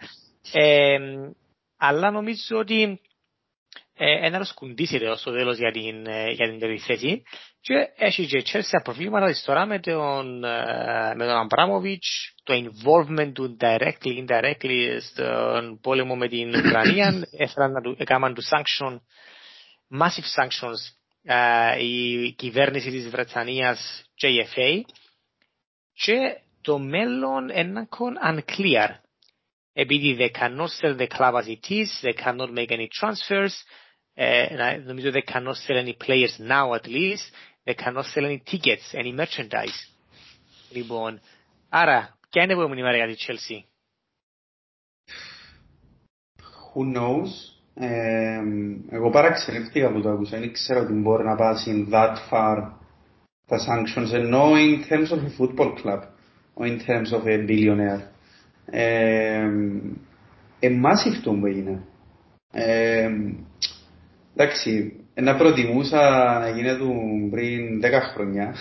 Αλλά 1.77 2.11
νομίζω 2.11 2.59
ότι 2.59 3.01
ένας 3.95 4.49
σκουντήσει 4.49 4.97
ρε 4.97 5.17
στο 5.17 5.33
τέλος 5.33 5.59
για 5.59 5.71
την, 5.71 6.03
για 6.33 6.49
την 6.49 6.59
τρίτη 6.59 6.83
θέση 6.83 7.23
και 7.61 7.75
έχει 7.97 8.27
και 8.27 8.43
Chelsea 8.53 8.81
προβλήματα 8.83 9.27
της 9.27 9.43
τώρα 9.43 9.67
με 9.67 9.81
τον, 9.81 10.39
με 11.17 11.27
τον 11.27 11.37
Αμπράμοβιτς, 11.37 12.35
το 12.43 12.55
involvement 12.55 13.33
του 13.33 13.57
directly, 13.61 14.25
indirectly 14.27 14.99
στον 15.01 15.81
πόλεμο 15.81 16.17
με 16.17 16.29
την 16.29 16.55
Ουκρανία, 16.59 17.29
έκαναν 17.97 18.35
του 18.35 18.43
sanction, 18.43 18.97
massive 20.01 20.43
sanctions 20.43 20.99
η 21.79 22.33
κυβέρνηση 22.33 22.91
της 22.91 23.09
Βρετανίας 23.09 24.05
και 24.15 24.27
η 24.27 24.47
FA 24.55 24.81
και 25.93 26.41
το 26.61 26.79
μέλλον 26.79 27.49
είναι 27.49 27.89
unclear. 28.25 28.89
επειδή 29.78 30.18
they 30.20 30.40
cannot 30.40 30.70
sell 30.70 30.96
the 30.96 31.08
club 31.08 31.36
as 31.36 31.48
it 31.48 31.70
is, 31.70 32.02
they 32.02 32.14
cannot 32.24 32.52
make 32.52 32.72
any 32.72 32.88
transfers, 33.02 33.54
ε, 34.14 34.78
νομίζω 34.86 35.10
they 35.12 35.32
cannot 35.32 35.56
sell 35.56 35.78
any 35.78 35.94
players 36.08 36.40
now 36.40 36.74
at 36.74 36.86
least, 36.86 37.32
they 37.64 37.74
cannot 37.74 38.06
sell 38.06 38.26
any 38.26 38.42
tickets, 38.52 38.94
any 38.94 39.14
merchandise. 39.20 39.94
Λοιπόν, 40.70 41.20
άρα, 41.70 42.18
ποια 42.30 42.44
είναι 42.44 42.54
η 42.54 42.56
επόμενη 42.56 42.82
μέρα 42.82 42.96
για 42.96 43.08
τη 43.08 43.16
Chelsea. 43.28 43.64
Who 46.74 46.96
knows. 46.96 47.54
Ε, 47.76 48.40
εγώ 48.90 49.10
παραξενεύτηκα 49.10 49.92
που 49.92 50.02
το 50.02 50.10
άκουσα. 50.10 50.40
Δεν 50.40 50.54
ξέρω 50.54 50.80
ότι 50.80 50.94
μπορεί 50.94 51.24
να 51.24 51.36
πάσει 51.36 51.88
that 51.92 52.16
far 52.30 52.72
τα 53.48 53.58
sanctions 53.58 54.14
ενώ 54.14 54.52
in 54.56 54.92
terms 54.92 55.10
of 55.12 55.18
a 55.18 55.30
football 55.38 55.74
club 55.84 56.02
or 56.54 56.66
in 56.66 56.80
terms 56.88 57.12
of 57.12 57.26
a 57.26 57.46
billionaire. 57.48 58.12
Ε, 58.71 59.49
ε, 60.61 60.69
massive 60.69 61.21
το 61.23 61.31
που 61.31 61.47
έγινε. 61.47 61.83
Ε, 62.53 63.09
εντάξει, 64.37 64.93
να 65.15 65.37
προτιμούσα 65.37 66.01
να 66.39 66.49
γίνεται 66.49 66.85
πριν 67.31 67.81
10 67.81 67.85
χρόνια. 68.15 68.55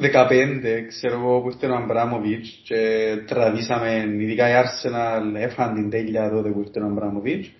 15, 0.00 0.86
ξέρω 0.88 1.14
εγώ, 1.14 1.40
που 1.40 1.48
ήρθε 1.48 1.66
ο 1.66 1.76
Αμπράμοβιτς 1.76 2.60
και 2.64 3.06
τραβήσαμε, 3.26 4.06
ειδικά 4.18 4.48
η 4.48 4.52
Arsenal 4.52 5.34
έφαν 5.34 5.74
την 5.74 5.90
τέλεια 5.90 6.30
τότε 6.30 6.50
που 6.50 6.60
ήρθε 6.60 6.80
ο 6.80 6.86
Αμπράμοβιτς 6.86 7.52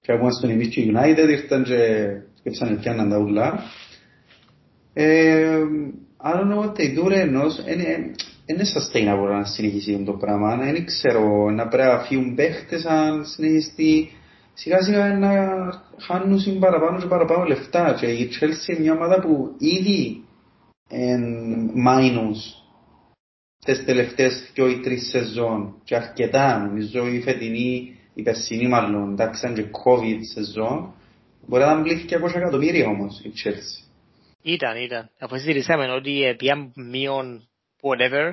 και 0.00 0.12
ακόμα 0.12 0.30
στον 0.30 0.50
εμείς 0.50 0.68
και 0.68 0.92
United 0.94 1.28
ήρθαν 1.28 1.62
και 1.62 2.08
σκέψαν 2.38 2.78
πιάνναν 2.80 3.08
τα 3.10 3.18
ούλα. 3.18 3.60
I 6.26 6.32
don't 6.32 6.48
know 6.48 6.60
what 6.60 6.74
they 6.76 6.94
do, 6.96 7.10
ενός, 7.10 7.62
είναι 8.46 8.64
sustainable 8.74 9.28
να 9.30 9.44
συνεχίσει 9.44 10.02
το 10.04 10.12
πράγμα, 10.12 10.56
δεν 10.56 10.84
ξέρω, 10.84 11.50
να 11.50 11.68
πρέπει 11.68 11.88
να 11.88 11.98
φύγουν 11.98 12.34
παίχτες 12.34 12.84
αν 12.84 13.24
συνεχιστεί, 13.24 14.10
σιγά 14.54 14.82
σιγά 14.82 15.18
να 15.18 15.32
χάνουν 16.00 16.58
παραπάνω 16.58 16.98
και 17.00 17.06
παραπάνω 17.06 17.44
λεφτά 17.44 17.96
και 18.00 18.06
η 18.06 18.30
Chelsea 18.32 18.68
είναι 18.68 18.80
μια 18.80 18.92
ομάδα 18.92 19.20
που 19.20 19.54
ήδη 19.58 20.24
μάινους 21.74 22.38
τις 23.64 23.84
τελευταίες 23.84 24.50
δυο 24.54 24.68
ή 24.68 24.80
τρεις 24.80 25.08
σεζόν 25.08 25.74
και 25.84 25.96
αρκετά 25.96 26.58
νομίζω 26.58 27.06
η 27.06 27.20
φετινή, 27.20 27.96
η 28.14 28.22
περσινή 28.22 28.68
μάλλον, 28.68 29.12
εντάξει 29.12 29.46
αν 29.46 29.54
και 29.54 29.64
COVID 29.84 30.18
σεζόν 30.34 30.94
μπορεί 31.46 31.64
να 31.64 31.80
μπλήθηκε 31.80 32.20
200 32.22 32.34
εκατομμύρια 32.34 32.86
όμως 32.86 33.20
η 33.24 33.32
Chelsea. 33.44 33.84
Ήταν, 34.42 34.76
ήταν. 34.76 35.10
Αφού 35.18 35.36
συζητήσαμε 35.36 35.90
ότι 35.90 36.34
πια 36.36 36.72
μείον 36.74 37.48
whatever 37.90 38.32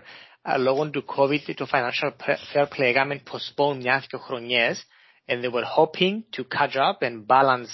λόγω 0.58 0.90
του 0.90 1.06
COVID 1.16 1.54
το 1.56 1.68
financial 1.72 2.12
fair 2.54 2.68
play 2.68 2.80
έκαμε 2.80 3.24
postpone 3.32 3.76
μια 3.76 4.04
δυο 4.10 4.20
χρονιές 4.20 4.88
and 5.26 5.44
they 5.44 5.52
were 5.52 5.66
hoping 5.78 6.24
to 6.38 6.44
catch 6.58 6.76
up 6.76 7.02
and 7.02 7.28
balance 7.28 7.74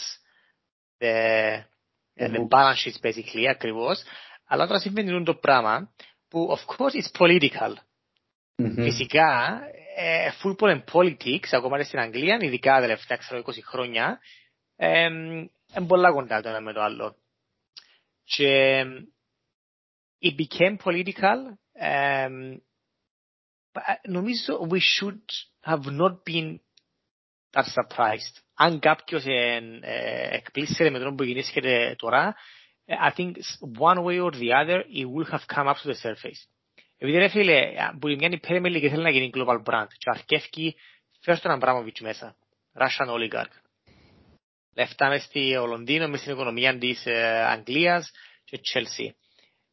the, 0.99 1.63
the 2.17 2.47
balance 2.49 2.80
sheets 2.84 2.99
basically 3.01 3.45
ακριβώς 3.49 4.03
αλλά 4.47 4.67
τώρα 4.67 4.80
συμβαίνει 4.80 5.23
το 5.23 5.36
πράγμα 5.36 5.93
που 6.28 6.57
of 6.57 6.75
course 6.75 6.93
it's 6.93 7.11
political. 7.19 7.73
Mm-hmm. 8.55 8.73
Φυσικά, 8.75 9.61
ε, 9.95 10.30
football 10.43 10.69
and 10.75 10.84
politics, 10.91 11.47
ακόμα 11.51 11.78
και 11.78 11.84
στην 11.84 11.99
Αγγλία, 11.99 12.38
ειδικά 12.41 12.73
τα 12.73 12.80
τελευταία 12.80 13.17
20 13.30 13.41
χρόνια, 13.63 14.19
είναι 14.75 15.49
ε, 15.73 15.82
πολλά 15.88 16.11
κοντά 16.11 16.41
το 16.41 16.49
ένα 16.49 16.61
με 16.61 16.73
το 16.73 16.82
άλλο. 16.82 17.15
Και 18.23 18.84
it 20.21 20.36
became 20.36 20.78
political. 20.84 21.38
Um, 21.82 22.57
νομίζω 24.07 24.67
we 24.71 24.80
should 24.80 25.25
have 25.65 25.86
not 25.86 26.13
been 26.30 26.59
that 27.51 27.65
surprised. 27.65 28.41
Αν 28.53 28.80
κάποιος 28.80 29.25
ε, 29.25 29.59
ε, 29.82 30.36
εκπλήσεται 30.36 30.89
με 30.89 30.99
τον 30.99 31.15
που 31.15 31.23
γεννήθηκε 31.23 31.95
τώρα, 31.97 32.36
I 32.88 33.11
think 33.17 33.32
one 33.80 34.03
way 34.03 34.19
or 34.19 34.32
the 34.32 34.51
other 34.51 34.84
it 34.93 35.05
will 35.05 35.32
have 35.32 35.45
come 35.55 35.67
up 35.67 35.78
to 35.84 35.89
the 35.91 35.95
surface. 36.03 36.47
Επειδή 36.97 37.17
ρε 37.17 37.28
φίλε, 37.28 37.71
που 37.99 38.07
μια 38.07 38.30
η 38.32 38.39
Premier 38.47 38.75
League 38.75 38.88
θέλει 38.89 39.03
να 39.03 39.09
γίνει 39.09 39.30
global 39.34 39.63
brand 39.63 39.88
και 39.97 40.09
αρκεύει 40.09 40.75
φέρει 41.19 41.39
τον 41.39 41.51
Αμπράμοβιτς 41.51 41.99
μέσα, 41.99 42.36
Russian 42.73 43.07
oligarch. 43.07 43.53
Λεφτά 44.75 45.09
μες 45.09 45.23
στη 45.23 45.53
Λονδίνο, 45.53 46.07
μες 46.07 46.19
στην 46.19 46.32
οικονομία 46.32 46.78
της 46.78 47.07
Αγγλίας 47.47 48.11
και 48.43 48.59
Chelsea. 48.73 49.09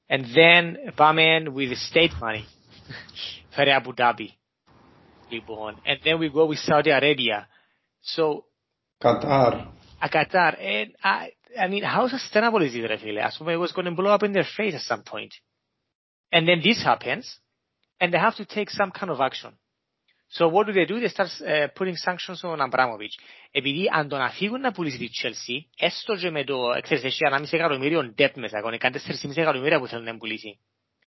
and 0.08 0.26
then 0.34 0.78
Bahman 0.96 1.54
with 1.54 1.76
state 1.78 2.12
money 2.20 2.46
for 3.54 3.62
Abu 3.62 3.92
Dhabi 3.92 4.34
reborn, 5.30 5.76
and 5.86 5.98
then 6.04 6.18
we 6.18 6.28
go 6.28 6.46
with 6.46 6.58
Saudi 6.58 6.90
Arabia. 6.90 7.48
So 8.02 8.44
Qatar, 9.02 9.68
Qatar, 10.02 10.60
and 10.60 10.94
I, 11.02 11.30
I 11.58 11.68
mean, 11.68 11.82
how 11.82 12.08
sustainable 12.08 12.62
is 12.62 12.74
it? 12.74 12.90
I 12.90 12.98
feel 12.98 13.18
as 13.18 13.38
it 13.40 13.56
was 13.56 13.72
going 13.72 13.86
to 13.86 13.90
blow 13.92 14.10
up 14.10 14.22
in 14.22 14.32
their 14.32 14.46
face 14.56 14.74
at 14.74 14.82
some 14.82 15.02
point, 15.02 15.34
and 16.30 16.46
then 16.46 16.60
this 16.62 16.82
happens, 16.82 17.38
and 18.00 18.12
they 18.12 18.18
have 18.18 18.36
to 18.36 18.44
take 18.44 18.70
some 18.70 18.90
kind 18.90 19.10
of 19.10 19.20
action. 19.20 19.52
So 20.36 20.48
what 20.48 20.66
do 20.66 20.72
they 20.72 20.84
do? 20.84 20.98
They 20.98 21.08
start 21.08 21.30
uh, 21.46 21.68
putting 21.76 21.96
sanctions 21.96 22.42
on 22.42 22.60
Abramovich. 22.60 23.14
Επειδή 23.50 23.88
αν 23.92 24.08
τον 24.08 24.20
αφήγουν 24.20 24.60
να 24.60 24.72
πουλήσει 24.72 24.98
τη 24.98 25.08
Chelsea, 25.22 25.86
έστω 25.86 26.16
και 26.16 26.30
με 26.30 26.44
το, 26.44 26.56
ξέρεις, 26.82 27.04
έχει 27.04 27.18
1,5 27.30 27.44
εκατομμύριο 27.50 28.14
debt 28.18 28.32
μέσα, 28.34 28.58
έχουν 28.58 28.78
κάνει 28.78 28.96
4,5 29.06 29.36
εκατομμύρια 29.36 29.78
που 29.78 29.86
θέλουν 29.86 30.04
να 30.04 30.16
πουλήσει. 30.16 30.58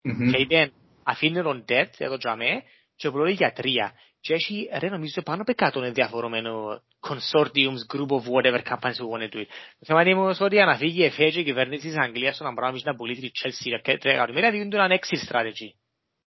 Mm-hmm. 0.03 0.31
Και 0.33 0.41
είπαν, 0.43 0.72
αφήνουν 1.03 1.43
τον 1.43 1.64
debt, 1.68 1.91
εδώ 1.99 2.16
τζαμέ, 2.16 2.62
και 2.97 3.11
πουλώνει 3.11 3.33
για 3.33 3.53
τρία. 3.53 3.93
Και 4.20 4.35
έχει, 4.35 4.68
ρε, 4.79 4.89
νομίζω 4.89 5.22
πάνω 5.22 5.43
από 5.47 5.81
100 5.81 5.83
ενδιαφορομένο 5.83 6.83
consortiums, 7.09 7.81
group 7.95 8.11
of 8.11 8.22
whatever 8.35 8.61
companies 8.62 8.99
who 8.99 9.09
want 9.09 9.22
to 9.22 9.37
do 9.37 9.41
it. 9.41 9.49
Το 9.79 9.85
θέμα 9.85 10.03
είναι 10.03 10.14
όμως 10.14 10.41
ότι 10.41 10.61
αν 10.61 10.68
αφήγει 10.68 11.01
η 11.01 11.05
ΕΦΕ 11.05 11.31
και 11.31 11.41
η 11.41 11.45
κυβέρνηση 11.45 11.87
της 11.87 11.97
Αγγλίας 11.97 12.35
στον 12.35 12.47
Αμπράμις 12.47 12.83
να 12.85 12.95
πουλήσει 12.95 13.20
τη 13.20 13.31
Chelsea 13.43 13.81
και 13.83 13.99
τρία 13.99 14.12
εκατομμύρια, 14.12 14.51
δίνουν 14.51 14.70
του 14.70 14.77
έναν 14.77 14.99
exit 14.99 15.33
strategy. 15.33 15.70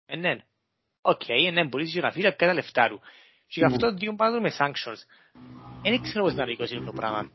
Ε, 0.06 0.16
ναι. 0.16 0.38
Οκ, 1.06 1.22
ε, 1.28 1.51
ναι, 1.51 1.70
πουλήσει 1.70 1.99
να 1.99 2.12
φύγεις 2.12 2.30
και 2.30 2.45
τα 2.45 2.54
λεφτά 2.54 2.88
του. 2.88 3.01
Και 3.47 3.60
γι' 3.60 3.66
αυτό 3.66 3.93
δίνουν 3.93 4.16
πάνω 4.16 4.39
με 4.39 4.51
sanctions. 4.58 5.01
Δεν 5.82 6.01
ξέρω 6.01 6.24
πώς 6.24 6.34
να 6.34 6.45
δικαιώσει 6.45 6.84
το 6.86 6.91
πράγμα. 6.95 7.32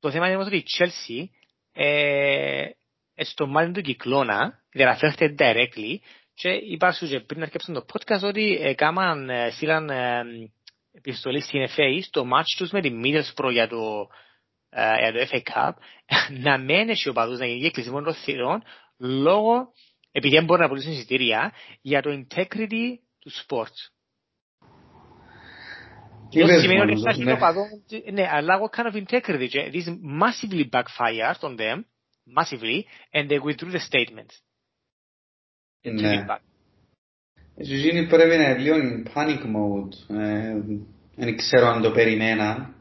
Το 0.00 0.10
θέμα 0.10 0.26
είναι 0.26 0.34
όμως 0.34 0.46
ότι 0.46 0.56
η 0.56 0.64
Chelsea 0.78 1.24
ε, 1.72 2.68
στο 3.16 3.46
μάτι 3.46 3.72
του 3.72 3.80
κυκλώνα, 3.80 4.62
διαφέρεται 4.72 5.34
directly 5.38 5.96
και 6.34 6.48
είπα 6.48 6.92
σου 6.92 7.06
και 7.06 7.20
πριν 7.20 7.42
αρκέψαν 7.42 7.74
το 7.74 7.84
podcast 7.92 8.22
ότι 8.22 8.58
έκαναν, 8.60 9.30
στείλαν 9.52 9.90
επιστολή 10.92 11.40
στην 11.40 11.66
FA 11.76 12.00
στο 12.02 12.22
match 12.22 12.56
τους 12.56 12.70
με 12.70 12.80
τη 12.80 12.90
Middlesbrough 13.04 13.52
για 13.52 13.68
το, 13.68 14.08
για 14.72 15.12
το 15.12 15.28
FA 15.30 15.40
Cup 15.52 15.72
να 16.44 16.58
μένει 16.58 16.94
ο 17.08 17.12
παδούς 17.12 17.38
να 17.38 17.46
γίνει 17.46 17.70
κλεισμό 17.70 18.02
των 18.02 18.14
θυρών 18.14 18.62
λόγω, 18.98 19.72
επειδή 20.16 20.34
δεν 20.34 20.44
μπορούν 20.44 20.62
να 20.62 20.68
πουλήσουν 20.68 20.92
εισιτήρια, 20.92 21.52
για 21.80 22.02
το 22.02 22.10
integrity 22.10 22.98
του 23.18 23.30
sports. 23.30 23.80
Αυτό 26.42 26.60
σημαίνει 26.60 26.80
ότι 26.80 27.00
υπάρχει 27.00 27.24
το 27.24 27.36
παδό, 27.36 27.62
ναι, 28.12 28.28
αλλά 28.30 28.60
what 28.60 28.78
kind 28.78 28.92
of 28.92 29.04
integrity, 29.04 29.48
this 29.72 29.86
massively 30.22 30.68
backfired 30.70 31.38
on 31.40 31.56
them, 31.56 31.84
massively, 32.38 32.84
and 33.12 33.28
they 33.30 33.38
withdrew 33.38 33.70
the 33.70 33.80
statement. 33.90 34.30
Ναι. 35.82 36.24
Εκείνοι 37.56 38.06
πρέπει 38.06 38.36
να 38.36 38.50
είναι 38.50 38.58
λίγο 38.58 38.76
panic 39.14 39.40
mode. 39.40 40.16
Δεν 41.14 41.36
ξέρω 41.36 41.66
αν 41.66 41.82
το 41.82 41.90
περιμένα 41.90 42.74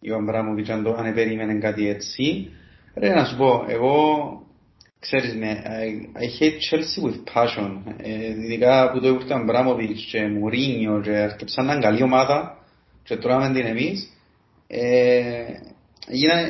ή 0.00 0.10
ο 0.10 0.16
Αμπράμοβιτς 0.16 0.68
αν, 0.68 0.82
το, 0.82 0.94
αν 0.94 1.14
περίμενε 1.14 1.58
κάτι 1.58 1.88
έτσι. 1.88 2.52
Ρε 2.94 3.14
να 3.14 3.24
σου 3.24 3.36
πω, 3.36 3.64
εγώ 3.68 3.94
ξέρεις 5.00 5.34
με, 5.34 5.62
I, 5.66 6.18
I 6.18 6.42
hate 6.42 6.58
Chelsea 6.70 7.02
with 7.06 7.18
passion. 7.34 7.70
ειδικά 8.42 8.90
που 8.90 9.00
το 9.00 9.08
ήρθε 9.08 9.32
ο 9.32 9.36
Αμπράμοβιτς 9.36 10.08
και 10.10 10.26
Μουρίνιο 10.26 11.00
και 11.00 11.10
αρκεψαν 11.10 11.66
να 11.66 11.72
είναι 11.72 11.82
καλή 11.82 12.02
ομάδα 12.02 12.58
και 13.02 13.16
τρώμε 13.16 13.50
την 13.52 13.66
εμείς. 13.66 14.12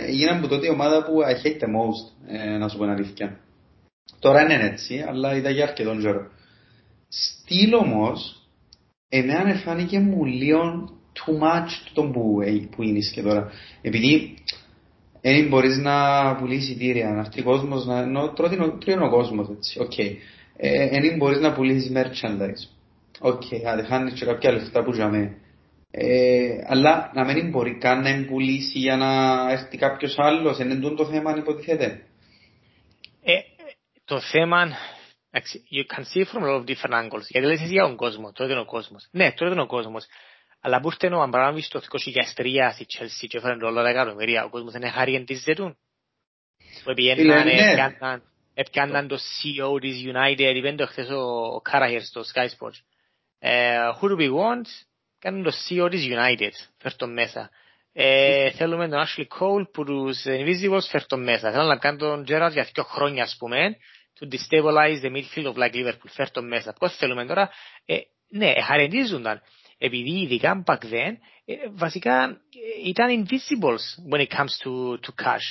Έγιναν 0.06 0.40
που 0.40 0.48
τότε 0.48 0.66
η 0.66 0.70
ομάδα 0.70 1.04
που 1.04 1.12
I 1.22 1.46
hate 1.46 1.58
the 1.62 1.66
most, 1.66 2.12
να 2.58 2.68
σου 2.68 2.76
πω 2.76 2.82
την 2.82 2.92
αλήθεια. 2.92 3.40
Τώρα 4.18 4.42
είναι 4.42 4.64
έτσι, 4.64 5.04
αλλά 5.08 5.36
ήταν 5.36 5.52
για 5.52 5.64
αρκετόν 5.64 6.00
καιρό. 6.00 6.30
Στυλ 7.08 7.74
όμως, 7.74 8.48
εμένα 9.08 9.54
φάνηκε 9.54 9.98
μου 9.98 10.24
λίγο 10.24 10.88
too 11.14 11.42
much 11.42 11.70
τον 11.92 12.12
που, 12.12 12.38
που 12.70 12.82
είναι 12.82 12.98
και 13.14 13.22
τώρα. 13.22 13.50
Επειδή 13.82 14.34
δεν 15.20 15.48
μπορείς 15.48 15.76
να 15.76 16.36
πουλήσεις 16.36 16.68
εισιτήρια, 16.68 17.10
να 17.10 17.18
έρθει 17.20 17.42
κόσμος, 17.42 17.86
να, 17.86 18.00
ενώ 18.00 18.32
τρώει 18.32 18.98
ο 18.98 19.10
κόσμος 19.10 19.48
έτσι, 19.50 19.80
OK. 19.80 19.92
Okay. 19.96 20.14
Δεν 20.90 21.16
μπορείς 21.16 21.40
να 21.40 21.52
πουλήσεις 21.52 21.92
merchandise. 21.94 22.78
OK, 23.20 23.42
okay, 23.42 23.64
άντε 23.66 23.82
χάνεις 23.82 24.12
και 24.12 24.24
κάποια 24.24 24.52
λεφτά 24.52 24.82
που 24.82 24.92
ζαμε. 24.92 25.36
Ε, 25.90 26.48
αλλά 26.66 27.10
να 27.14 27.24
μην 27.24 27.50
μπορεί 27.50 27.78
καν 27.78 28.00
να 28.00 28.26
πουλήσει 28.28 28.78
για 28.78 28.96
να 28.96 29.50
έρθει 29.50 29.76
κάποιος 29.76 30.14
άλλος, 30.18 30.58
είναι 30.58 30.74
το 30.74 31.06
θέμα 31.06 31.30
αν 31.30 31.38
υποτιθέται. 31.38 32.02
Ε, 33.22 33.32
το 34.04 34.20
θέμα 34.20 34.68
you 35.70 35.84
can 35.84 36.04
see 36.04 36.24
from 36.24 36.42
a 36.42 36.46
lot 36.46 36.60
of 36.60 36.66
different 36.66 36.94
angles. 36.94 37.26
Γιατί 37.28 37.46
λες 37.46 37.60
εσύ 37.60 37.72
για 37.72 37.82
τον 37.82 37.96
κόσμο, 37.96 38.32
τότε 38.32 38.52
είναι 38.52 38.60
ο 38.60 38.64
κόσμος. 38.64 39.08
Ναι, 39.10 39.32
τότε 39.32 39.52
είναι 39.52 39.62
ο 39.62 39.66
κόσμος. 39.66 40.06
Αλλά 40.60 40.80
που 40.80 40.88
ήρθε 40.88 41.14
ο 41.14 41.22
Αμπράμβης 41.22 41.68
το 41.68 41.80
2003 42.36 42.70
στη 42.72 42.86
Chelsea 42.88 43.26
και 43.28 43.36
έφεραν 43.36 43.58
ρόλο 43.58 43.84
εκατομμύρια, 43.84 44.44
ο 44.44 44.48
κόσμος 44.48 44.72
δεν 44.72 44.90
χάρη 44.90 45.24
της 45.24 45.42
ζετούν. 45.42 45.76
Που 46.84 46.90
επιέναν, 46.90 48.22
έπιαναν 48.54 49.08
το 49.08 49.16
CEO 49.16 49.80
της 49.80 50.02
United, 50.06 50.52
είπαν 50.54 50.76
το 50.76 50.86
χθες 50.86 51.08
ο 51.10 51.60
Κάραχερ 51.60 52.02
στο 52.02 52.20
Sky 52.34 52.46
Sports. 52.46 52.78
Who 54.00 54.08
do 54.08 54.16
we 54.16 54.30
want? 54.30 54.66
Κάνουν 55.18 55.42
το 55.42 55.50
CEO 55.50 55.90
της 55.90 56.06
United, 56.10 56.52
φέρ' 56.78 56.96
τον 56.96 57.12
μέσα. 57.12 57.50
Ε, 57.92 58.50
θέλουμε 58.50 58.88
τον 58.88 59.04
Ashley 59.04 59.26
Cole 59.38 59.70
που 59.72 59.84
τους 59.84 60.22
Invisibles 60.24 60.88
φέρ' 60.90 61.06
τον 61.06 61.22
μέσα. 61.22 61.50
Θέλω 61.52 61.64
να 61.64 61.76
κάνουν 61.76 61.98
τον 61.98 62.24
Gerrard 62.28 62.52
για 62.52 62.68
δύο 62.72 62.82
χρόνια 62.84 63.22
ας 63.22 63.36
πούμε, 63.38 63.76
to 64.20 64.26
destabilize 64.34 65.00
the 65.02 65.10
midfield 65.10 65.46
of 65.46 65.54
like 65.54 65.74
Liverpool, 65.74 66.08
φέρ' 66.08 66.30
τον 66.30 66.46
μέσα. 66.46 66.72
Πώς 66.72 66.96
θέλουμε 66.96 67.26
τώρα, 67.26 67.50
ε, 67.84 67.96
ναι, 68.28 68.62
χαρεντίζονταν. 68.62 69.42
Επειδή 69.82 70.20
ειδικά 70.20 70.62
back 70.66 70.82
then, 70.84 71.12
ε, 71.44 71.54
βασικά 71.72 72.40
ήταν 72.84 73.24
invisibles 73.24 74.12
when 74.12 74.20
it 74.20 74.28
comes 74.36 74.52
to, 74.64 74.72
to 75.06 75.24
cash. 75.24 75.46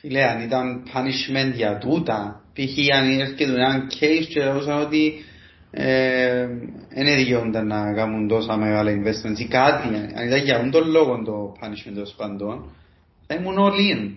Φίλε, 0.00 0.22
αν 0.22 0.40
ήταν 0.40 0.82
punishment 0.94 1.52
για 1.54 1.78
τούτα, 1.78 2.44
π.χ. 2.52 2.96
αν 2.96 3.20
έρχεται 3.20 3.44
έναν 3.44 3.88
case 4.00 4.26
και 4.28 4.44
λέγουσαν 4.44 4.80
ότι 4.80 5.24
δεν 6.94 7.16
δικαιούνται 7.16 7.62
να 7.62 7.94
κάνουν 7.94 8.28
τόσα 8.28 8.56
μεγάλα 8.56 8.90
investments 8.90 9.38
ή 9.38 9.44
κάτι, 9.44 9.88
αν 9.94 10.26
ήταν 10.26 10.42
για 10.44 10.70
τον 10.70 10.90
λόγο 10.90 11.22
το 11.24 11.52
punishment 11.60 11.94
των 11.94 12.06
σπαντών, 12.06 12.76
θα 13.26 13.34
ήμουν 13.34 13.56
all 13.58 13.92
in 13.92 14.16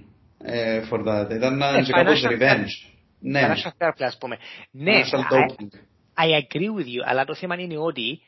for 0.90 1.00
that. 1.08 1.32
Ήταν 1.32 1.62
και 1.86 1.92
κάπως 1.92 2.24
revenge. 2.26 2.92
Ναι. 3.20 3.42
Financial 3.42 3.86
fair 3.86 3.90
play, 3.90 4.06
ας 4.06 4.18
πούμε. 4.18 4.38
Ναι, 4.72 5.02
I 6.16 6.28
agree 6.42 6.72
with 6.80 6.88
you, 6.88 7.02
αλλά 7.06 7.26
το 7.26 7.36
θέμα 7.36 7.56
είναι 7.56 7.78
ότι 7.78 8.22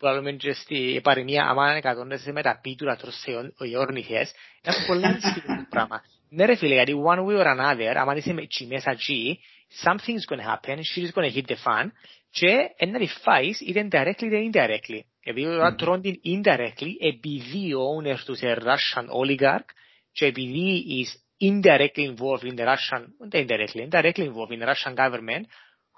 Probablemente 0.00 0.36
και 0.36 0.52
στη 0.52 1.00
παροιμία, 1.02 1.44
άμα 1.44 1.72
εκατόνεσαι 1.72 2.32
με 2.32 2.42
τα 2.42 2.58
πίτουρα 2.62 2.96
τρως 2.96 3.24
οι 3.58 3.76
όρνηθες, 3.76 4.32
είναι 4.62 4.74
πολύ 4.86 5.12
δύσκολο 5.12 5.66
πράγμα. 5.68 6.02
Ναι 6.28 6.44
ρε 6.44 6.56
φίλε, 6.56 6.74
γιατί 6.74 6.94
one 7.04 7.18
way 7.18 7.44
or 7.44 7.46
another, 7.46 7.94
άμα 7.96 8.16
είσαι 8.16 8.66
μέσα 8.66 8.90
εκεί, 8.90 9.40
something's 9.84 10.24
going 10.28 10.40
to 10.40 10.46
happen, 10.46 10.76
shit 10.76 11.02
is 11.02 11.12
going 11.14 11.30
to 11.30 11.34
hit 11.36 11.46
the 11.46 11.56
fan, 11.64 11.90
και 12.30 12.70
ένα 12.76 12.98
διφάεις 12.98 13.60
είτε 13.60 13.88
directly 13.90 14.22
είτε 14.22 14.50
indirectly. 14.50 15.00
Επειδή 15.24 15.46
τώρα 15.46 15.74
τρώνε 15.74 16.00
την 16.00 16.20
indirectly, 16.24 16.90
επειδή 17.00 17.74
ο 17.74 17.80
owner 17.96 18.18
του 18.24 18.36
είναι 18.40 18.56
Russian 18.60 19.04
oligarch, 19.04 19.68
και 20.12 20.26
επειδή 20.26 20.84
is 20.88 21.10
indirectly 21.48 22.14
involved 22.14 22.44
in 22.50 22.56
the 22.58 22.66
Russian, 22.66 23.02
not 23.20 23.34
indirectly, 23.34 23.88
indirectly 23.88 24.24
involved 24.30 24.52
in 24.52 24.60
the 24.60 24.66
Russian 24.72 24.94
government, 24.94 25.44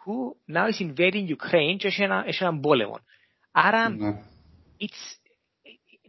who 0.05 0.37
now 0.47 0.67
is 0.69 0.81
invading 0.81 1.27
Ukraine 1.29 1.77
και 1.77 1.87
έχει 2.27 2.43
έναν 2.43 2.61
πόλεμο. 2.61 2.99
Άρα, 3.57 3.89
ναι. 3.89 4.09
it's, 4.81 5.17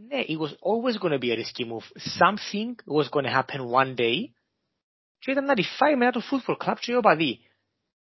ναι, 0.07 0.19
it 0.27 0.39
was 0.39 0.51
always 0.51 0.97
going 0.97 1.11
to 1.11 1.19
be 1.19 1.31
a 1.31 1.35
risky 1.35 1.63
move. 1.63 1.85
Something 1.95 2.75
was 2.85 3.07
going 3.09 3.25
to 3.25 3.31
happen 3.31 3.61
one 3.71 3.95
day 3.95 4.17
και 5.19 5.31
ήταν 5.31 5.45
να 5.45 5.53
ρηφάει 5.53 5.95
μετά 5.95 6.11
το 6.11 6.21
football 6.31 6.57
club 6.65 6.75
και 6.79 6.91
οι 6.91 6.95
οπαδοί. 6.95 7.39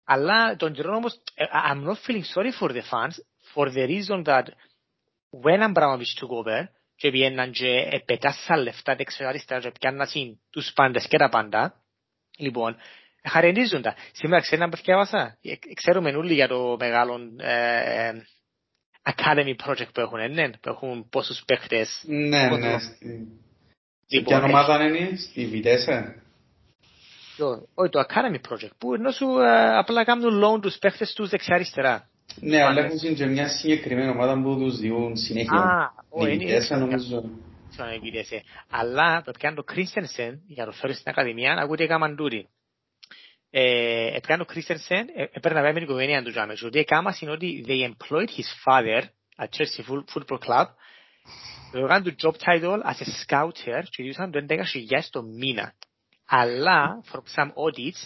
Αλλά 0.04 0.56
τον 0.56 0.74
καιρό 0.74 0.96
όμως, 0.96 1.24
I'm 1.68 1.84
not 1.84 1.98
feeling 2.08 2.24
sorry 2.36 2.52
for 2.60 2.70
the 2.70 2.82
fans 2.82 3.16
for 3.54 3.70
the 3.70 3.86
reason 3.88 4.24
that 4.24 4.44
when 5.30 5.62
Abramovich 5.62 6.16
took 6.20 6.30
over 6.30 6.68
και 6.96 7.12
πιέναν 7.12 7.52
και 7.52 8.02
πετάσαν 8.06 8.62
λεφτά 8.62 8.96
δεξιά 8.96 9.28
αριστερά 9.28 9.60
και 9.60 9.72
πιάνναν 9.80 10.08
τους 10.50 10.72
πάντες 10.74 11.08
και 11.08 11.18
τα 11.18 11.30
πάντα, 11.30 11.74
λοιπόν, 12.38 12.78
χαρενίζοντα. 13.24 13.96
Σήμερα 14.12 14.42
ξέρετε 14.42 14.66
να 14.66 14.72
πεθιάβασα. 14.72 15.38
Ξέρουμε 15.74 16.10
όλοι 16.10 16.34
για 16.34 16.48
το 16.48 16.76
μεγάλο 16.80 17.20
ε, 17.38 18.12
academy 19.16 19.56
project 19.68 19.90
που 19.94 20.00
έχουν, 20.00 20.32
ναι, 20.32 20.50
που 20.50 20.70
έχουν 20.70 21.10
πόσους 21.10 21.44
παίχτες. 21.46 22.04
Ναι, 22.06 22.48
ναι. 22.48 22.78
Ποια 24.08 24.20
λοιπόν, 24.20 24.44
ομάδα 24.44 24.84
είναι, 24.84 25.16
στη 25.16 25.46
Βιτέσε. 25.46 26.22
Όχι, 27.74 27.90
το 27.90 28.00
academy 28.00 28.52
project, 28.52 28.72
που 28.78 28.94
ενώ 28.94 29.12
σου 29.12 29.40
ε, 29.40 29.78
απλά 29.78 30.04
κάνουν 30.04 30.44
loan 30.44 30.62
τους 30.62 30.78
παίχτες 30.78 31.14
τους 31.14 31.30
δεξιά-αριστερά. 31.30 32.10
Ναι, 32.36 32.64
αλλά 32.64 32.86
έχουν 32.86 33.16
και 33.16 33.26
μια 33.26 33.48
συγκεκριμένη 33.48 34.10
ομάδα 34.10 34.42
που 34.42 34.58
τους 34.58 34.78
διούν 34.78 35.16
συνέχεια. 35.16 35.58
Α, 35.58 35.92
όχι, 36.10 36.34
είναι 36.34 36.68
νομίζω. 36.70 37.24
Αλλά 38.70 39.22
το 39.22 39.32
πιάνε 39.32 39.56
το 39.56 39.64
Christensen 39.72 40.34
για 40.48 40.66
το 40.66 40.72
φέρει 40.72 40.94
στην 40.94 41.12
Ακαδημία, 41.12 41.54
ακούτε 41.54 41.84
έκαναν 41.84 42.16
τούτοι 43.52 44.12
έπαιρνε 44.14 44.42
ο 44.42 44.46
Κρίστενσεν, 44.46 45.06
έπαιρνε 45.16 45.58
βέβαια 45.58 45.74
με 45.74 45.80
την 45.80 45.84
οικογένεια 45.84 46.24
του 46.24 46.32
Τζάμες. 46.32 46.64
Ότι 46.64 46.80
έκαμα 46.80 47.18
είναι 47.20 47.32
ότι 47.32 47.66
they 47.68 47.90
employed 47.90 48.28
his 48.28 48.50
father 48.66 49.02
at 49.38 49.48
Chelsea 49.58 49.84
Football 50.14 50.38
Club 50.48 50.66
έκαναν 51.74 52.04
του 52.04 52.16
job 52.22 52.32
title 52.32 52.80
as 52.84 53.00
a 53.00 53.08
scouter 53.26 53.84
και 53.90 54.04
διούσαν 54.04 54.32
το 54.32 54.46
11 54.50 54.64
χιλιάς 54.66 55.10
το 55.10 55.24
μήνα. 55.24 55.74
Αλλά, 56.26 57.04
from 57.12 57.20
some 57.36 57.48
audits, 57.48 58.02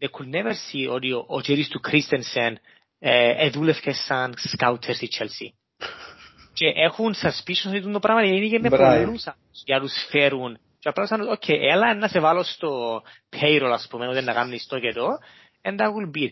they 0.00 0.08
could 0.08 0.28
never 0.28 0.52
see 0.52 0.92
ότι 0.94 1.12
ο 1.26 1.40
Τζέρις 1.40 1.68
του 1.68 1.80
Κρίστενσεν 1.80 2.58
εδούλευκε 2.98 3.92
σαν 3.92 4.34
scouter 4.36 4.94
στη 4.94 5.08
Chelsea. 5.18 5.48
Και 6.52 6.66
έχουν 6.74 7.14
suspicion 7.14 7.68
ότι 7.68 7.92
το 7.92 7.98
πράγμα 7.98 8.22
είναι 8.22 8.58
με 8.58 8.68
πολλούς 8.68 9.26
για 9.64 9.80
τους 9.80 9.92
φέρουν 10.10 10.58
και 10.86 10.92
απλά 10.94 11.06
σαν, 11.06 11.28
οκ, 11.28 11.48
έλα 11.48 11.94
να 11.94 12.08
σε 12.08 12.20
βάλω 12.20 12.42
στο 12.42 13.02
payroll, 13.36 13.70
ας 13.72 13.86
πούμε, 13.90 14.08
όταν 14.08 14.24
να 14.24 14.32
κάνεις 14.32 14.66
το 14.66 14.78
και 14.78 14.92
το, 14.92 15.06
and 15.62 15.76
that 15.80 15.90
will 15.94 16.10
be. 16.16 16.26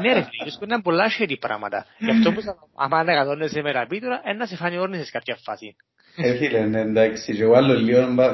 Ναι 0.00 0.12
ρε 0.12 0.22
φίλε, 0.22 0.44
ίσως 0.46 0.58
είναι 0.62 0.82
πολλά 0.82 1.06
shady 1.18 1.38
πράγματα. 1.40 1.86
Γι' 1.98 2.10
αυτό 2.10 2.32
που 2.32 2.40
άμα 2.76 2.98
ανακατώνεσαι 2.98 3.62
με 3.62 3.70
ραπή 3.70 4.00
τώρα, 4.00 4.22
να 4.36 4.46
σε 4.46 4.56
φάνει 4.56 4.78
όρνη 4.78 5.04
σε 5.04 5.10
κάποια 5.10 5.38
φάση. 5.44 5.76
Ε, 6.16 6.36
φίλε, 6.36 6.66
ναι, 6.66 6.80
εντάξει, 6.80 7.34
και 7.34 7.42
εγώ 7.42 7.54
άλλο 7.54 7.74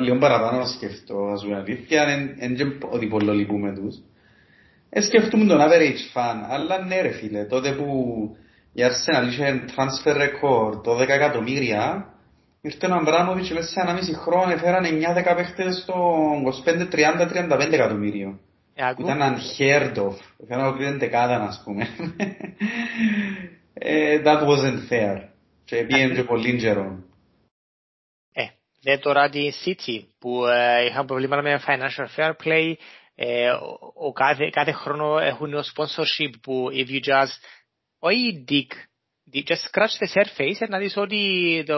λίγο 0.01 0.19
παραπάνω 0.19 0.59
να 0.59 0.67
σκεφτώ, 0.67 1.17
ας 1.35 1.43
πούμε, 1.43 1.57
αλήθεια, 1.57 2.35
είναι 2.41 2.79
ότι 2.91 3.07
πολύ 3.07 3.35
λυπούμε 3.35 3.75
τους. 3.75 3.97
Ε, 4.91 5.01
σκεφτούμε 5.01 5.45
τον 5.47 5.61
average 5.61 6.03
fan, 6.15 6.37
αλλά 6.49 6.85
ναι 6.85 7.01
ρε 7.01 7.11
φίλε, 7.11 7.45
τότε 7.45 7.73
που 7.73 7.87
η 8.73 8.83
Arsenal 8.83 9.29
είχε 9.29 9.65
transfer 9.77 10.17
record, 10.17 10.83
το 10.83 10.99
10 10.99 11.09
εκατομμύρια, 11.09 12.09
Ήρθε 12.67 12.87
ο 12.87 12.95
Αμπράμοβιτς 12.95 13.51
μέσα 13.51 13.69
σε 13.69 13.81
ένα 13.81 13.93
μισή 13.93 14.15
χρόνο 14.15 14.53
έφεραν 14.53 14.85
9-10 14.85 15.35
παίχτες 15.37 15.77
στο 15.77 15.95
25-30-35 16.65 17.73
εκατομμύριο. 17.73 18.41
Ήταν 18.99 19.21
unheard 19.21 19.97
of. 19.97 20.15
Έφεραν 20.43 20.67
ολόκληρη 20.67 20.97
δεκάδα, 20.97 21.37
ας 21.37 21.63
πούμε. 21.65 21.89
That 24.25 24.41
wasn't 24.43 24.89
fair. 24.91 25.29
Και 25.65 25.85
πήγαινε 25.85 26.15
και 26.15 26.25
πολύ 26.25 26.57
καιρό. 26.57 27.05
Ε, 28.33 28.45
ναι 28.85 28.99
τώρα 28.99 29.29
τη 29.29 29.51
City 29.65 30.05
που 30.19 30.43
είχαν 30.89 31.07
προβλήματα 31.07 31.43
με 31.43 31.61
financial 31.67 32.07
fair 32.17 32.33
play, 32.45 32.75
ο 33.95 34.13
κάθε, 34.13 34.51
κάθε 34.53 34.73
χρόνο 34.73 35.19
έχουν 35.19 35.55
ο 35.55 35.61
sponsorship 35.75 36.33
που 36.43 36.69
if 36.73 36.89
you 36.91 37.13
just, 37.13 37.39
όχι 37.99 38.45
dig 38.49 38.73
just 39.43 39.65
scratch 39.65 39.99
the 39.99 40.07
surface 40.07 40.61
and 40.61 40.69
να 40.69 40.79
δεις 40.79 40.97
ότι 40.97 41.65
the 41.67 41.77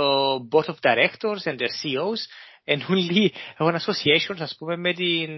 board 0.51 0.65
of 0.65 0.77
directors 0.81 1.43
and 1.45 1.57
their 1.59 1.73
CEOs 1.83 2.21
and 2.65 2.81
όλοι 2.91 3.33
έχουν 3.57 3.75
associations 3.75 4.41
ας 4.41 4.55
πούμε 4.59 4.77
με, 4.77 4.93
την, 4.93 5.37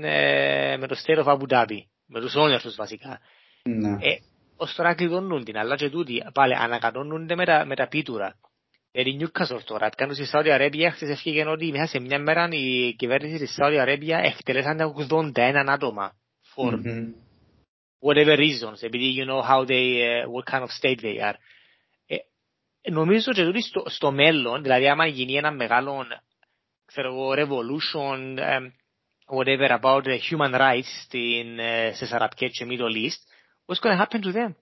με 0.79 0.87
το 0.89 0.97
state 1.05 1.25
of 1.25 1.27
Abu 1.27 1.47
Dhabi, 1.49 1.79
με 2.07 2.21
τους 2.21 2.35
owners 2.37 2.61
τους 2.63 2.75
βασικά. 2.75 3.21
Ναι. 3.63 3.91
Ε, 3.91 4.19
ως 4.57 4.75
τώρα 4.75 4.95
κλειδώνουν 4.95 5.45
την, 5.45 5.57
αλλά 5.57 5.77
και 5.77 5.91
τούτοι 5.91 6.23
πάλι 6.35 6.55
ανακατώνονται 6.55 7.35
με 7.35 7.45
τα, 7.45 7.65
με 7.67 7.75
τα 7.75 7.89
πίτουρα. 7.89 8.35
Δηλαδή 8.91 9.21
Newcastle 9.21 9.63
τώρα, 9.65 9.89
κάνουν 9.89 10.15
στη 10.15 10.25
Σαουδη 10.25 10.51
Αρέμπια, 10.51 10.91
χθες 10.91 11.09
έφυγε 11.09 11.47
ότι 11.47 11.71
μέσα 11.71 11.87
σε 11.87 12.01
μια 12.01 12.19
μέρα 12.19 12.49
η 12.51 12.95
κυβέρνηση 12.95 13.39
της 13.39 13.53
Σαουδη 13.53 13.79
Αρέμπια 13.79 14.19
εκτελέσαν 14.19 14.95
81 15.11 15.65
άτομα 15.67 16.13
for 16.55 16.73
mm-hmm. 16.73 17.13
whatever 18.01 18.37
reasons, 18.37 18.79
επειδή 18.81 19.15
you 19.19 19.27
know 19.31 19.43
how 19.43 19.65
they, 19.65 19.87
uh, 20.03 20.31
what 20.31 20.53
kind 20.53 20.63
of 20.63 20.71
state 20.71 21.01
they 21.03 21.19
are 21.23 21.37
νομίζω 22.91 23.33
και 23.33 23.45
τούτοι 23.45 23.63
στο, 23.63 23.83
στο 23.87 24.13
μέλλον, 24.13 24.63
δηλαδή 24.63 24.89
άμα 24.89 25.07
γίνει 25.07 25.35
ένα 25.35 25.53
μεγάλο 25.53 26.07
ξέρω 26.87 27.09
εγώ, 27.13 27.33
revolution, 27.37 28.39
um, 28.39 28.71
whatever 29.37 29.71
about 29.81 30.03
the 30.05 30.19
human 30.29 30.55
rights 30.55 30.91
στην, 31.05 31.59
uh, 31.59 31.91
στις 31.95 32.13
Αραπικές 32.13 32.51
και 32.51 32.67
Middle 32.69 32.97
East, 33.05 33.21
what's 33.67 33.81
going 33.81 33.97
to 33.97 34.03
happen 34.03 34.21
to 34.23 34.33
them? 34.33 34.55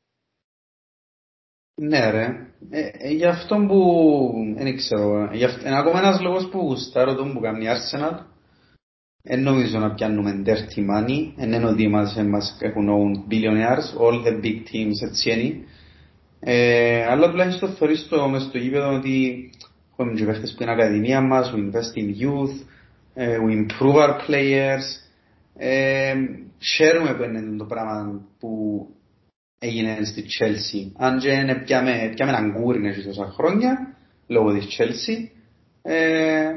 Ναι 1.79 2.11
ρε, 2.11 2.27
ε, 2.71 2.91
ε, 2.93 3.11
γι' 3.11 3.27
αυτό 3.27 3.57
που, 3.69 4.33
δεν 4.57 4.77
ξέρω, 4.77 5.31
είναι 5.33 5.79
ακόμα 5.79 5.99
ένας 5.99 6.21
λόγος 6.21 6.49
που 6.49 6.59
γουστάρω 6.59 7.15
τον 7.15 7.33
που 7.33 7.41
κάνει 7.41 7.67
Arsenal, 7.69 8.19
δεν 9.23 9.43
νομίζω 9.43 9.79
να 9.79 9.95
πιάνουμε 9.95 10.43
dirty 10.47 10.79
money, 10.79 11.33
δεν 11.37 11.53
είναι 11.53 11.67
ότι 11.67 11.89
μας, 11.89 12.17
μας 12.17 12.59
έχουν 12.61 12.89
owned 12.89 13.33
billionaires, 13.33 13.97
all 14.01 14.25
the 14.27 14.45
big 14.45 14.57
teams 14.73 15.09
έτσι 15.09 15.31
είναι, 15.31 15.65
ε, 16.41 17.05
αλλά 17.05 17.31
τουλάχιστον 17.31 17.71
θεωρείς 17.71 18.09
το 18.09 18.29
μες 18.29 18.43
στο 18.43 18.59
γήπεδο 18.59 18.95
ότι 18.95 19.51
έχουμε 19.97 20.15
και 20.15 20.25
παίχτες 20.25 20.55
που 20.57 20.63
είναι 20.63 20.73
ακαδημία 20.73 21.21
μας, 21.21 21.53
we 21.55 21.59
invest 21.59 21.99
in 21.99 22.23
youth, 22.23 22.67
ε, 23.15 23.39
we 23.39 23.51
improve 23.51 23.97
our 23.97 24.15
players. 24.29 24.85
Ε, 25.59 26.15
χαίρομαι 26.75 27.15
που 27.15 27.23
είναι 27.23 27.57
το 27.57 27.65
πράγμα 27.65 28.21
που 28.39 28.87
έγινε 29.59 29.99
στη 30.05 30.25
Chelsea. 30.39 30.93
Αν 30.97 31.19
και 31.19 31.61
πιάμε, 31.65 32.13
πιάμε 32.15 32.33
έναν 32.33 32.53
κούρι 32.53 33.05
τόσα 33.05 33.27
χρόνια, 33.27 33.97
λόγω 34.27 34.53
της 34.53 34.79
Chelsea, 34.79 35.29
ε, 35.83 36.51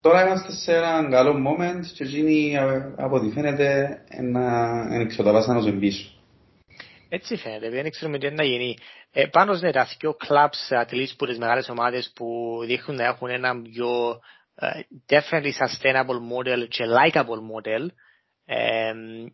τώρα 0.00 0.26
είμαστε 0.26 0.52
σε 0.52 0.76
έναν 0.76 1.10
καλό 1.10 1.32
moment 1.32 1.84
και 1.94 2.04
εκείνοι 2.04 2.56
από 2.96 3.16
ό,τι 3.16 3.30
φαίνεται 3.30 3.98
να 4.32 4.70
εξωταβάσαν 5.00 5.56
ως 5.56 5.66
εμπίσου. 5.66 6.15
Έτσι 7.08 7.36
φαίνεται, 7.36 7.70
δεν 7.70 7.90
ξέρουμε 7.90 8.18
τι 8.18 8.30
να 8.30 8.44
γίνει. 8.44 8.76
Ε, 9.12 9.26
πάνω 9.26 9.54
ναι, 9.54 9.72
τα 9.72 9.88
δύο 9.98 10.14
κλαμπς 10.14 10.70
ατλείς 10.70 11.16
που 11.16 11.26
τις 11.26 11.38
μεγάλες 11.38 11.68
ομάδες 11.68 12.12
που 12.14 12.58
δείχνουν 12.66 12.96
να 12.96 13.04
έχουν 13.04 13.28
ένα 13.28 13.62
πιο 13.62 14.20
uh, 14.60 15.14
definitely 15.14 15.52
sustainable 15.52 16.20
model 16.32 16.68
και 16.68 16.84
likeable 16.84 17.40
model 17.52 17.86
ε, 18.44 18.88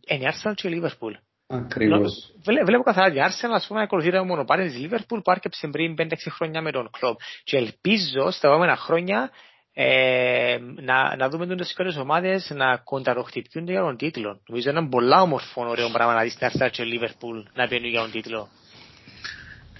είναι 0.09 0.25
η 0.25 0.29
Arsenal 0.33 0.55
και 0.55 0.69
η 0.69 0.83
Liverpool. 0.83 1.13
Ακριβώς. 1.47 2.35
Βλέπω 2.65 2.83
καθαρά 2.83 3.11
την 3.11 3.23
Arsenal 3.23 3.55
ας 3.55 3.67
πούμε 3.67 3.83
ακολουθεί 3.83 4.11
το 4.11 4.25
μονοπάτι 4.25 4.63
της 4.63 4.87
Liverpool 4.87 5.21
που 5.25 5.31
άρκεψε 5.31 5.69
πριν 5.69 5.95
5-6 5.99 6.13
χρόνια 6.29 6.63
με 6.63 6.71
τον 6.71 6.91
κλόμπ. 6.99 7.17
Και 7.45 7.57
ελπίζω 7.57 8.31
στα 8.31 8.49
επόμενα 8.49 8.77
χρόνια 8.77 9.31
ε, 9.75 10.59
να, 10.83 11.17
να 11.17 11.29
δούμε 11.29 11.57
τις 11.57 11.69
σηκώρες 11.69 11.97
ομάδες 11.97 12.51
να 12.55 12.77
κονταροχτυπιούνται 12.77 13.73
για 13.73 13.81
τον 13.81 13.97
τίτλο. 13.97 14.41
Νομίζω 14.47 14.71
είναι 14.71 14.79
ένα 14.79 14.89
πολλά 14.89 15.21
όμορφο 15.21 15.69
ωραίο 15.69 15.89
πράγμα 15.91 16.15
να 16.15 16.23
δεις 16.23 16.37
την 16.37 16.49
Arsenal 16.49 16.69
και 16.71 16.83
η 16.83 16.87
Liverpool 17.01 17.51
να 17.55 17.69
παίρνουν 17.69 17.91
για 17.91 18.01
τον 18.01 18.11
τίτλο. 18.11 18.49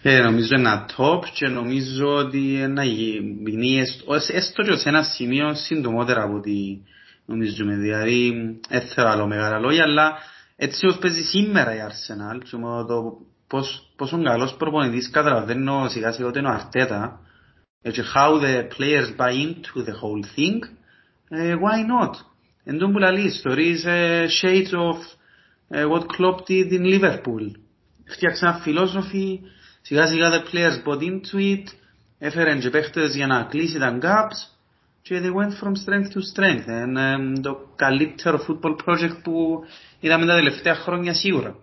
Ε, 0.03 0.23
νομίζω 0.23 0.55
ένα 0.55 0.89
top 0.97 1.21
και 1.33 1.49
νομίζω 1.49 2.15
ότι 2.15 2.61
ένα 2.61 2.85
γίνει 2.85 3.81
έστω 4.33 4.63
και 4.63 4.77
σε 4.77 4.89
ένα 4.89 5.03
σημείο 5.03 5.55
συντομότερα 5.55 6.23
από 6.23 6.35
ό,τι 6.37 6.53
νομίζουμε. 7.27 7.77
Δηλαδή, 7.77 8.33
έθερα 8.69 9.11
άλλο 9.11 9.27
μεγάλα 9.27 9.59
λόγια, 9.59 9.83
αλλά 9.83 10.19
έτσι 10.57 10.87
όπως 10.87 10.99
παίζει 10.99 11.23
σήμερα 11.23 11.75
η 11.75 11.79
Arsenal, 11.89 12.39
και 12.45 12.57
το 12.89 13.19
πώς, 13.49 13.93
πόσο 13.97 14.23
καλός 14.23 14.55
προπονητής 14.55 15.11
καταλαβαίνω 15.11 15.89
σιγά 15.89 16.13
σιγά 16.13 16.29
ότι 16.29 16.39
είναι 16.39 16.49
ο 16.49 16.53
Αρτέτα, 16.53 17.21
και 17.91 18.03
how 18.15 18.39
the 18.39 18.69
players 18.77 19.11
buy 19.17 19.33
into 19.33 19.83
the 19.83 19.93
whole 19.93 20.23
thing, 20.37 20.63
uh, 21.31 21.57
why 21.57 21.83
not? 21.83 22.17
Εν 22.65 22.79
τόν 22.79 22.93
που 22.93 22.99
λαλεί, 22.99 23.25
ιστορίες 23.25 23.85
uh, 23.87 24.29
shades 24.29 24.73
of 24.73 24.99
uh, 25.77 25.89
what 25.89 26.07
Klopp 26.09 26.47
did 26.47 26.73
in 26.73 26.85
Liverpool. 26.85 27.51
Φτιάξαν 28.05 28.55
φιλόσοφοι, 28.55 29.41
Σιγά 29.83 30.07
σιγά 30.07 30.31
the 30.31 30.55
players 30.55 30.89
bought 30.89 31.01
into 31.01 31.37
it, 31.37 31.65
έφεραν 32.19 32.61
και 32.61 32.71
παίχτες 32.71 33.15
για 33.15 33.27
να 33.27 33.43
κλείσει 33.43 33.79
τα 33.79 33.99
gaps 34.03 34.53
και 35.03 35.21
they 35.23 35.33
went 35.33 35.53
from 35.63 35.73
strength 35.73 36.11
to 36.13 36.21
strength. 36.35 36.67
Είναι 36.67 37.17
um, 37.17 37.41
το 37.43 37.69
καλύτερο 37.77 38.47
football 38.49 38.77
project 38.85 39.23
που 39.23 39.65
είδαμε 40.01 40.27
τα 40.27 40.35
τελευταία 40.35 40.75
χρόνια 40.75 41.15
σίγουρα. 41.15 41.57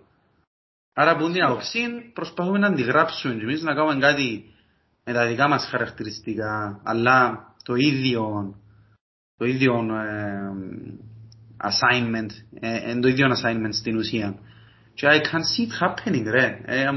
Άρα 0.94 1.16
που 1.16 1.30
την 1.30 1.42
άποψη 1.42 1.80
προσπαθούμε 2.12 2.58
να 2.58 2.66
αντιγράψουμε 2.66 3.34
και 3.34 3.42
εμείς 3.42 3.62
να 3.62 3.74
κάνουμε 3.74 4.00
κάτι 4.00 4.44
με 5.10 5.16
τα 5.16 5.26
δικά 5.26 5.48
μας 5.48 5.66
χαρακτηριστικά, 5.70 6.80
αλλά 6.84 7.46
το 7.64 7.74
ίδιο, 7.74 8.54
το 9.36 9.44
ίδιο 9.44 9.74
ε, 9.74 10.50
assignment, 11.56 12.30
ε, 12.60 12.98
το 12.98 13.08
ίδιο 13.08 13.26
assignment 13.26 13.72
στην 13.72 13.96
ουσία. 13.96 14.38
Και 14.94 15.06
I 15.10 15.20
can 15.20 15.40
see 15.40 15.66
it 15.66 15.82
happening, 15.82 16.24
ρε. 16.30 16.60
Ε, 16.64 16.90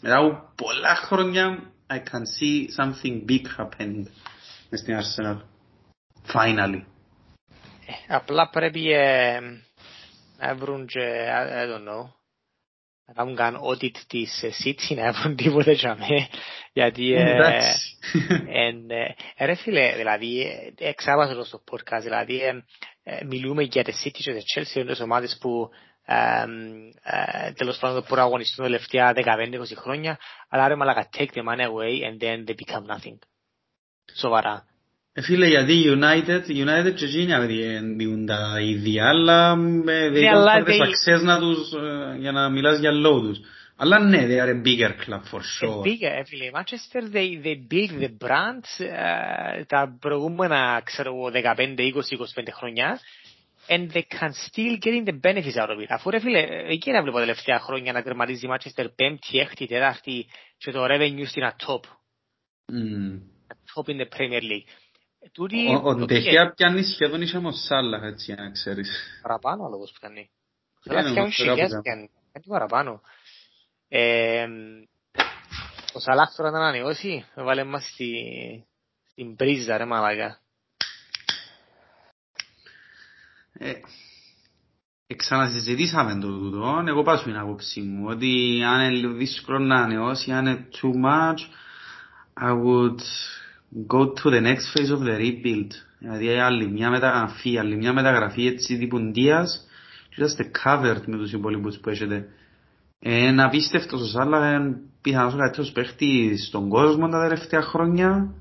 μετά 0.00 0.16
από 0.16 0.52
πολλά 0.56 0.94
χρόνια, 0.94 1.72
I 1.86 1.96
can 1.96 2.22
see 2.38 2.82
something 2.82 3.30
big 3.30 3.60
happening 3.60 4.06
μες 4.70 4.80
στην 4.80 4.96
Arsenal. 4.98 5.40
Finally. 6.34 6.82
Ε, 7.86 8.14
απλά 8.14 8.48
πρέπει 8.50 8.92
ε, 8.92 9.40
να 10.38 10.54
βρουν 10.54 10.86
και, 10.86 11.00
I 11.38 11.66
don't 11.66 11.88
know, 11.88 12.21
να 13.14 13.22
κάνουν 13.22 13.36
καν 13.36 13.60
audit 13.70 13.96
της 14.08 14.44
City, 14.64 14.96
να 14.96 15.12
βρουν 15.12 15.36
τίποτε 15.36 15.72
για 15.72 15.96
με, 15.96 16.28
γιατί 16.72 17.14
ρε 19.38 19.54
φίλε, 19.54 19.96
δηλαδή, 19.96 20.46
εξάβασα 20.78 21.34
το 21.34 21.44
στο 21.44 21.62
podcast, 21.70 22.02
δηλαδή, 22.02 22.40
μιλούμε 23.24 23.62
για 23.62 23.84
τη 23.84 23.92
City 24.04 24.10
και 24.10 24.32
τη 24.32 24.42
Chelsea, 24.54 24.76
είναι 24.76 24.94
ομάδες 25.02 25.38
που 25.40 25.70
τέλος 27.56 27.78
πάντων 27.78 28.04
που 28.04 28.16
αγωνιστούν 28.16 28.64
τα 28.64 28.70
τελευταία 28.70 29.12
15-20 29.16 29.76
χρόνια, 29.76 30.18
αλλά 30.48 30.68
ρε 30.68 30.74
μαλάκα 30.74 31.08
take 31.16 31.28
the 31.32 31.42
money 31.42 31.66
away 31.66 32.02
and 32.06 32.22
then 32.22 32.44
they 32.46 32.54
become 32.54 32.86
nothing. 32.86 33.18
Σοβαρά. 34.16 34.64
Ε, 35.14 35.22
φίλε, 35.22 35.46
γιατί 35.46 35.84
United, 35.86 36.40
United 36.48 36.94
και 36.94 37.04
εκείνοι 37.04 37.94
διούν 37.96 38.26
τα 38.26 38.60
ίδια, 38.60 39.08
αλλά 39.08 39.56
δεν 39.84 40.14
έχουν 40.24 40.64
the 40.66 40.70
success 40.70 41.22
να 41.22 41.38
τους, 41.38 41.72
για 42.18 42.32
να 42.32 42.48
μιλάς 42.48 42.78
για 42.78 42.90
λόγω 42.90 43.20
τους. 43.20 43.40
Αλλά 43.76 43.98
ναι, 43.98 44.26
they 44.28 44.40
are 44.44 44.50
a 44.50 44.66
bigger 44.66 44.90
club 44.90 45.22
for 45.32 45.40
sure. 45.40 45.80
A 45.80 45.82
bigger, 45.82 46.22
φίλε. 46.24 46.50
Manchester, 46.54 47.02
they, 47.12 47.46
they 47.46 47.56
build 47.72 48.02
the 48.02 48.26
brand 48.26 48.86
τα 49.66 49.96
προηγούμενα, 50.00 50.82
ξέρω 50.84 51.12
15, 51.32 51.56
20, 51.56 51.56
25 51.56 51.94
χρόνια 52.52 53.00
and 53.68 53.90
they 53.90 54.02
can 54.02 54.32
still 54.32 54.76
getting 54.76 55.04
the 55.04 55.12
benefits 55.12 55.56
out 55.56 55.70
of 55.70 55.78
it. 55.80 55.86
Αφού 55.88 56.10
ρε 56.10 56.20
φίλε, 56.20 56.40
εκεί 56.66 56.90
να 56.90 57.02
βλέπω 57.02 57.16
τα 57.16 57.22
τελευταία 57.22 57.58
χρόνια 57.58 57.92
να 57.92 58.02
τερματίζει 58.02 58.46
η 58.46 58.48
Manchester 58.52 58.86
πέμπτη, 58.94 59.38
έκτη, 59.38 59.66
τέταρτη 59.66 60.26
και 60.58 60.70
το 60.70 60.84
revenue 60.84 61.26
στην 61.26 61.42
top. 61.66 61.80
Mm. 62.72 63.20
Top 63.74 63.88
in 63.88 63.98
the 63.98 64.08
Premier 64.16 64.42
League. 64.42 64.68
Ο 65.82 65.94
Ντεχέα 65.94 66.52
πιάνει 66.52 66.82
σχεδόν 66.82 67.22
είσαι 67.22 67.36
ο 67.36 67.52
Σάλα, 67.52 68.04
έτσι, 68.04 68.34
να 68.34 68.50
ξέρεις. 68.50 68.90
Παραπάνω 69.22 69.68
λόγος 69.68 69.90
που 69.92 69.98
πιάνει. 70.00 70.30
Θέλω 70.82 71.00
να 71.00 71.08
φτιάχνουν 71.08 71.32
χιλιάς 71.32 71.80
πιάνει. 71.82 72.10
Κάτι 72.32 72.48
παραπάνω. 72.48 73.00
Ο 75.94 76.00
Σαλάχ 76.00 76.34
τώρα 76.36 76.50
να 76.50 76.58
ανανεώσει, 76.58 77.24
βάλε 77.34 77.64
μας 77.64 77.84
στην 79.10 79.36
πρίζα 79.36 79.76
ρε 79.76 79.84
μαλάκα. 79.84 80.38
Ε, 83.52 83.72
ξανασυζητήσαμε 85.16 86.20
το 86.20 86.26
τούτο, 86.26 86.82
εγώ 86.86 87.02
πάω 87.02 87.16
στην 87.16 87.36
άποψή 87.36 87.80
μου, 87.80 88.06
ότι 88.08 88.62
αν 88.66 88.92
είναι 88.92 89.08
δύσκολο 89.08 89.58
να 89.58 89.76
ανανεώσει, 89.76 90.32
αν 90.32 90.46
είναι 90.46 90.68
too 90.72 91.04
much, 91.04 91.38
I 92.42 92.52
would 92.64 93.00
go 93.86 94.12
to 94.12 94.30
the 94.30 94.40
next 94.40 94.72
phase 94.72 94.90
of 94.90 95.00
the 95.00 95.16
rebuild. 95.16 95.70
Δηλαδή 95.98 96.28
άλλη 96.28 96.70
μια 96.70 96.90
μεταγραφή, 96.90 97.58
άλλη 97.58 97.76
μια 97.76 97.92
μεταγραφή 97.92 98.46
έτσι 98.46 98.78
τύπου 98.78 99.00
Ντίας 99.00 99.66
και 100.08 100.24
είστε 100.24 100.50
covered 100.64 101.02
με 101.06 101.16
τους 101.16 101.32
υπόλοιπους 101.32 101.78
που 101.78 101.88
έχετε. 101.88 102.28
Είναι 102.98 103.42
απίστευτος 103.44 104.00
ο 104.00 104.06
Σάλα, 104.06 104.60
πιθανώς 105.02 105.34
ο 105.34 105.36
καλύτερος 105.36 105.72
παίχτης 105.72 106.46
στον 106.46 106.68
κόσμο 106.68 107.08
τα 107.08 107.22
τελευταία 107.22 107.62
χρόνια, 107.62 108.34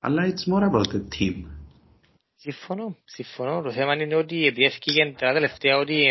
αλλά 0.00 0.22
it's 0.26 0.52
more 0.52 0.62
about 0.62 0.94
the 0.94 1.02
team. 1.18 1.44
Συμφωνώ, 2.40 2.96
συμφωνώ. 3.04 3.62
Το 3.62 3.72
θέμα 3.72 3.94
είναι 3.94 4.14
ότι 4.14 4.46
επειδή 4.46 4.64
έφυγε 4.64 5.14
τα 5.18 5.32
τελευταία 5.32 5.76
ότι 5.76 6.06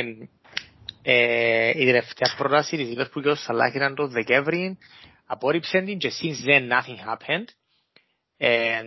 ε, 1.02 1.70
η 1.70 1.86
τελευταία 1.86 2.36
πρόταση 2.38 2.78
της 2.78 2.88
Λίβερπουλ 2.88 3.24
και 3.24 3.30
ο 3.30 3.36
Σαλάχ 3.36 3.74
ήταν 3.74 3.96
το 3.96 4.08
Δεκέμβρη, 4.08 4.78
απόρριψαν 5.26 5.86
την 5.86 5.98
και 5.98 6.12
since 6.22 6.50
then 6.50 6.62
nothing 6.62 7.00
happened. 7.10 7.46
Ε, 8.38 8.82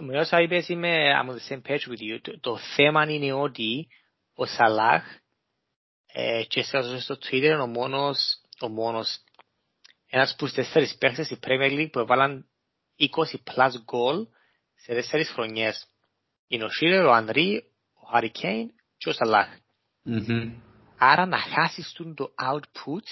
με 0.00 0.18
όσα 0.18 0.40
είπες 0.40 0.68
είμαι 0.68 1.10
I'm 1.22 1.30
on 1.30 1.34
the 1.34 1.52
same 1.52 1.62
page 1.68 1.88
with 1.88 2.00
you. 2.00 2.20
Το, 2.22 2.40
το 2.40 2.58
θέμα 2.58 3.10
είναι 3.10 3.32
ότι 3.32 3.88
ο 4.34 4.46
Σαλάχ 4.46 5.04
ε, 6.12 6.44
και 6.48 6.62
στο 6.98 7.18
Twitter 7.22 7.32
είναι 7.32 7.60
ο 7.60 7.66
μόνος, 7.66 8.40
ο 8.60 8.68
μόνος 8.68 9.18
ένας 10.08 10.34
που 10.38 10.48
τέσσερις 10.48 10.96
παίχτες 10.96 11.26
στη 11.26 11.38
Premier 11.42 11.70
League 11.70 11.90
που 11.92 11.98
έβαλαν 11.98 12.46
20 12.98 13.06
plus 13.54 13.70
goal 13.70 14.26
σε 14.74 14.92
τέσσερις 14.92 15.30
χρονιές. 15.30 15.86
Είναι 16.48 16.64
ο 16.64 16.68
Σίρερ, 16.68 17.04
ο 17.04 17.12
Ανδρή, 17.12 17.64
ο 17.94 18.06
Χάρι 18.06 18.30
Κέιν 18.30 18.70
και 18.96 19.08
ο 19.08 19.12
Σαλάχ. 19.12 19.48
Άρα 20.98 21.26
να 21.26 21.38
χάσεις 21.38 21.92
το 22.14 22.34
output 22.42 23.06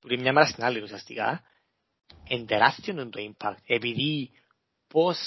που 0.00 0.12
είναι 0.12 0.22
μια 0.22 0.32
μέρα 0.32 0.46
στην 0.46 0.64
άλλη 0.64 0.82
ουσιαστικά 0.82 1.42
είναι 2.28 2.44
τεράστιο 2.44 3.08
το 3.08 3.20
impact 3.30 3.62
επειδή 3.66 4.30
πώς 4.88 5.18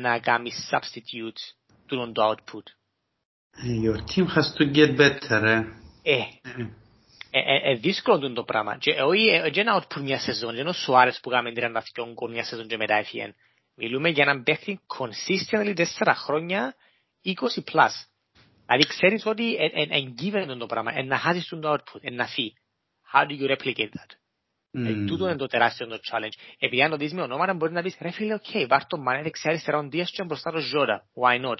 να 0.00 0.18
κάνεις 0.18 0.70
substitute 0.70 1.40
του 1.86 2.12
το 2.12 2.30
output. 2.30 2.66
Your 3.84 3.98
team 4.10 4.26
has 4.26 4.54
to 4.58 4.64
get 4.74 4.96
better, 4.96 5.42
eh? 5.42 5.64
Ε, 7.32 7.70
ε, 7.70 7.74
δύσκολο 7.74 8.32
το 8.32 8.44
πράγμα. 8.44 8.78
Και 8.78 8.90
όχι 8.90 9.58
ένα 9.58 9.82
output 9.82 10.00
μια 10.00 10.18
σεζόν, 10.18 10.50
δεν 10.50 10.60
είναι 10.60 10.68
ο 10.68 10.72
Σουάρες 10.72 11.20
που 11.20 11.30
κάνουμε 11.30 11.52
32 11.56 12.12
γκολ 12.12 12.30
μια 12.30 12.44
σεζόν 12.44 12.66
και 12.66 12.76
μετά 12.76 12.94
έφυγε. 12.94 13.34
Μιλούμε 13.74 14.08
για 14.08 14.22
έναν 14.22 14.42
παίχτη 14.42 14.80
consistently 14.86 15.72
τέσσερα 15.76 16.14
χρόνια 16.14 16.74
20 17.24 17.30
plus. 17.72 17.90
Δηλαδή 18.66 18.86
ξέρεις 18.88 19.26
ότι 19.26 19.56
είναι 19.74 20.14
given 20.22 20.56
το 20.58 20.66
πράγμα, 20.66 20.92
είναι 20.92 21.02
να 21.02 21.18
χάσεις 21.18 21.48
το 21.48 21.72
output, 21.72 22.02
είναι 22.02 22.16
να 22.16 22.26
φύγει. 22.26 22.54
How 23.12 23.26
do 23.26 23.32
you 23.40 23.50
replicate 23.50 23.92
that? 23.98 24.19
Mm. 24.72 25.04
Τούτο 25.06 25.24
είναι 25.24 25.36
το 25.36 25.46
τεράστιο 25.46 25.86
το 25.86 25.98
challenge. 26.10 26.36
Επειδή 26.58 26.82
αν 26.82 26.90
το 26.90 26.96
δεις 26.96 27.12
με 27.12 27.22
ονόματα 27.22 27.54
μπορεί 27.54 27.72
να 27.72 27.82
πεις 27.82 27.96
ρε 28.00 28.10
φίλε, 28.10 28.34
οκ, 28.34 28.68
βάρ' 28.68 28.86
το 28.86 28.98
Μανέ 28.98 29.22
δεξιά 29.22 29.50
αριστερά 29.50 29.78
ο 29.78 29.88
Δίας 29.88 30.10
και 30.10 30.24
μπροστά 30.24 30.50
το 30.50 30.58
Ζότα. 30.58 31.02
Why 31.22 31.46
not? 31.46 31.58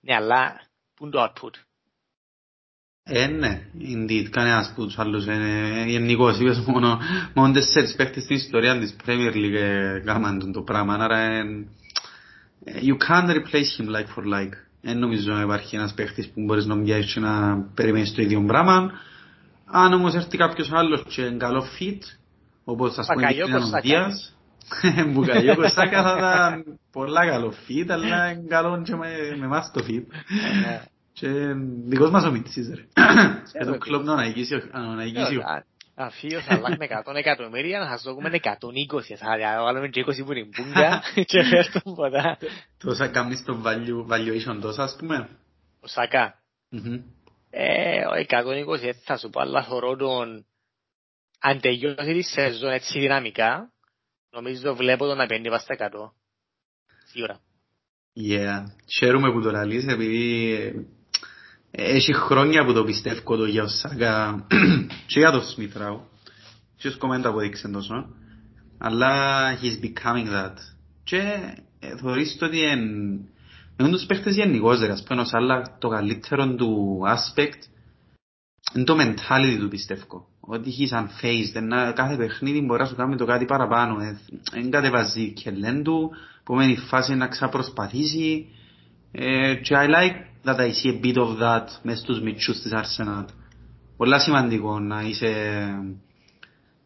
Ναι, 0.00 0.14
αλλά 0.14 0.60
πού 0.94 1.04
είναι 1.04 1.12
το 1.12 1.22
output; 1.22 1.54
Ε, 3.02 3.26
ναι, 3.26 3.62
indeed, 3.80 4.24
κανένας 4.30 4.68
από 4.70 4.84
τους 4.84 4.98
άλλους 4.98 5.24
είναι 5.24 5.84
γενικός, 5.86 6.38
είπες 6.38 6.58
μόνο, 6.58 6.98
μόνο 7.34 7.52
τέσσερις 7.52 7.94
παίκτες 7.96 8.22
στην 8.22 8.36
ιστορία 8.36 8.78
της 8.78 8.96
Premier 9.06 9.32
League 9.34 10.02
κάμαν 10.04 10.52
το 10.52 10.62
πράγμα, 10.62 10.94
άρα 10.94 11.42
you 12.66 12.96
can't 13.08 13.30
replace 13.30 13.80
him 13.80 13.88
like 13.88 14.08
for 14.14 14.24
like. 14.24 14.52
Δεν 14.80 14.98
νομίζω 14.98 15.32
να 15.32 15.42
υπάρχει 15.42 15.76
ένας 15.76 15.94
παίκτης 15.94 16.28
που 16.28 16.44
μπορείς 16.44 16.66
να 16.66 16.74
μοιάζεις 16.74 17.12
και 17.12 17.20
να 17.20 17.62
περιμένεις 17.74 18.14
το 18.14 18.22
ίδιο 18.22 18.44
πράγμα. 18.46 18.90
Αν 19.64 19.92
όμως 19.92 20.14
έρθει 20.14 20.36
κάποιος 20.36 20.72
άλλος 20.72 21.04
και 21.08 21.22
είναι 21.22 21.36
καλό 21.36 21.64
fit, 21.78 21.98
όπως 22.70 22.98
ας 22.98 23.06
πούμε 23.12 23.32
είναι 23.32 23.56
ο 23.56 23.80
Δίας, 23.82 24.36
Μπουκαγιόκο 25.12 25.68
Σάκα 25.68 26.02
θα 26.02 26.14
ήταν 26.18 26.78
πολλά 26.92 27.26
καλό 27.26 27.52
fit, 27.52 27.86
αλλά 27.88 28.30
είναι 28.30 28.46
καλό 28.48 28.82
και 28.82 28.94
με 28.94 29.08
εμάς 29.42 29.70
το 29.72 29.84
fit. 29.88 30.04
Και 31.12 31.28
δικός 31.84 32.10
μας 32.10 32.24
ο 32.24 32.30
Μίτσις 32.30 32.68
ρε. 32.74 32.82
Και 33.52 33.64
το 33.64 33.78
κλόπ 33.78 34.04
να 34.04 34.12
αναγγίσει 34.12 34.54
ο. 34.54 35.42
Αφίος 36.00 36.44
αλλά 36.48 36.68
με 36.78 36.86
100 37.04 37.14
εκατομμύρια 37.14 37.78
να 37.78 37.86
σας 37.86 38.02
δώσουμε 38.02 38.30
120, 38.32 38.50
θα 39.16 39.62
βάλουμε 39.62 39.88
και 39.88 40.04
20 40.06 40.24
που 40.24 40.32
είναι 40.32 40.48
μπούγκα 40.56 41.02
και 41.30 41.42
φέρτον 41.42 41.94
ποτά. 41.94 42.38
Τόσα 42.78 43.08
κάνεις 43.08 43.44
το 43.44 43.62
valuation 44.10 44.58
τόσα 44.60 44.82
ας 44.82 44.96
πούμε. 44.98 45.28
Ο 45.80 45.86
Σάκα. 45.86 46.34
Ο 48.10 48.14
120 48.28 48.92
θα 49.04 49.16
σου 49.16 49.30
πω 49.30 49.40
αλλά 49.40 49.62
θωρώ 49.62 49.96
τον 49.96 50.46
αν 51.38 51.60
τελειώσει 51.60 52.12
τη 52.12 52.22
σεζόν 52.22 52.70
έτσι 52.70 52.98
δυναμικά 52.98 53.72
νομίζω 54.30 54.74
βλέπω 54.74 55.06
τον 55.06 55.16
να 55.16 55.26
παίρνει 55.26 55.48
βάστα 55.48 55.76
100. 55.78 56.10
Σίγουρα. 57.04 57.40
Yeah. 58.16 58.64
Χαίρομαι 58.98 59.32
που 59.32 59.42
το 59.42 59.50
λαλείς 59.50 59.86
επειδή 59.86 60.88
έχει 61.70 62.14
χρόνια 62.14 62.64
που 62.64 62.72
το 62.72 62.84
πιστεύω 62.84 63.36
το 63.36 63.44
για 63.44 63.62
ο 63.62 63.68
Σάκα 63.68 64.46
και 65.10 65.18
για 65.18 65.30
το 65.30 65.40
Σμιθράου 65.40 66.08
και 66.76 66.88
ως 66.88 66.96
κομμέντα 66.96 67.32
που 67.32 67.38
δείξε 67.38 67.68
τόσο 67.68 68.08
αλλά 68.78 69.52
he's 69.60 69.84
becoming 69.84 70.26
that 70.26 70.54
και 71.04 71.38
θεωρείς 72.00 72.36
το 72.38 72.46
ότι 72.46 72.58
είναι 73.76 73.90
τους 73.90 74.06
παίχτες 74.06 74.34
γενικώς 74.34 74.80
ρε 74.80 74.92
ας 74.92 75.02
πούμε 75.02 75.24
αλλά 75.30 75.76
το 75.78 75.88
καλύτερο 75.88 76.54
του 76.54 77.00
aspect 77.06 77.62
είναι 78.74 78.84
το 78.84 78.96
mentality 78.98 79.56
του 79.58 79.68
πιστεύω 79.68 80.28
ότι 80.50 80.74
he's 80.78 80.98
unfazed 80.98 81.92
κάθε 81.94 82.16
παιχνίδι 82.16 82.60
μπορεί 82.60 82.80
να 82.80 82.86
σου 82.86 82.96
κάνει 82.96 83.16
το 83.16 83.24
κάτι 83.24 83.44
παραπάνω 83.44 83.96
δεν 84.52 84.70
κατεβάζει 84.70 85.32
και 85.32 85.50
λένε 85.50 85.82
του 85.82 86.10
επόμενη 86.40 86.76
φάση 86.76 87.14
να 87.14 87.26
ξαπροσπαθήσει 87.26 88.46
και 89.62 89.74
I 89.74 89.86
like 89.86 90.28
that 90.44 90.58
I 90.58 90.70
see 90.70 90.90
a 90.90 91.04
bit 91.04 91.16
of 91.16 91.42
that 91.42 91.66
μες 91.82 91.98
στους 91.98 92.20
μητσούς 92.20 92.60
της 92.60 92.72
Arsenal. 92.74 93.24
Πολλά 93.96 94.18
σημαντικό 94.18 94.78
να 94.78 95.00
είσαι 95.00 95.32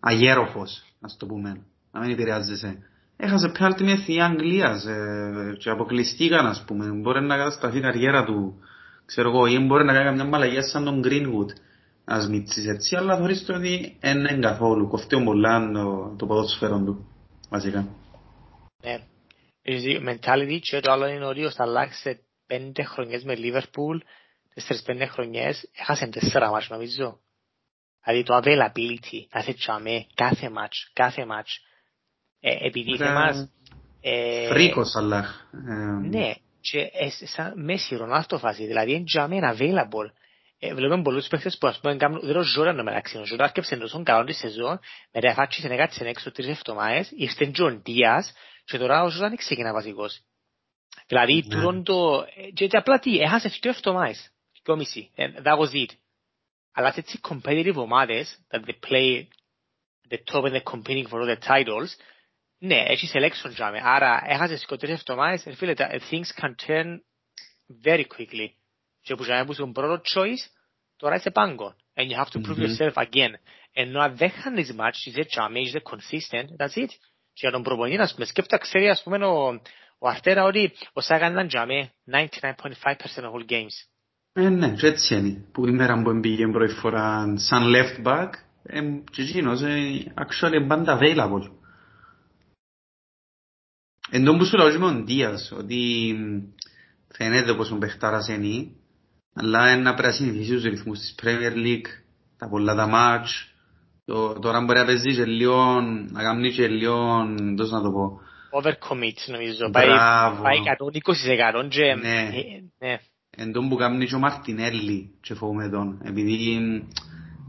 αγέροχος, 0.01 0.83
ας 1.01 1.17
το 1.17 1.27
πούμε, 1.27 1.57
να 1.93 2.01
μην 2.01 2.11
επηρεάζεσαι. 2.11 2.79
Έχασε 3.17 3.49
πέναλτι 3.49 3.85
με 3.85 3.91
εθνική 3.91 4.21
Αγγλίας 4.21 4.87
και 5.59 5.71
αποκλειστήκαν, 5.71 6.47
ας 6.47 6.65
πούμε. 6.67 6.87
Μπορεί 6.87 7.23
να 7.23 7.37
κατασταθεί 7.37 7.79
η 7.79 7.81
καριέρα 7.81 8.25
του, 8.25 8.55
ξέρω 9.07 9.29
εγώ, 9.29 9.47
ή 9.47 9.59
μπορεί 9.59 9.85
να 9.85 9.93
κάνει 9.93 10.15
μια 10.15 10.25
μαλαγιά 10.25 10.63
σαν 10.63 10.85
τον 10.85 11.03
Greenwood. 11.05 11.49
Ας 12.05 12.29
μίτσις 12.29 12.67
έτσι, 12.67 12.97
αλλά 12.97 13.17
θεωρείς 13.17 13.45
το 13.45 13.55
ότι 13.55 13.97
δεν 14.01 14.19
είναι 14.19 14.39
καθόλου. 14.39 14.89
Κοφτεί 14.89 15.25
πολλά 15.25 15.71
το, 15.73 16.15
το 16.19 16.27
ποδόσφαιρο 16.27 16.83
του, 16.85 17.07
βασικά. 17.49 17.89
Ναι. 18.83 18.99
Η 19.63 20.01
mentality 20.09 20.59
και 20.61 20.81
το 20.81 20.93
άλλο 20.93 21.07
είναι 21.07 21.25
ότι 21.25 21.51
θα 21.51 21.65
αλλάξει 21.65 22.21
πέντε 22.47 22.83
χρονιές 22.83 23.25
με 23.25 23.35
Λίβερπουλ, 23.35 23.99
τέσσερις 24.55 24.83
πέντε 24.83 25.07
χρονιές, 25.07 25.69
έχασε 25.73 26.07
τέσσερα 26.07 26.51
μάτς 26.51 26.69
νομίζω. 26.69 27.19
Δηλαδή 28.05 28.23
το 28.23 28.37
availability, 28.37 29.27
κάθε 29.29 29.53
τσάμε, 29.53 30.07
κάθε 30.15 30.51
μάτς, 30.51 30.91
κάθε 30.93 31.27
μάτς. 31.27 31.61
Ε, 32.41 32.67
επειδή 32.67 32.93
είχε 32.93 33.13
μας... 33.13 33.51
Ε, 34.01 34.49
Φρίκος 34.49 34.95
αλλά. 34.95 35.25
Ε, 35.53 36.09
ναι, 36.09 36.35
και 36.61 36.91
σαν 37.25 37.65
μέση 37.65 37.97
Ρονάλτο 37.97 38.39
φάση, 38.39 38.67
δηλαδή 38.67 38.93
είναι 38.93 39.05
τσάμε 39.05 39.39
available. 39.43 40.11
Ε, 40.65 40.75
βλέπουμε 40.75 41.03
πολλούς 41.03 41.27
παίχτες 41.27 41.59
που 41.59 41.67
ας 41.67 41.81
πούμε 41.81 41.97
κάνουν, 41.97 42.21
δεν 42.21 42.37
ο 42.37 42.43
Ζόραν 42.43 42.77
να 42.77 42.83
μεταξύ, 42.83 43.19
ο 43.19 43.25
Ζόραν 43.25 43.47
άρκεψε 43.47 43.77
τόσο 43.77 44.03
καλό 44.03 44.25
τη 44.25 44.33
σεζόν, 44.33 44.81
μετά 45.13 45.35
φάτσι 45.35 45.61
σε 45.61 45.67
έκατσε 45.67 46.05
έξω 46.05 46.33
τρεις 46.33 46.49
εβδομάδες, 46.49 47.11
ήρθε 47.17 47.47
Τζον 47.47 47.83
Δίας 47.83 48.33
και 48.65 48.79
τώρα 48.79 49.03
ο 49.03 49.09
Ζόραν 49.09 49.37
ξεκινά 49.37 49.73
βασικός. 49.73 50.21
Δηλαδή, 51.07 51.43
τούτον 51.49 51.85
το... 51.85 52.27
Και 52.55 52.69
απλά 52.73 52.99
τι, 52.99 53.19
έχασε 53.19 53.49
δύο 53.49 53.71
εβδομάδες, 53.71 54.31
δυο 54.65 54.77
μισή, 54.77 55.11
that 55.17 55.59
was 55.59 55.73
it. 55.73 55.91
Αλλά 56.73 56.93
έτσι 56.97 57.21
competitive 57.29 57.75
ομάδες, 57.75 58.39
that 58.51 58.61
they 58.61 58.91
play 58.91 59.27
the 60.09 60.19
top 60.33 60.45
and 60.45 60.55
they're 60.55 60.73
competing 60.73 61.07
for 61.09 61.21
all 61.21 61.37
the 61.37 61.39
titles, 61.47 61.97
ναι, 62.59 62.85
έχει 62.87 63.11
selection 63.13 63.53
τζάμε. 63.55 63.81
Άρα, 63.85 64.23
έχασες 64.27 64.65
και 64.65 64.77
τρεις 64.77 64.93
εβδομάδες, 64.93 65.57
φίλε, 65.57 65.75
things 66.11 66.41
can 66.41 66.55
turn 66.67 66.99
very 67.85 68.05
quickly. 68.05 68.62
Και 69.03 69.15
που 69.15 69.23
τζάμε 69.23 69.45
που 69.45 69.53
είσαι 69.53 69.71
πρώτο 69.73 70.03
choice, 70.15 70.45
τώρα 70.97 71.15
είσαι 71.15 71.31
πάγκο. 71.31 71.75
And 71.95 72.11
you 72.11 72.25
have 72.25 72.31
to 72.33 72.41
prove 72.47 72.59
yourself 72.59 72.95
again. 72.95 73.33
Ενώ 73.73 74.01
αν 74.01 74.17
δεν 74.17 74.31
χάνεις 74.31 74.75
match, 74.79 75.07
είσαι 75.07 75.25
τζάμε, 75.25 75.61
είσαι 75.61 75.83
consistent, 75.85 76.47
that's 76.59 76.83
it. 76.83 76.91
Και 77.33 77.41
για 77.41 77.51
τον 77.51 77.63
προπονητή, 77.63 78.03
ας 78.03 78.13
πούμε, 78.15 78.27
σκέφτα, 78.27 78.59
ξέρει, 78.59 78.89
ας 78.89 79.03
πούμε, 79.03 79.27
ο, 79.27 79.61
ο 79.99 80.09
Αρτέρα 80.09 80.45
ότι 80.45 80.73
ο 80.93 81.01
Σάγαν 81.01 81.33
ήταν 81.33 81.49
τζάμε 81.49 81.93
99.5% 82.11 83.25
of 83.25 83.33
all 83.33 83.51
games. 83.51 83.77
Ε, 84.33 84.49
ναι, 84.49 84.75
και 84.75 84.87
έτσι 84.87 85.17
είναι. 85.17 85.49
Που 85.53 85.67
η 85.67 85.71
μέρα 85.71 86.03
που 86.03 86.21
πήγε 86.21 86.47
πρώτη 86.47 86.75
φορά 86.75 87.35
σαν 87.37 87.63
left 87.75 88.07
back, 88.07 88.31
και 89.11 89.23
εκείνος 89.23 89.61
actually 90.17 90.67
πάντα 90.69 90.99
available. 91.01 91.51
Εν 94.11 94.25
τόν 94.25 94.39
που 94.39 94.45
σου 94.45 94.57
λέω 94.57 94.67
με 94.67 94.79
τον 94.79 95.07
Δίας, 95.07 95.53
ότι 95.57 96.15
φαίνεται 97.09 97.55
πως 97.55 97.71
ο 97.71 97.79
παιχτάρας 97.79 98.29
είναι, 98.29 98.71
αλλά 99.35 99.73
είναι 99.73 99.83
να 99.83 99.95
πρέπει 99.95 100.09
να 100.09 100.15
συνηθίσει 100.15 100.53
τους 100.53 100.63
ρυθμούς 100.63 100.99
της 100.99 101.15
Premier 101.23 101.57
League, 101.67 101.89
τα 102.39 102.49
πολλά 102.49 102.75
τα 102.75 102.87
μάτς, 102.87 103.55
τώρα 104.41 104.61
μπορεί 104.61 104.79
να 104.79 104.85
παίζεις 104.85 105.17
και 105.17 105.25
λίγο, 105.25 105.81
να 106.11 106.23
κάνει 106.23 106.51
και 106.51 106.67
λίγο, 106.67 107.25
τόσο 107.57 107.77
να 107.77 107.83
το 107.83 107.91
πω, 107.91 108.21
overcommit 108.53 109.19
νομίζω. 109.27 109.71
Πάει 109.71 109.89
120% 111.65 111.69
και... 111.69 111.95
Ναι. 112.01 112.31
ναι. 112.79 112.99
Εν 113.37 113.53
τόν 113.53 113.69
που 113.69 113.77
κάνει 113.77 114.07
και 114.07 114.15
ο 114.15 114.21
Μαρτινέλli 114.21 115.09
και 115.21 115.35
φοβούμε 115.35 115.69
τον. 115.69 116.01
Επειδή... 116.05 116.61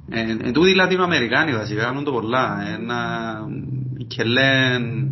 Εν 0.10 0.54
τούτοι 0.54 0.76
Λατινοαμερικάνοι 0.76 1.52
βασικά 1.52 1.84
κάνουν 1.84 2.04
το 2.04 2.12
πολλά. 2.12 2.68
Ένα... 2.68 3.40
Οι 3.98 4.04
κελέν... 4.04 5.12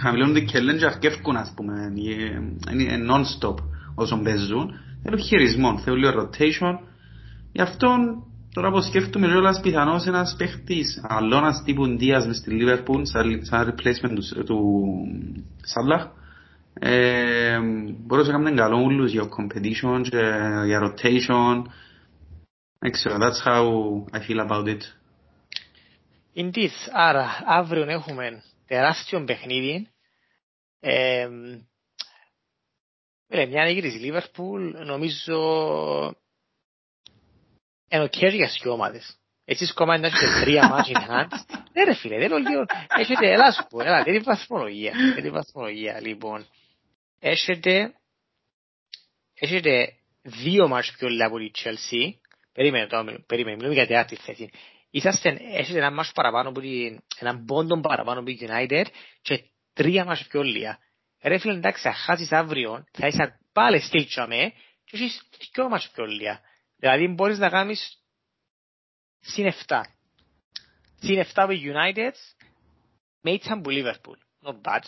Χαμηλώνουν 0.00 0.36
οι 0.36 0.44
κελέν 0.44 0.78
και 0.78 0.86
αρκεύκουν 0.86 1.36
ας 1.36 1.52
πούμε. 1.56 1.92
Είναι 2.72 3.06
non-stop 3.10 3.54
όσον 3.94 4.22
παίζουν. 4.22 4.70
Θέλουν 5.02 5.20
χειρισμό, 5.20 5.78
θέλουν 5.78 6.14
rotation. 6.20 6.78
Γι' 7.52 7.62
αυτό 7.62 7.96
Τώρα 8.54 8.70
που 8.70 8.82
σκέφτομαι 8.82 9.26
κιόλας 9.26 9.60
πιθανώς 9.60 10.06
ένας 10.06 10.34
παίχτης 10.38 11.00
αλώνας 11.02 11.62
τύπου 11.64 11.88
Ντίας 11.88 12.26
μες 12.26 12.36
στη 12.36 12.50
Λίβερπουλ 12.50 13.02
σαν 13.40 13.44
replacement 13.50 14.14
του, 14.14 14.44
του 14.44 14.60
Σάλαχ 15.62 16.06
ε, 16.74 17.58
μπορούσε 17.98 18.32
να 18.32 18.42
κάνει 18.42 18.56
καλό 18.56 18.82
ούλους 18.82 19.12
για 19.12 19.22
competition 19.22 20.00
και 20.02 20.18
για 20.66 20.80
rotation 20.80 21.62
δεν 22.78 22.90
ξέρω, 22.90 23.16
that's 23.16 23.46
how 23.48 23.64
I 24.16 24.20
feel 24.20 24.40
about 24.48 24.66
it. 24.66 24.80
Indeed, 26.36 26.70
άρα 26.92 27.28
αύριο 27.46 27.84
έχουμε 27.88 28.42
τεράστιο 28.66 29.24
παιχνίδι 29.24 29.88
ε, 30.80 31.28
μια 33.32 33.64
νίκη 33.64 33.80
της 33.80 33.94
Λίβερπουλ 33.94 34.70
νομίζω 34.84 35.40
ενώ 37.94 38.08
και 38.08 38.26
για 38.26 38.50
δύο 38.62 38.72
ομάδες. 38.72 39.16
Εσείς 39.44 39.72
κόμμα 39.72 39.98
να 39.98 40.06
έχετε 40.06 40.40
τρία 40.40 40.68
μάτς 40.70 40.90
in 40.92 41.10
hand. 41.10 41.28
Ναι 41.72 41.84
ρε 41.84 41.94
φίλε, 41.94 42.18
δεν 42.18 42.42
λέω 42.42 42.64
Έχετε, 42.98 43.32
έλα 43.32 43.52
σου 43.52 43.66
πω, 43.68 43.80
έλα, 43.80 44.02
δεν 44.02 44.14
είναι 44.14 44.22
βαθμολογία. 44.22 44.92
Δεν 44.92 45.18
είναι 45.18 45.30
βαθμολογία, 45.30 46.00
λοιπόν. 46.00 46.46
Έχετε, 47.18 47.94
έχετε 49.34 49.92
δύο 50.22 50.68
μάτς 50.68 50.92
πιο 50.98 51.08
λίγα 51.08 51.26
από 51.26 51.38
τη 51.38 51.50
Chelsea. 51.54 52.12
Περίμενε 52.52 52.86
το, 52.86 53.04
περίμενε, 53.26 53.56
μιλούμε 53.56 53.74
για 53.74 53.86
τεράστια 53.86 54.18
θέση. 54.20 54.50
Είσαστε, 54.90 55.40
έχετε 55.52 55.78
ένα 55.78 55.90
μάτς 55.90 56.12
παραπάνω 56.12 56.48
από 56.48 56.60
την, 56.60 57.00
έναν 57.18 57.44
πόντο 57.44 57.80
παραπάνω 57.80 58.20
από 58.20 58.30
την 58.30 58.48
United 58.48 58.84
και 59.22 59.44
τρία 59.72 60.04
μάτς 60.04 60.26
πιο 60.26 60.42
λίγα. 60.42 60.78
Ρε 61.22 61.38
φίλε, 61.38 61.52
εντάξει, 61.52 61.82
θα 61.82 61.92
χάσεις 61.92 62.32
αύριο, 62.32 62.84
θα 62.92 63.06
είσαι 63.06 63.38
πάλι 63.52 63.80
στήλτσαμε 63.80 64.52
και 64.84 64.96
έχεις 64.96 65.22
δύο 65.54 65.68
μάτς 65.68 65.90
πιο 65.94 66.04
λίγα. 66.04 66.40
Δηλαδή 66.76 67.08
μπορείς 67.08 67.38
να 67.38 67.48
κάνεις 67.48 67.98
συν 69.20 69.52
7. 69.66 69.80
Συν 71.00 71.24
7 71.34 71.44
με 71.48 71.54
United 71.54 72.12
με 73.20 73.30
ήταν 73.30 73.60
που 73.60 73.70
Liverpool. 73.70 74.16
Not 74.44 74.54
bad. 74.54 74.82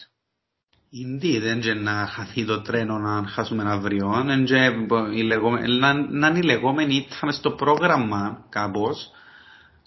Indeed, 1.05 1.39
δεν 1.41 1.61
είναι 1.61 1.75
να 1.75 2.07
χαθεί 2.07 2.45
το 2.45 2.63
τρένο 2.63 2.99
να 2.99 3.27
χάσουμε 3.27 3.71
αύριο. 3.71 4.23
Να 4.23 4.33
είναι 4.33 6.39
η 6.39 6.43
λεγόμενη 6.43 6.95
ήττα 6.95 7.19
μες 7.23 7.37
στο 7.37 7.51
πρόγραμμα 7.51 8.47
κάπως. 8.49 9.11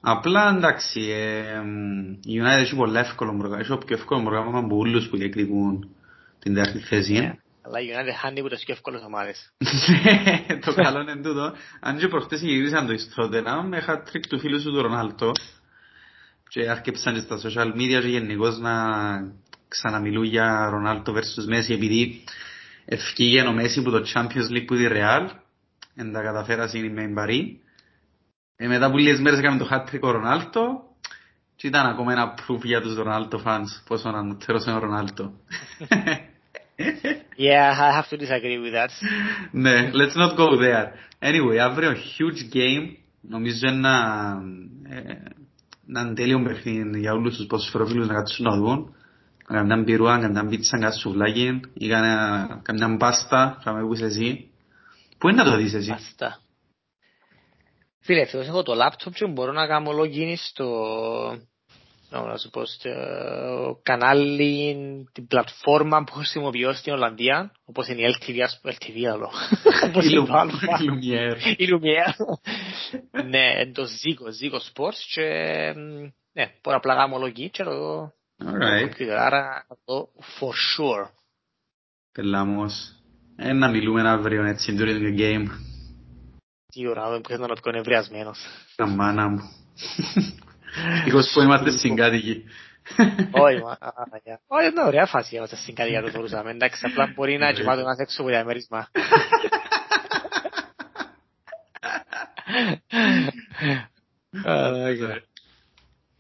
Απλά 0.01 0.49
εντάξει, 0.49 0.99
η 2.23 2.41
United 2.41 2.59
έχει 2.59 2.75
πολύ 2.75 2.97
εύκολο 2.97 3.37
πρόγραμμα. 3.37 3.59
Έχει 3.59 3.77
πιο 3.85 3.95
εύκολο 3.95 4.23
πρόγραμμα 4.23 4.59
από 4.59 4.77
όλους 4.77 5.09
που 5.09 5.17
διεκδικούν 5.17 5.95
την 6.39 6.53
τέταρτη 6.53 6.79
θέση. 6.79 7.39
Αλλά 7.61 7.79
η 7.79 7.87
United 7.93 8.15
χάνει 8.21 8.39
από 8.39 8.49
τις 8.49 8.63
πιο 8.63 8.73
εύκολες 8.73 9.01
ομάδες. 9.05 9.53
Το 10.65 10.73
καλό 10.73 11.01
είναι 11.01 11.15
τούτο. 11.15 11.53
Αν 11.79 11.97
και 11.97 12.07
προχτές 12.07 12.41
γυρίσαν 12.41 12.85
το 12.85 12.93
ιστρότερα 12.93 13.63
με 13.63 13.83
hat-trick 13.87 14.25
του 14.29 14.39
φίλου 14.39 14.59
σου 14.59 14.71
του 14.71 14.81
Ρονάλτο 14.81 15.31
και 16.47 16.69
άρχιψαν 16.69 17.13
και 17.13 17.19
στα 17.19 17.39
social 17.43 17.73
media 17.75 18.01
και 18.01 18.07
γενικώς 18.07 18.57
να 18.57 18.73
ξαναμιλούν 19.67 20.23
για 20.23 20.69
Ρονάλτο 20.69 21.13
vs 21.13 21.53
Messi 21.53 21.69
επειδή 21.69 22.23
ευκήγε 22.85 23.41
ο 23.41 23.55
Messi 23.57 23.83
που 23.83 23.91
το 23.91 24.05
Champions 24.13 24.51
League 24.51 24.65
που 24.67 24.75
τη 24.75 24.87
Real 24.89 25.29
εν 25.95 26.11
τα 26.11 26.21
καταφέρα 26.21 26.69
είναι 26.73 26.89
με 26.89 27.07
Μπαρί 27.07 27.61
ε, 28.55 28.67
μετά 28.67 28.91
που 28.91 28.97
λίγες 28.97 29.19
μέρες 29.19 29.39
έκαμε 29.39 29.57
το 29.57 29.67
hat-trick 29.71 29.99
ο 30.01 30.11
Ρονάλτο 30.11 30.86
και 31.57 31.67
ήταν 31.67 31.85
ακόμα 31.85 32.11
ένα 32.11 32.33
proof 32.33 32.61
για 32.63 32.81
τους 32.81 32.95
Ρονάλτο 32.95 33.41
fans 33.45 33.83
πόσο 33.87 34.09
ανώτερος 34.09 34.65
είναι 34.65 34.75
ο 34.75 34.79
Ρονάλτο 34.79 35.33
Yeah, 37.37 37.71
I 37.71 37.91
have 37.91 38.09
to 38.09 38.17
disagree 38.17 38.57
with 38.57 38.73
that. 38.73 38.89
ναι, 39.51 39.89
let's 39.93 40.15
not 40.15 40.35
go 40.37 40.47
there. 40.57 40.87
Anyway, 41.19 41.57
αύριο 41.57 41.91
huge 41.91 42.55
game. 42.55 42.95
Νομίζω 43.21 43.69
να, 43.71 43.95
ε, 44.89 45.13
να 45.85 46.01
είναι 46.01 46.13
τέλειο 46.13 46.41
παιχνίδι 46.43 46.99
για 46.99 47.13
όλους 47.13 47.35
τους 47.37 47.45
ποσφαιροφίλους 47.45 48.07
να 48.07 48.13
κάτσουν 48.13 48.45
να 48.45 48.55
δουν. 48.55 48.95
Καμιά 49.47 49.77
μπυρούα, 49.77 50.19
καμιά 50.19 50.45
πίτσα, 50.45 50.71
καμιά 50.71 50.91
σουβλάκι 50.91 51.59
ή 51.73 51.87
καμιά 52.61 52.95
μπάστα, 52.97 53.59
θα 53.63 53.73
με 53.73 53.81
πούς 53.81 53.99
εσύ. 53.99 54.49
Πού 55.17 55.29
είναι 55.29 55.43
να 55.43 55.51
το 55.51 55.57
δεις 55.57 55.73
εσύ; 55.73 55.89
Μπάστα. 55.89 56.39
Φίλε, 58.07 58.21
ευτυχώς 58.21 58.47
έχω 58.47 58.63
το 58.63 58.73
λάπτοπ 58.73 59.13
και 59.13 59.27
μπορώ 59.27 59.51
να 59.51 59.67
κάνω 59.67 59.91
login 59.91 60.33
στο, 60.35 60.67
να 62.09 62.37
σου 62.37 62.49
πω, 62.49 62.65
στο 62.65 62.89
κανάλι, 63.83 64.75
την 65.11 65.27
πλατφόρμα 65.27 66.03
που 66.03 66.13
χρησιμοποιώ 66.13 66.73
στην 66.73 66.93
Ολλανδία, 66.93 67.51
όπως 67.65 67.87
είναι 67.87 68.01
η 68.01 68.15
LTV, 68.19 68.69
LTV 68.71 69.03
άλλο. 69.11 69.31
Η 69.93 70.87
Lumiere. 70.89 71.55
Η 71.57 71.65
Lumiere. 71.69 72.13
Ναι, 73.29 73.71
το 73.71 73.83
Zigo, 73.83 74.25
Zigo 74.39 74.57
Sports 74.57 74.99
και 75.13 75.23
ναι, 76.33 76.51
μπορώ 76.63 76.77
απλά 76.77 76.95
να 76.95 77.01
κάνω 77.01 77.25
login 77.25 77.49
και 77.51 77.63
το 77.63 78.11
Alright. 78.45 79.03
Άρα 79.17 79.65
αυτό 79.69 80.09
for 80.39 80.49
sure. 80.49 81.09
Πελάμος. 82.11 82.95
Ε, 83.35 83.53
να 83.53 83.69
μιλούμε 83.69 84.09
αύριο 84.09 84.43
έτσι 84.43 84.75
during 84.79 85.01
the 85.01 85.19
game. 85.19 85.45
Τι 86.71 86.87
ώρα, 86.87 87.09
δεν 87.09 87.21
πρέπει 87.21 87.41
να 87.41 87.47
το 87.47 87.53
είναι 87.53 87.79
ευρεασμένος. 87.79 88.39
Τα 88.75 88.87
μάνα 88.87 89.27
μου. 89.27 89.51
Ευτυχώς 90.97 91.31
που 91.33 91.41
είμαστε 91.41 91.71
συγκάτοικοι. 91.71 92.43
Όχι, 93.31 93.61
όχι, 94.47 94.65
είναι 94.65 94.83
ωραία 94.85 95.05
φάση 95.05 95.27
για 95.29 95.37
είμαστε 95.37 95.55
συγκάτοικοι 95.55 96.01
το 96.01 96.09
θεωρούσαμε. 96.09 96.51
Εντάξει, 96.51 96.85
απλά 96.85 97.11
μπορεί 97.15 97.37
να 97.37 97.51
κοιμάται 97.51 97.81
ένας 97.81 97.97
έξω 97.97 98.21
από 98.21 98.29
διαμέρισμα. 98.29 98.89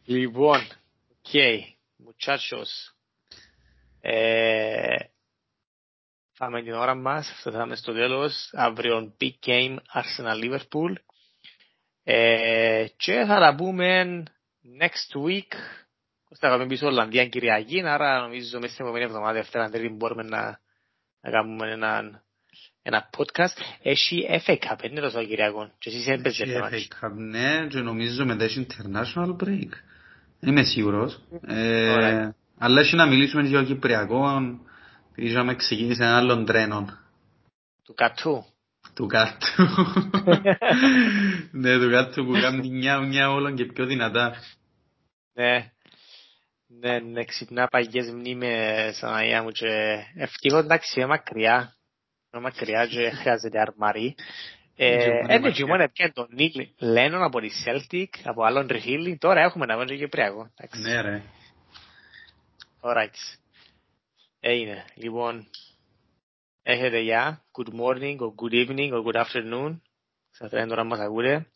Λοιπόν, 0.05 0.59
οκ 1.09 1.31
muchachos. 2.05 2.71
Ε, 6.39 6.43
φάμε 6.43 6.61
την 6.63 6.73
ώρα 6.73 6.95
μας, 6.95 7.33
φτάσαμε 7.39 7.75
στο 7.75 7.93
τέλος. 7.93 8.49
Αύριο 8.53 9.15
big 9.21 9.47
game 9.47 9.75
Arsenal 9.75 10.43
Liverpool. 10.43 10.93
Ε, 12.03 12.85
και 12.97 13.23
θα 13.27 13.39
τα 13.39 13.55
πούμε 13.55 14.23
next 14.79 15.27
week. 15.27 15.51
Θα 16.39 16.49
πάμε 16.49 16.67
πίσω 16.67 16.87
Ολλανδία 16.87 17.27
Κυριακή, 17.27 17.81
άρα 17.85 18.21
νομίζω 18.21 18.59
μέσα 18.59 18.73
στην 18.73 18.85
επόμενη 18.85 19.05
εβδομάδα, 19.05 19.33
Δευτέρα 19.33 19.69
Τρίτη 19.69 19.93
μπορούμε 19.93 20.23
να, 20.23 20.59
να 21.21 21.31
κάνουμε 21.31 21.71
ένα, 21.71 22.23
ένα 22.81 23.09
podcast. 23.17 23.61
Έχει 23.81 24.27
FA 24.45 24.51
Cup, 24.51 24.83
είναι 24.83 25.01
τόσο 25.01 25.23
Κυριακό. 25.23 25.71
Και 25.77 25.89
εσείς 25.89 26.07
έμπαιζε 26.07 26.45
FA 26.71 27.05
Cup, 27.05 27.11
ναι, 27.13 27.67
και 27.69 27.79
νομίζω 27.79 28.25
μετά 28.25 28.43
έχει 28.43 28.67
international 28.69 29.35
break. 29.43 29.69
Δεν 30.39 30.49
είμαι 30.49 30.63
σίγουρος. 30.63 31.19
Ε, 31.47 32.29
αλλά 32.57 32.79
έχει 32.79 32.95
να 32.95 33.05
μιλήσουμε 33.05 33.41
για 33.41 33.59
το 33.59 33.65
Κυπριακό, 33.65 34.25
επειδή 34.27 34.66
είχαμε 35.17 35.55
ξεκίνησε 35.55 36.03
ένα 36.03 36.17
άλλο 36.17 36.43
τρένο. 36.43 36.85
Του 37.83 37.93
κατού. 37.93 38.45
Του 38.95 39.05
κατού. 39.05 39.63
ναι, 41.61 41.77
του 41.79 41.89
κατού 41.89 42.25
που 42.25 42.31
κάνει 42.41 42.69
μια 42.69 42.99
μια 42.99 43.31
όλων 43.31 43.55
και 43.55 43.65
πιο 43.65 43.85
δυνατά. 43.85 44.35
Ναι. 45.33 45.71
Ναι, 46.67 46.99
ναι, 46.99 47.23
ξυπνά 47.23 47.67
παγιές 47.67 48.11
μνήμες 48.11 49.03
Αναία 49.03 49.43
μου 49.43 49.49
και 49.49 50.03
ευτυχώς 50.15 50.63
εντάξει 50.63 50.99
είναι 50.99 51.09
μακριά. 51.09 51.75
Είναι 52.31 52.43
μακριά 52.43 52.87
και 52.87 53.09
χρειάζεται 53.09 53.59
αρμαρί. 53.59 54.15
Είναι 54.75 55.51
και 55.51 55.65
μόνο 55.65 55.89
πια 55.93 56.11
τον 56.13 56.27
Νίλ 56.31 56.67
Λένον 56.79 57.23
από 57.23 57.39
τη 57.39 57.49
Celtic, 57.65 58.07
από 58.23 58.43
άλλον 58.43 58.67
Ριχίλη. 58.67 59.17
Τώρα 59.17 59.41
έχουμε 59.41 59.65
να 59.65 59.75
βρούμε 59.75 59.91
και 59.91 59.97
Κυπριακό. 59.97 60.51
Ναι 60.81 61.01
ρε. 61.01 61.21
Alright. 64.36 64.40
Έγινε. 64.40 64.84
Λοιπόν, 64.94 65.46
έχετε 66.62 66.98
γεια. 66.98 67.44
Good 67.52 67.74
morning, 67.74 68.16
or 68.18 68.34
good 68.34 68.52
evening, 68.52 68.92
or 68.92 69.02
good 69.04 69.24
afternoon. 69.24 69.80
Στα 70.30 70.48
τρένα 70.48 70.66
τώρα 70.68 70.84
μας 70.84 70.98
ακούτε. 70.98 71.50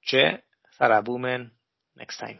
Και 0.00 0.42
θα 0.70 0.88
τα 0.88 1.02
πούμε 1.02 1.52
next 1.98 2.26
time. 2.26 2.38